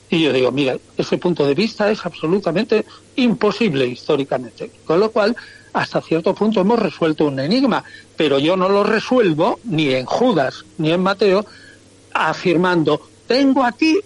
[0.10, 2.85] Y yo digo, mira, ese punto de vista es absolutamente
[3.15, 4.69] imposible históricamente.
[4.85, 5.35] Con lo cual,
[5.73, 7.84] hasta cierto punto hemos resuelto un enigma,
[8.15, 11.45] pero yo no lo resuelvo ni en Judas ni en Mateo
[12.14, 13.99] afirmando, tengo aquí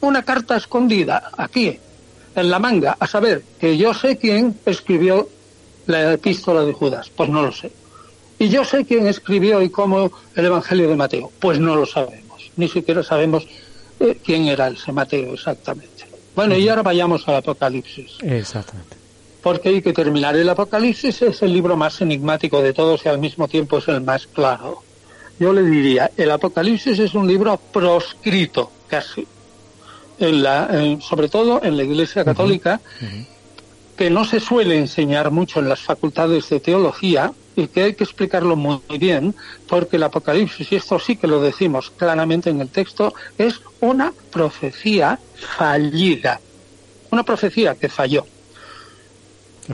[0.00, 1.78] una carta escondida, aquí,
[2.34, 5.28] en la manga, a saber que yo sé quién escribió
[5.86, 7.72] la epístola de Judas, pues no lo sé.
[8.38, 12.50] Y yo sé quién escribió y cómo el Evangelio de Mateo, pues no lo sabemos.
[12.56, 13.46] Ni siquiera sabemos
[13.98, 16.06] eh, quién era ese Mateo exactamente.
[16.34, 18.18] Bueno, y ahora vayamos al Apocalipsis.
[18.22, 18.96] Exactamente.
[19.42, 20.36] Porque hay que terminar.
[20.36, 24.00] El Apocalipsis es el libro más enigmático de todos y al mismo tiempo es el
[24.00, 24.82] más claro.
[25.38, 29.26] Yo le diría, el Apocalipsis es un libro proscrito, casi
[31.00, 32.80] sobre todo en la Iglesia Católica,
[33.96, 38.04] que no se suele enseñar mucho en las facultades de teología y que hay que
[38.04, 39.34] explicarlo muy bien,
[39.68, 44.12] porque el Apocalipsis, y esto sí que lo decimos claramente en el texto, es una
[44.30, 45.18] profecía
[45.56, 46.40] fallida,
[47.10, 48.24] una profecía que falló.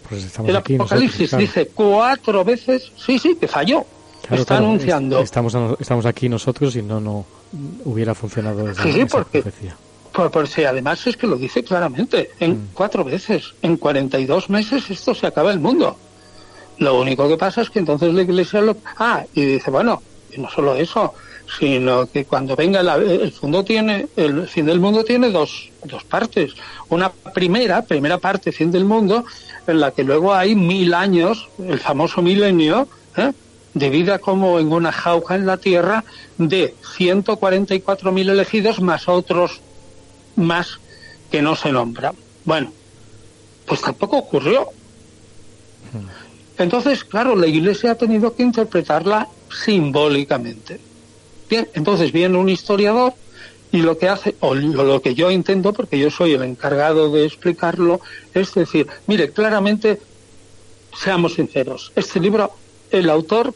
[0.08, 3.86] Pues el Apocalipsis dice cuatro veces, sí, sí, que falló.
[4.30, 5.20] está anunciando.
[5.20, 7.24] Estamos, estamos aquí nosotros y no, no
[7.84, 9.76] hubiera funcionado esa, sí, porque, profecía.
[10.16, 12.68] Por, por, sí, además es que lo dice claramente, en mm.
[12.72, 15.94] cuatro veces, en 42 meses esto se acaba el mundo.
[16.78, 18.78] Lo único que pasa es que entonces la iglesia lo...
[18.96, 20.02] Ah, y dice, bueno,
[20.32, 21.12] y no solo eso,
[21.58, 26.54] sino que cuando venga el fondo tiene el fin del mundo tiene dos, dos partes
[26.88, 29.24] una primera primera parte fin del mundo
[29.68, 33.30] en la que luego hay mil años el famoso milenio ¿eh?
[33.74, 36.02] de vida como en una jauja en la tierra
[36.36, 39.60] de 144.000 elegidos más otros
[40.36, 40.78] más
[41.30, 42.14] que no se nombran
[42.44, 42.72] bueno
[43.66, 44.68] pues tampoco ocurrió.
[46.56, 49.28] Entonces claro la iglesia ha tenido que interpretarla
[49.64, 50.80] simbólicamente.
[51.48, 53.14] Bien, entonces viene un historiador
[53.72, 57.24] y lo que hace, o lo que yo intento, porque yo soy el encargado de
[57.26, 58.00] explicarlo,
[58.32, 60.00] es decir, mire, claramente,
[60.96, 62.52] seamos sinceros, este libro,
[62.90, 63.52] el autor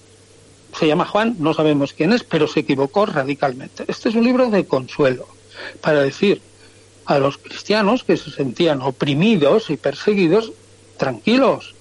[0.78, 3.84] se llama Juan, no sabemos quién es, pero se equivocó radicalmente.
[3.88, 5.26] Este es un libro de consuelo,
[5.80, 6.42] para decir
[7.10, 10.52] a los cristianos que se sentían oprimidos y perseguidos,
[10.96, 11.74] tranquilos,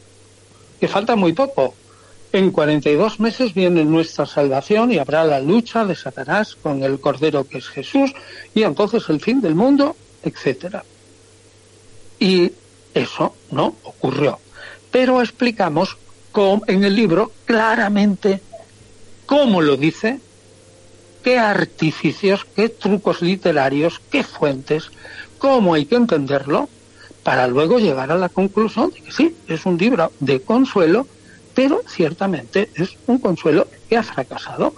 [0.79, 1.75] que falta muy poco,
[2.33, 7.47] en 42 meses viene nuestra salvación y habrá la lucha de Satanás con el Cordero
[7.47, 8.11] que es Jesús
[8.55, 10.83] y entonces el fin del mundo, etcétera.
[12.17, 12.51] Y
[12.95, 14.39] eso no ocurrió.
[14.89, 15.95] Pero explicamos
[16.67, 18.41] en el libro claramente
[19.27, 20.19] cómo lo dice,
[21.23, 24.91] qué artificios, qué trucos literarios, qué fuentes,
[25.37, 26.69] cómo hay que entenderlo,
[27.23, 31.05] para luego llegar a la conclusión de que sí, es un libro de consuelo
[31.59, 34.73] pero ciertamente es un consuelo que ha fracasado.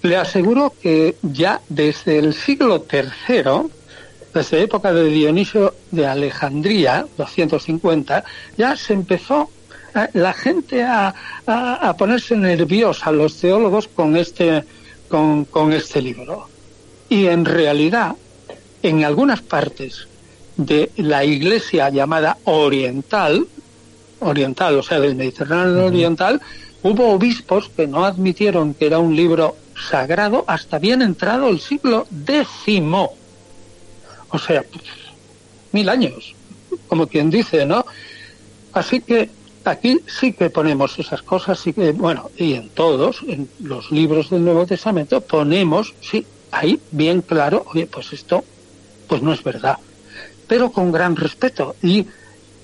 [0.00, 3.70] Le aseguro que ya desde el siglo III,
[4.32, 8.24] desde época de Dionisio de Alejandría, 250,
[8.56, 9.50] ya se empezó
[10.14, 11.14] la gente a,
[11.98, 14.64] ponerse nerviosa, los teólogos, con este,
[15.08, 16.48] con, con este libro.
[17.08, 18.16] Y en realidad,
[18.82, 20.08] en algunas partes
[20.56, 23.46] de la iglesia llamada oriental,
[24.20, 26.40] oriental, o sea, del Mediterráneo oriental,
[26.82, 29.56] hubo obispos que no admitieron que era un libro
[29.90, 33.14] sagrado hasta bien entrado el siglo décimo.
[34.30, 34.64] O sea,
[35.72, 36.34] mil años,
[36.88, 37.84] como quien dice, ¿no?
[38.72, 39.30] Así que
[39.70, 44.30] aquí sí que ponemos esas cosas, sí que, bueno, y en todos, en los libros
[44.30, 48.44] del Nuevo Testamento, ponemos, sí, ahí bien claro, oye, pues esto,
[49.08, 49.78] pues no es verdad,
[50.46, 51.76] pero con gran respeto.
[51.82, 52.06] Y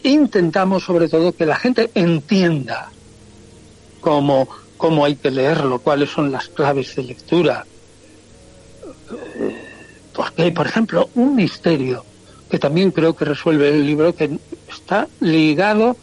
[0.03, 2.91] intentamos sobre todo que la gente entienda
[4.01, 7.67] cómo, cómo hay que leerlo, cuáles son las claves de lectura.
[10.15, 12.05] Porque hay, por ejemplo, un misterio
[12.51, 14.39] que también creo que resuelve el libro, que
[14.69, 15.97] está ligado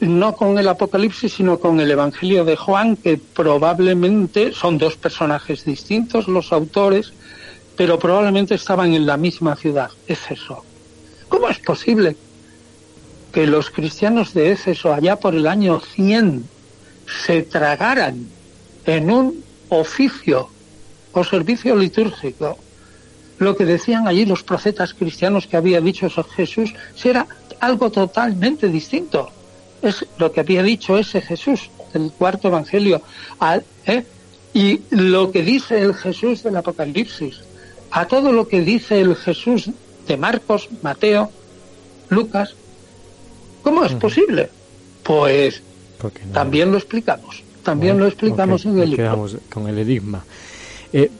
[0.00, 5.64] no con el Apocalipsis, sino con el Evangelio de Juan, que probablemente son dos personajes
[5.64, 7.12] distintos los autores,
[7.76, 10.64] pero probablemente estaban en la misma ciudad, es eso.
[11.28, 12.16] ¿Cómo es posible
[13.32, 16.44] que los cristianos de Éfeso allá por el año 100
[17.24, 18.26] se tragaran
[18.86, 20.48] en un oficio
[21.12, 22.58] o servicio litúrgico
[23.38, 26.74] lo que decían allí los profetas cristianos que había dicho Jesús,
[27.04, 27.26] era
[27.60, 29.30] algo totalmente distinto.
[29.82, 33.02] Es lo que había dicho ese Jesús del cuarto evangelio.
[33.86, 34.04] ¿eh?
[34.54, 37.40] Y lo que dice el Jesús del Apocalipsis,
[37.90, 39.70] a todo lo que dice el Jesús
[40.06, 41.30] de Marcos, Mateo,
[42.08, 42.54] Lucas,
[43.68, 44.48] ¿Cómo es posible?
[45.02, 45.62] Pues
[46.32, 47.42] también lo explicamos.
[47.62, 49.28] También lo explicamos en el libro.
[49.50, 50.24] con el enigma.
[50.90, 51.10] Eh,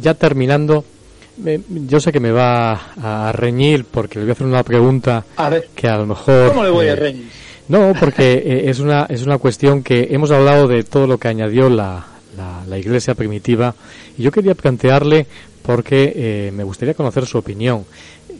[0.00, 0.82] ya, terminando,
[1.68, 5.26] yo sé que me va a reñir porque le voy a hacer una pregunta
[5.74, 6.48] que a lo mejor...
[6.48, 7.28] ¿Cómo le voy a eh, reñir?
[7.68, 11.28] No, porque eh, es, una, es una cuestión que hemos hablado de todo lo que
[11.28, 12.04] añadió la,
[12.68, 13.74] la, iglesia primitiva
[14.18, 15.26] y yo quería plantearle
[15.62, 17.84] porque me gustaría conocer su opinión.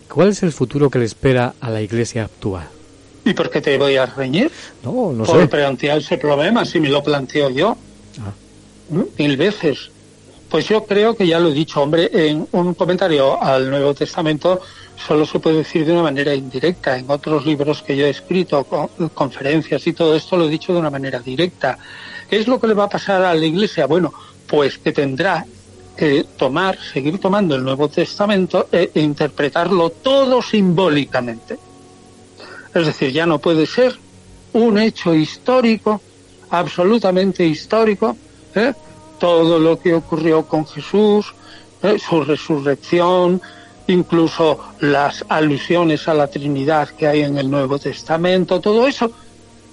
[0.09, 2.66] ¿Cuál es el futuro que le espera a la iglesia actual?
[3.24, 4.51] ¿Y por qué te voy a reñir?
[4.82, 5.48] No, no por sé.
[5.48, 7.76] plantear ese problema, si me lo planteo yo.
[8.20, 8.32] Ah.
[8.90, 9.02] ¿Mm?
[9.18, 9.90] Mil veces.
[10.55, 14.60] Pues yo creo que ya lo he dicho, hombre, en un comentario al Nuevo Testamento
[14.97, 16.97] solo se puede decir de una manera indirecta.
[16.97, 18.64] En otros libros que yo he escrito,
[19.14, 21.76] conferencias y todo esto, lo he dicho de una manera directa.
[22.31, 23.86] ¿Qué es lo que le va a pasar a la Iglesia?
[23.86, 24.14] Bueno,
[24.47, 25.44] pues que tendrá
[25.97, 31.59] que tomar, seguir tomando el Nuevo Testamento e interpretarlo todo simbólicamente.
[32.72, 33.98] Es decir, ya no puede ser
[34.52, 36.01] un hecho histórico,
[36.48, 38.16] absolutamente histórico,
[38.55, 38.72] ¿eh?
[39.18, 41.34] Todo lo que ocurrió con Jesús,
[41.82, 41.98] ¿eh?
[41.98, 43.40] su resurrección,
[43.86, 49.10] incluso las alusiones a la Trinidad que hay en el Nuevo Testamento, todo eso,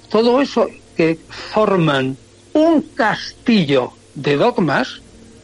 [0.09, 2.17] todo eso que forman
[2.53, 5.01] un castillo de dogmas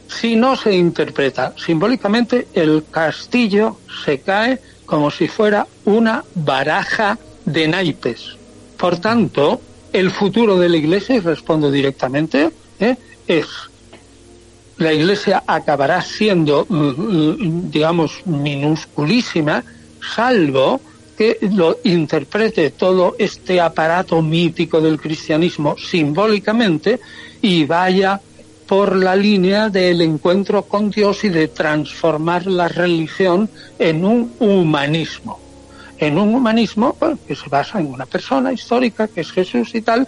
[0.08, 7.68] si no se interpreta simbólicamente el castillo se cae como si fuera una baraja de
[7.68, 8.36] naipes.
[8.78, 9.60] Por tanto,
[9.92, 12.50] el futuro de la Iglesia, y respondo directamente,
[12.80, 12.96] ¿eh?
[13.26, 13.46] es
[14.78, 19.62] la Iglesia acabará siendo, mm, mm, digamos, minusculísima,
[20.14, 20.80] salvo
[21.16, 27.00] que lo interprete todo este aparato mítico del cristianismo simbólicamente
[27.42, 28.20] y vaya
[28.68, 33.50] por la línea del encuentro con Dios y de transformar la religión
[33.80, 35.40] en un humanismo.
[35.98, 36.96] En un humanismo
[37.26, 40.06] que se basa en una persona histórica, que es Jesús y tal,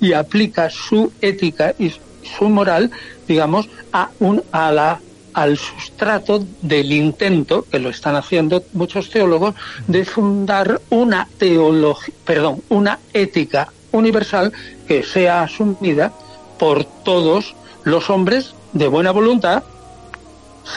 [0.00, 1.90] y aplica su ética y
[2.38, 2.90] su moral,
[3.32, 5.00] digamos, a, un, a la
[5.34, 9.54] al sustrato del intento, que lo están haciendo muchos teólogos,
[9.86, 14.52] de fundar una teología, perdón, una ética universal
[14.86, 16.12] que sea asumida
[16.58, 17.54] por todos
[17.84, 19.62] los hombres de buena voluntad,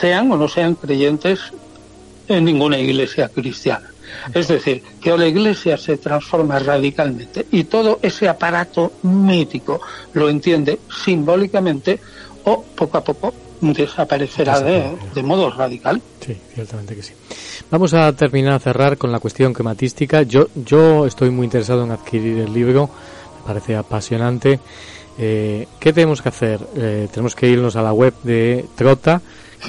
[0.00, 1.52] sean o no sean creyentes
[2.26, 3.90] en ninguna iglesia cristiana.
[4.32, 9.80] Es decir, que la iglesia se transforma radicalmente y todo ese aparato mítico
[10.14, 12.00] lo entiende simbólicamente
[12.46, 16.00] o poco a poco desaparecerá de, de, modo radical.
[16.20, 17.12] Sí, ciertamente que sí.
[17.70, 20.22] Vamos a terminar a cerrar con la cuestión climatística.
[20.22, 22.90] Yo, yo estoy muy interesado en adquirir el libro,
[23.40, 24.60] me parece apasionante
[25.18, 26.60] eh, ¿Qué tenemos que hacer?
[26.76, 29.20] Eh, tenemos que irnos a la web de Trota,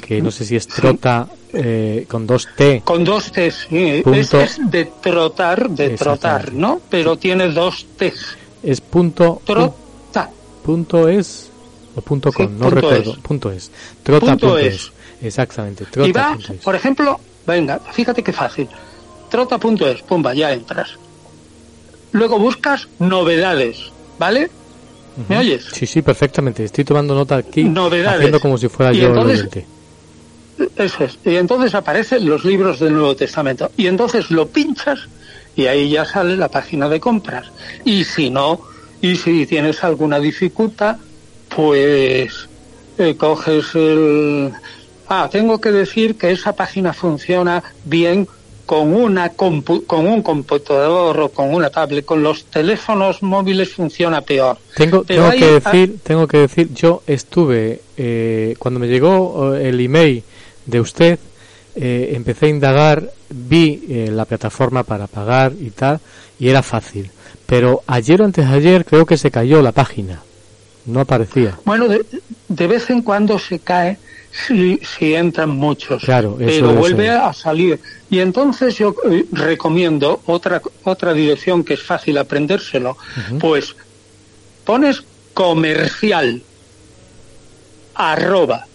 [0.06, 2.82] que no sé si es Trota eh, con dos T.
[2.84, 4.02] Con dos T, sí.
[4.04, 6.80] Es, de trotar, de trotar, ¿no?
[6.90, 8.12] Pero tiene dos T.
[8.62, 9.40] Es punto.
[9.44, 10.30] Trota.
[10.62, 11.47] Punto es
[11.98, 13.16] o punto com, no recuerdo.
[13.20, 13.70] Punto es.
[14.02, 14.36] Trota.
[14.36, 14.92] Punto, es.
[15.20, 15.84] Exactamente.
[15.84, 16.08] Trota.
[16.08, 18.68] Y va, por ejemplo, venga, fíjate qué fácil.
[19.28, 20.90] Trota.es, pumba, ya entras.
[22.12, 24.50] Luego buscas novedades, ¿vale?
[25.28, 25.66] ¿Me oyes?
[25.72, 26.64] Sí, sí, perfectamente.
[26.64, 28.18] Estoy tomando nota aquí, Novedades.
[28.18, 29.64] haciendo como si fuera yo entonces,
[30.76, 31.18] Eso es.
[31.24, 33.70] Y entonces aparecen los libros del Nuevo Testamento.
[33.76, 35.00] Y entonces lo pinchas
[35.56, 37.46] y ahí ya sale la página de compras.
[37.84, 38.60] Y si no,
[39.02, 40.96] y si tienes alguna dificultad,
[41.58, 42.48] pues
[42.98, 44.52] eh, coges el...
[45.08, 48.28] Ah, tengo que decir que esa página funciona bien
[48.64, 54.56] con una con un computador o con una tablet, con los teléfonos móviles funciona peor.
[54.76, 59.80] Tengo, tengo que decir, tengo que decir, yo estuve eh, cuando me llegó eh, el
[59.80, 60.22] email
[60.64, 61.18] de usted,
[61.74, 65.98] eh, empecé a indagar, vi la plataforma para pagar y tal,
[66.38, 67.10] y era fácil.
[67.46, 70.22] Pero ayer o antes de ayer creo que se cayó la página,
[70.88, 71.58] no aparecía.
[71.64, 72.04] Bueno, de,
[72.48, 73.98] de vez en cuando se cae
[74.30, 77.80] si, si entran muchos, claro, pero vuelve a salir.
[78.10, 82.96] Y entonces yo eh, recomiendo otra, otra dirección que es fácil aprendérselo,
[83.40, 83.74] pues
[84.64, 85.02] pones
[85.34, 86.42] comercial
[87.94, 88.66] arroba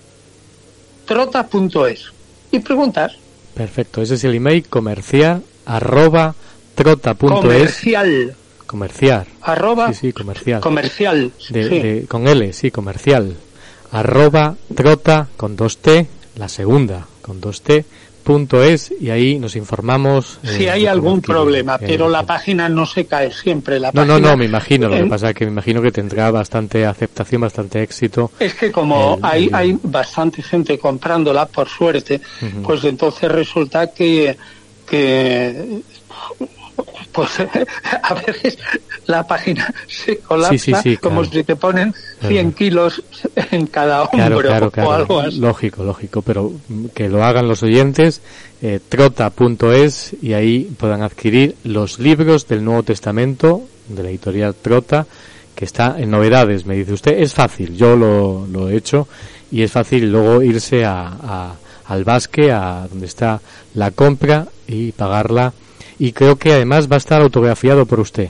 [1.06, 2.12] trota.es
[2.52, 3.14] y preguntas.
[3.54, 6.36] Perfecto, ese es el email comercial arroba
[6.76, 7.18] trota.es.
[7.18, 8.36] Comercial.
[8.74, 9.26] Comercial.
[9.42, 9.94] Arroba.
[9.94, 10.62] Sí, sí, comercial.
[10.62, 11.32] Comercial.
[12.08, 13.36] con L, sí, comercial
[13.94, 17.86] arroba trota con dos T, la segunda con dos T,
[18.24, 20.40] punto es y ahí nos informamos.
[20.44, 23.80] Eh, si hay algún problema, pero la página no se cae siempre.
[23.80, 24.90] La no, no, no, me imagino.
[24.90, 28.32] Lo que pasa es que me imagino que tendrá bastante aceptación, bastante éxito.
[28.40, 32.20] Es que como hay, hay bastante gente comprándola, por suerte,
[32.64, 34.36] pues entonces resulta que,
[34.90, 35.82] que
[37.14, 37.30] pues
[38.04, 38.58] a veces
[39.06, 41.94] la página se colapsa como si te ponen
[42.28, 43.04] 100 kilos
[43.52, 45.40] en cada hombro o algo así.
[45.40, 46.52] Lógico, lógico, pero
[46.94, 48.22] que lo hagan los oyentes,
[48.62, 55.06] eh, trota.es y ahí puedan adquirir los libros del Nuevo Testamento de la editorial Trota,
[55.56, 57.20] que está en novedades, me dice usted.
[57.20, 59.08] Es fácil, yo lo, lo he hecho
[59.52, 61.54] y es fácil luego irse a,
[61.86, 63.40] al basque, a donde está
[63.76, 65.54] la compra y pagarla
[66.00, 68.30] y creo que además va a estar autografiado por usted.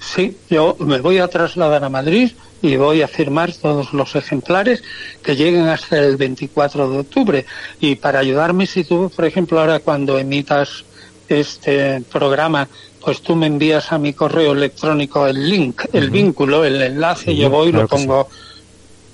[0.00, 2.30] Sí, yo me voy a trasladar a Madrid
[2.62, 4.82] y voy a firmar todos los ejemplares
[5.22, 7.46] que lleguen hasta el 24 de octubre.
[7.80, 10.84] Y para ayudarme, si tú, por ejemplo, ahora cuando emitas
[11.28, 12.68] este programa,
[13.00, 17.50] pues tú me envías a mi correo electrónico el link, el vínculo, el enlace, yo
[17.50, 18.28] voy y lo pongo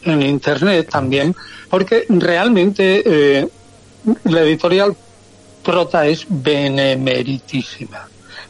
[0.03, 1.35] en internet también,
[1.69, 3.49] porque realmente eh,
[4.25, 4.97] la editorial
[5.65, 8.07] Prota es benemeritísima,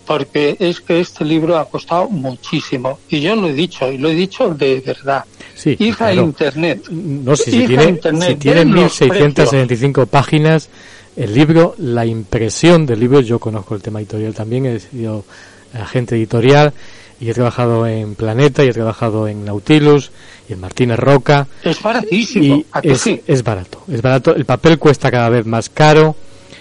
[0.07, 4.09] porque es que este libro ha costado muchísimo, y yo lo he dicho, y lo
[4.09, 5.24] he dicho de verdad.
[5.55, 6.89] Sí, Hija Internet.
[6.91, 10.69] No, si, si tiene, si tiene 1675 páginas,
[11.16, 15.24] el libro, la impresión del libro, yo conozco el tema editorial también, he sido
[15.73, 16.74] agente editorial,
[17.20, 20.11] y he trabajado en Planeta y he trabajado en Nautilus
[20.49, 21.47] y en Martínez Roca.
[21.62, 22.65] Es baratísimo.
[22.82, 24.35] Y es, es barato, es barato.
[24.35, 26.16] El papel cuesta cada vez más caro,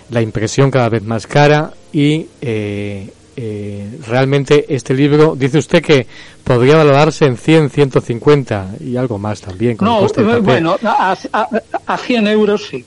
[0.09, 6.05] la impresión cada vez más cara y eh, eh, realmente este libro, dice usted que
[6.43, 9.75] podría valorarse en 100, 150 y algo más también.
[9.77, 10.41] Con no, el papel.
[10.41, 11.47] bueno, a, a,
[11.87, 12.85] a 100 euros sí.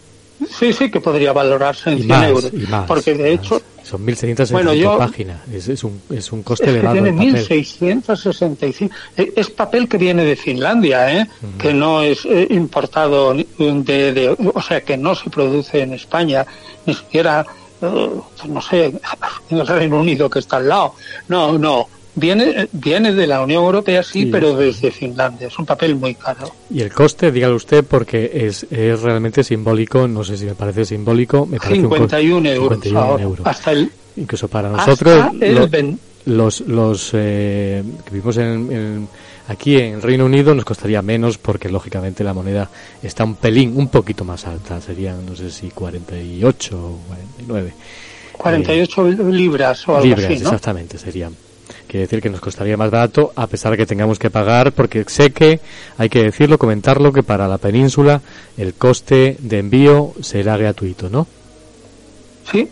[0.58, 2.52] Sí, sí, que podría valorarse en Y 100 más, euros.
[2.68, 5.40] más, porque de hecho, Son 1665 Bueno, yo- páginas.
[5.52, 7.32] Es, es un, es un coste es que elevado tiene el papel.
[7.32, 8.94] 1665.
[9.16, 11.26] Eh, Es papel que viene de Finlandia, ¿eh?
[11.58, 13.44] que no es eh, importado de,
[14.12, 16.44] de- o sea, que no se produce en España,
[16.84, 17.46] ni siquiera,
[17.80, 18.86] eh, pues no sé,
[19.50, 20.94] en el Reino Unido que está al lado.
[21.28, 21.88] No, no.
[22.18, 24.26] Viene, viene de la Unión Europea, sí, Sí.
[24.32, 25.48] pero desde Finlandia.
[25.48, 26.50] Es un papel muy caro.
[26.70, 30.84] Y el coste, dígalo usted, porque es, es realmente simbólico, no sé si me parece
[30.86, 33.46] simbólico, me parece un co- 51 euros 51 ahora, euros.
[33.46, 35.26] hasta el Incluso para nosotros,
[36.24, 39.08] los, los eh, que vivimos en, en-
[39.48, 42.68] aquí en Reino Unido nos costaría menos porque lógicamente la moneda
[43.02, 47.72] está un pelín, un poquito más alta, serían no sé si 48 o 49
[48.32, 50.48] 48 libras o algo libras, así, ¿no?
[50.48, 51.34] exactamente, serían.
[51.86, 55.04] Quiere decir que nos costaría más barato a pesar de que tengamos que pagar, porque
[55.06, 55.60] sé que,
[55.98, 58.20] hay que decirlo, comentarlo, que para la península
[58.56, 61.26] el coste de envío será gratuito, ¿no?
[62.50, 62.68] Sí,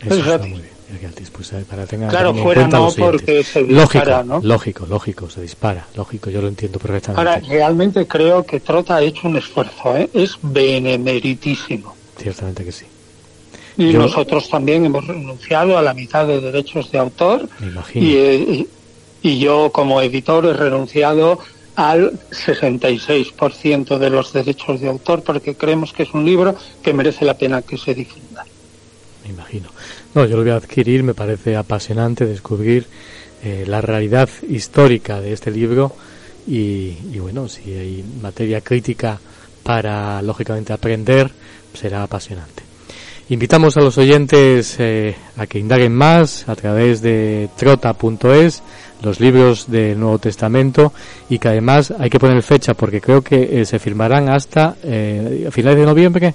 [0.00, 0.50] Eso es gratis.
[0.50, 4.86] muy bien, es gratis, pues, eh, para Claro, en fuera no, porque se lógico, lógico,
[4.86, 7.20] lógico, se dispara, lógico, yo lo entiendo perfectamente.
[7.20, 10.08] Ahora, realmente creo que Trota ha hecho un esfuerzo, ¿eh?
[10.14, 11.94] es benemeritísimo.
[12.16, 12.86] Ciertamente que sí.
[13.80, 18.06] Y Yo- nosotros también hemos renunciado a la mitad de derechos de autor Me imagino.
[18.06, 18.34] y, eh,
[19.22, 21.38] y- y yo como editor he renunciado
[21.76, 27.24] al 66% de los derechos de autor porque creemos que es un libro que merece
[27.24, 28.44] la pena que se difunda.
[29.24, 29.68] Me imagino.
[30.14, 32.86] No, yo lo voy a adquirir, me parece apasionante descubrir
[33.42, 35.92] eh, la realidad histórica de este libro
[36.46, 39.18] y, y bueno, si hay materia crítica
[39.62, 41.30] para, lógicamente, aprender,
[41.72, 42.59] será apasionante.
[43.30, 48.60] Invitamos a los oyentes eh, a que indaguen más a través de trota.es,
[49.02, 50.92] los libros del Nuevo Testamento
[51.28, 55.48] y que además hay que poner fecha porque creo que eh, se firmarán hasta eh,
[55.52, 56.34] finales de noviembre.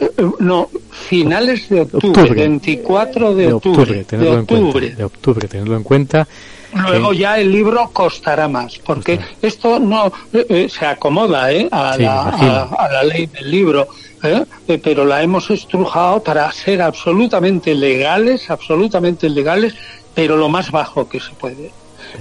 [0.00, 0.10] Eh,
[0.40, 2.34] No, finales de octubre, Octubre.
[2.40, 4.90] 24 de, de octubre, octubre, tenerlo de en cuenta, octubre.
[4.96, 6.28] de octubre, tenerlo en cuenta.
[6.74, 11.68] Luego que- ya el libro costará más, porque esto no eh, eh, se acomoda ¿eh?
[11.70, 13.86] a, Sí, la, a la ley del libro,
[14.30, 14.44] ¿eh?
[14.68, 19.74] Eh, pero la hemos estrujado para ser absolutamente legales, absolutamente legales,
[20.14, 21.70] pero lo más bajo que se puede.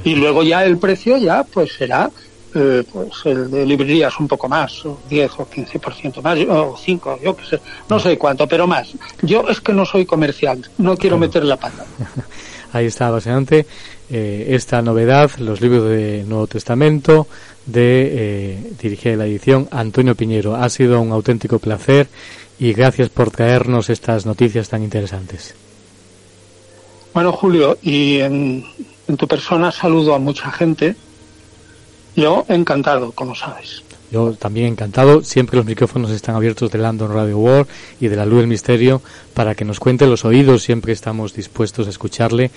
[0.03, 2.10] Y luego ya el precio ya pues será
[2.57, 7.19] eh, pues el de librerías un poco más, o 10 o 15% más, o 5,
[7.22, 7.60] yo qué sé,
[7.90, 8.94] no sé cuánto, pero más.
[9.22, 11.84] Yo es que no soy comercial, no quiero meter la pata.
[12.72, 13.65] Ahí está apasionante
[14.10, 17.27] eh, esta novedad, los libros de Nuevo Testamento,
[17.66, 20.56] de eh, dirigir la edición Antonio Piñero.
[20.56, 22.08] Ha sido un auténtico placer
[22.60, 25.56] y gracias por traernos estas noticias tan interesantes.
[27.14, 28.66] Bueno, Julio, y en,
[29.08, 30.96] en tu persona saludo a mucha gente.
[32.16, 33.84] Yo encantado, como sabes.
[34.12, 37.68] Yo también encantado, siempre los micrófonos están abiertos de London Radio World
[38.00, 39.02] y de la Luz del Misterio
[39.34, 42.52] para que nos cuente los oídos, siempre estamos dispuestos a escucharle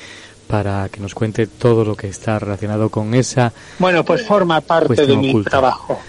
[0.48, 5.06] para que nos cuente todo lo que está relacionado con esa Bueno, pues forma parte
[5.06, 5.50] de mi oculta.
[5.50, 6.00] trabajo.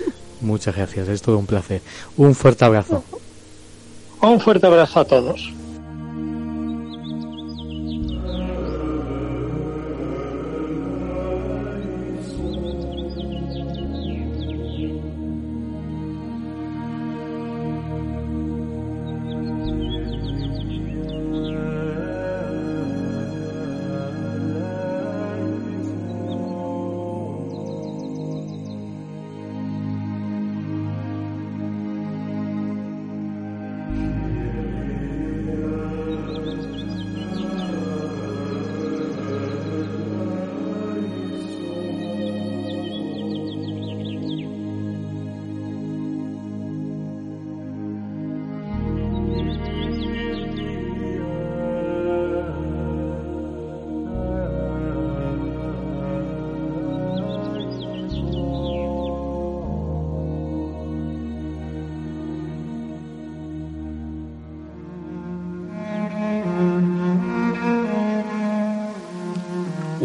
[0.42, 1.82] Muchas gracias, es todo un placer.
[2.18, 3.04] Un fuerte abrazo.
[4.22, 5.54] Un fuerte abrazo a todos.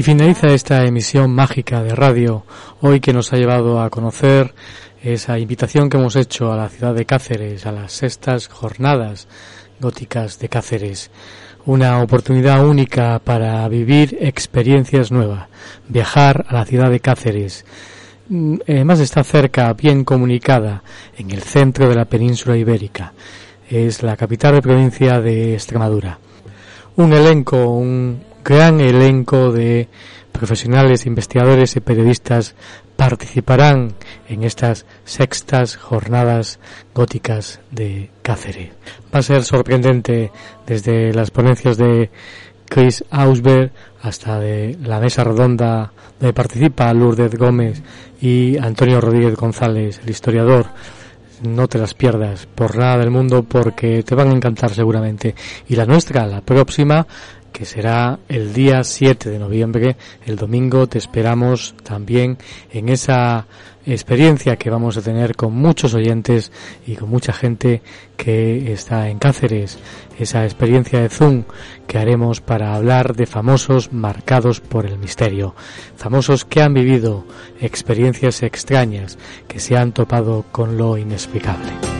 [0.00, 2.46] Y finaliza esta emisión mágica de radio,
[2.80, 4.54] hoy que nos ha llevado a conocer
[5.02, 9.28] esa invitación que hemos hecho a la ciudad de Cáceres, a las sextas jornadas
[9.78, 11.10] góticas de Cáceres.
[11.66, 15.48] Una oportunidad única para vivir experiencias nuevas,
[15.86, 17.66] viajar a la ciudad de Cáceres.
[18.30, 20.82] Mm, además está cerca, bien comunicada,
[21.18, 23.12] en el centro de la península ibérica.
[23.68, 26.18] Es la capital de provincia de Extremadura.
[26.96, 29.88] Un elenco, un gran elenco de
[30.32, 32.54] profesionales, investigadores y periodistas
[32.96, 33.94] participarán
[34.28, 36.60] en estas sextas jornadas
[36.94, 38.72] góticas de Cáceres.
[39.14, 40.30] Va a ser sorprendente
[40.66, 42.10] desde las ponencias de
[42.70, 43.72] Chris Ausberg
[44.02, 47.82] hasta de la mesa redonda donde participa Lourdes Gómez
[48.20, 50.66] y Antonio Rodríguez González, el historiador.
[51.42, 55.34] No te las pierdas por nada del mundo porque te van a encantar seguramente.
[55.68, 57.06] Y la nuestra, la próxima,
[57.52, 62.38] que será el día 7 de noviembre, el domingo, te esperamos también
[62.72, 63.46] en esa
[63.86, 66.52] experiencia que vamos a tener con muchos oyentes
[66.86, 67.82] y con mucha gente
[68.16, 69.78] que está en Cáceres,
[70.18, 71.44] esa experiencia de Zoom
[71.86, 75.54] que haremos para hablar de famosos marcados por el misterio,
[75.96, 77.24] famosos que han vivido
[77.60, 79.18] experiencias extrañas,
[79.48, 81.99] que se han topado con lo inexplicable.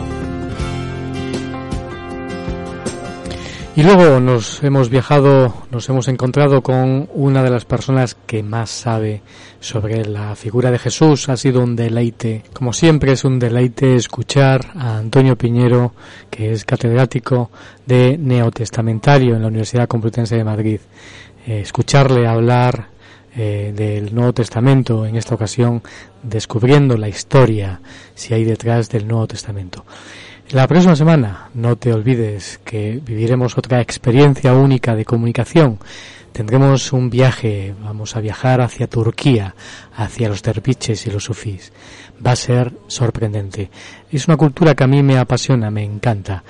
[3.77, 8.69] Y luego nos hemos viajado, nos hemos encontrado con una de las personas que más
[8.69, 9.23] sabe
[9.61, 11.29] sobre la figura de Jesús.
[11.29, 15.95] Ha sido un deleite, como siempre es un deleite escuchar a Antonio Piñero,
[16.31, 17.51] que es catedrático
[17.87, 20.81] de Neotestamentario en la Universidad Complutense de Madrid.
[21.47, 22.89] Eh, escucharle hablar
[23.37, 25.81] eh, del Nuevo Testamento, en esta ocasión
[26.25, 27.81] descubriendo la historia
[28.17, 29.85] si hay detrás del Nuevo Testamento.
[30.53, 35.79] La próxima semana no te olvides que viviremos otra experiencia única de comunicación.
[36.33, 39.55] Tendremos un viaje, vamos a viajar hacia Turquía,
[39.95, 41.73] hacia los derviches y los sufís.
[42.27, 43.71] Va a ser sorprendente.
[44.11, 46.43] Es una cultura que a mí me apasiona, me encanta.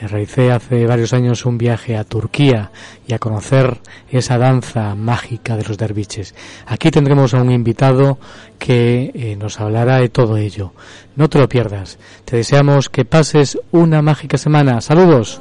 [0.00, 2.70] Realicé hace varios años un viaje a Turquía
[3.06, 3.78] y a conocer
[4.10, 6.34] esa danza mágica de los derviches.
[6.66, 8.18] Aquí tendremos a un invitado
[8.58, 10.72] que eh, nos hablará de todo ello.
[11.16, 11.98] No te lo pierdas.
[12.24, 14.80] Te deseamos que pases una mágica semana.
[14.80, 15.40] Saludos.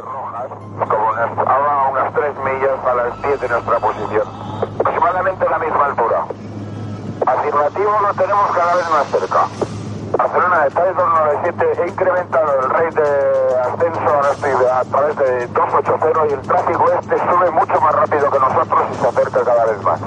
[0.00, 4.26] A unas 3 millas a las 10 de nuestra posición,
[4.78, 6.24] aproximadamente la misma altura.
[7.26, 9.46] Afirmativo lo tenemos cada vez más cerca.
[10.16, 16.32] Barcelona de 297, he incrementado el rate de ascenso a, a través de 280 y
[16.32, 20.00] el tráfico este sube mucho más rápido que nosotros y se acerca cada vez más.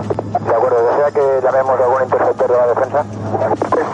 [0.46, 3.04] De acuerdo, ¿desea que llamemos a algún interceptor de la defensa?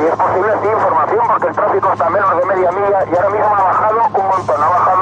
[0.01, 3.15] Si es posible, sí, información, porque el tráfico está a menos de media milla y
[3.15, 5.00] ahora mismo ha bajado un montón, ha bajado,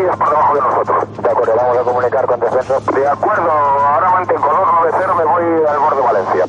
[0.00, 1.22] 3.000 pies por debajo de.
[1.22, 2.80] De acuerdo, vamos a comunicar con defensa.
[2.80, 6.46] De acuerdo, ahora mantengo 290, me voy al borde Valencia.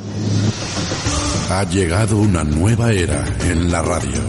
[1.52, 4.22] Ha llegado una nueva era en la radio.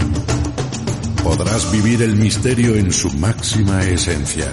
[1.23, 4.47] Podrás vivir el misterio en su máxima esencia.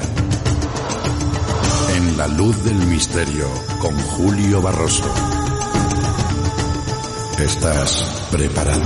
[1.96, 3.46] En la luz del misterio
[3.82, 5.12] con Julio Barroso.
[7.40, 8.82] ¿Estás preparado?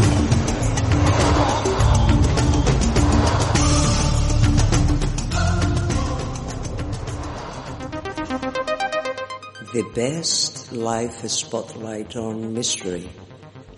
[9.73, 13.09] The best live spotlight on mystery.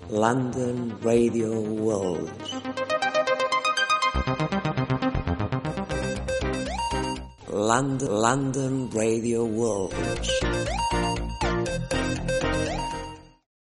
[0.10, 2.30] London Radio World.
[7.48, 9.96] London, London Radio World.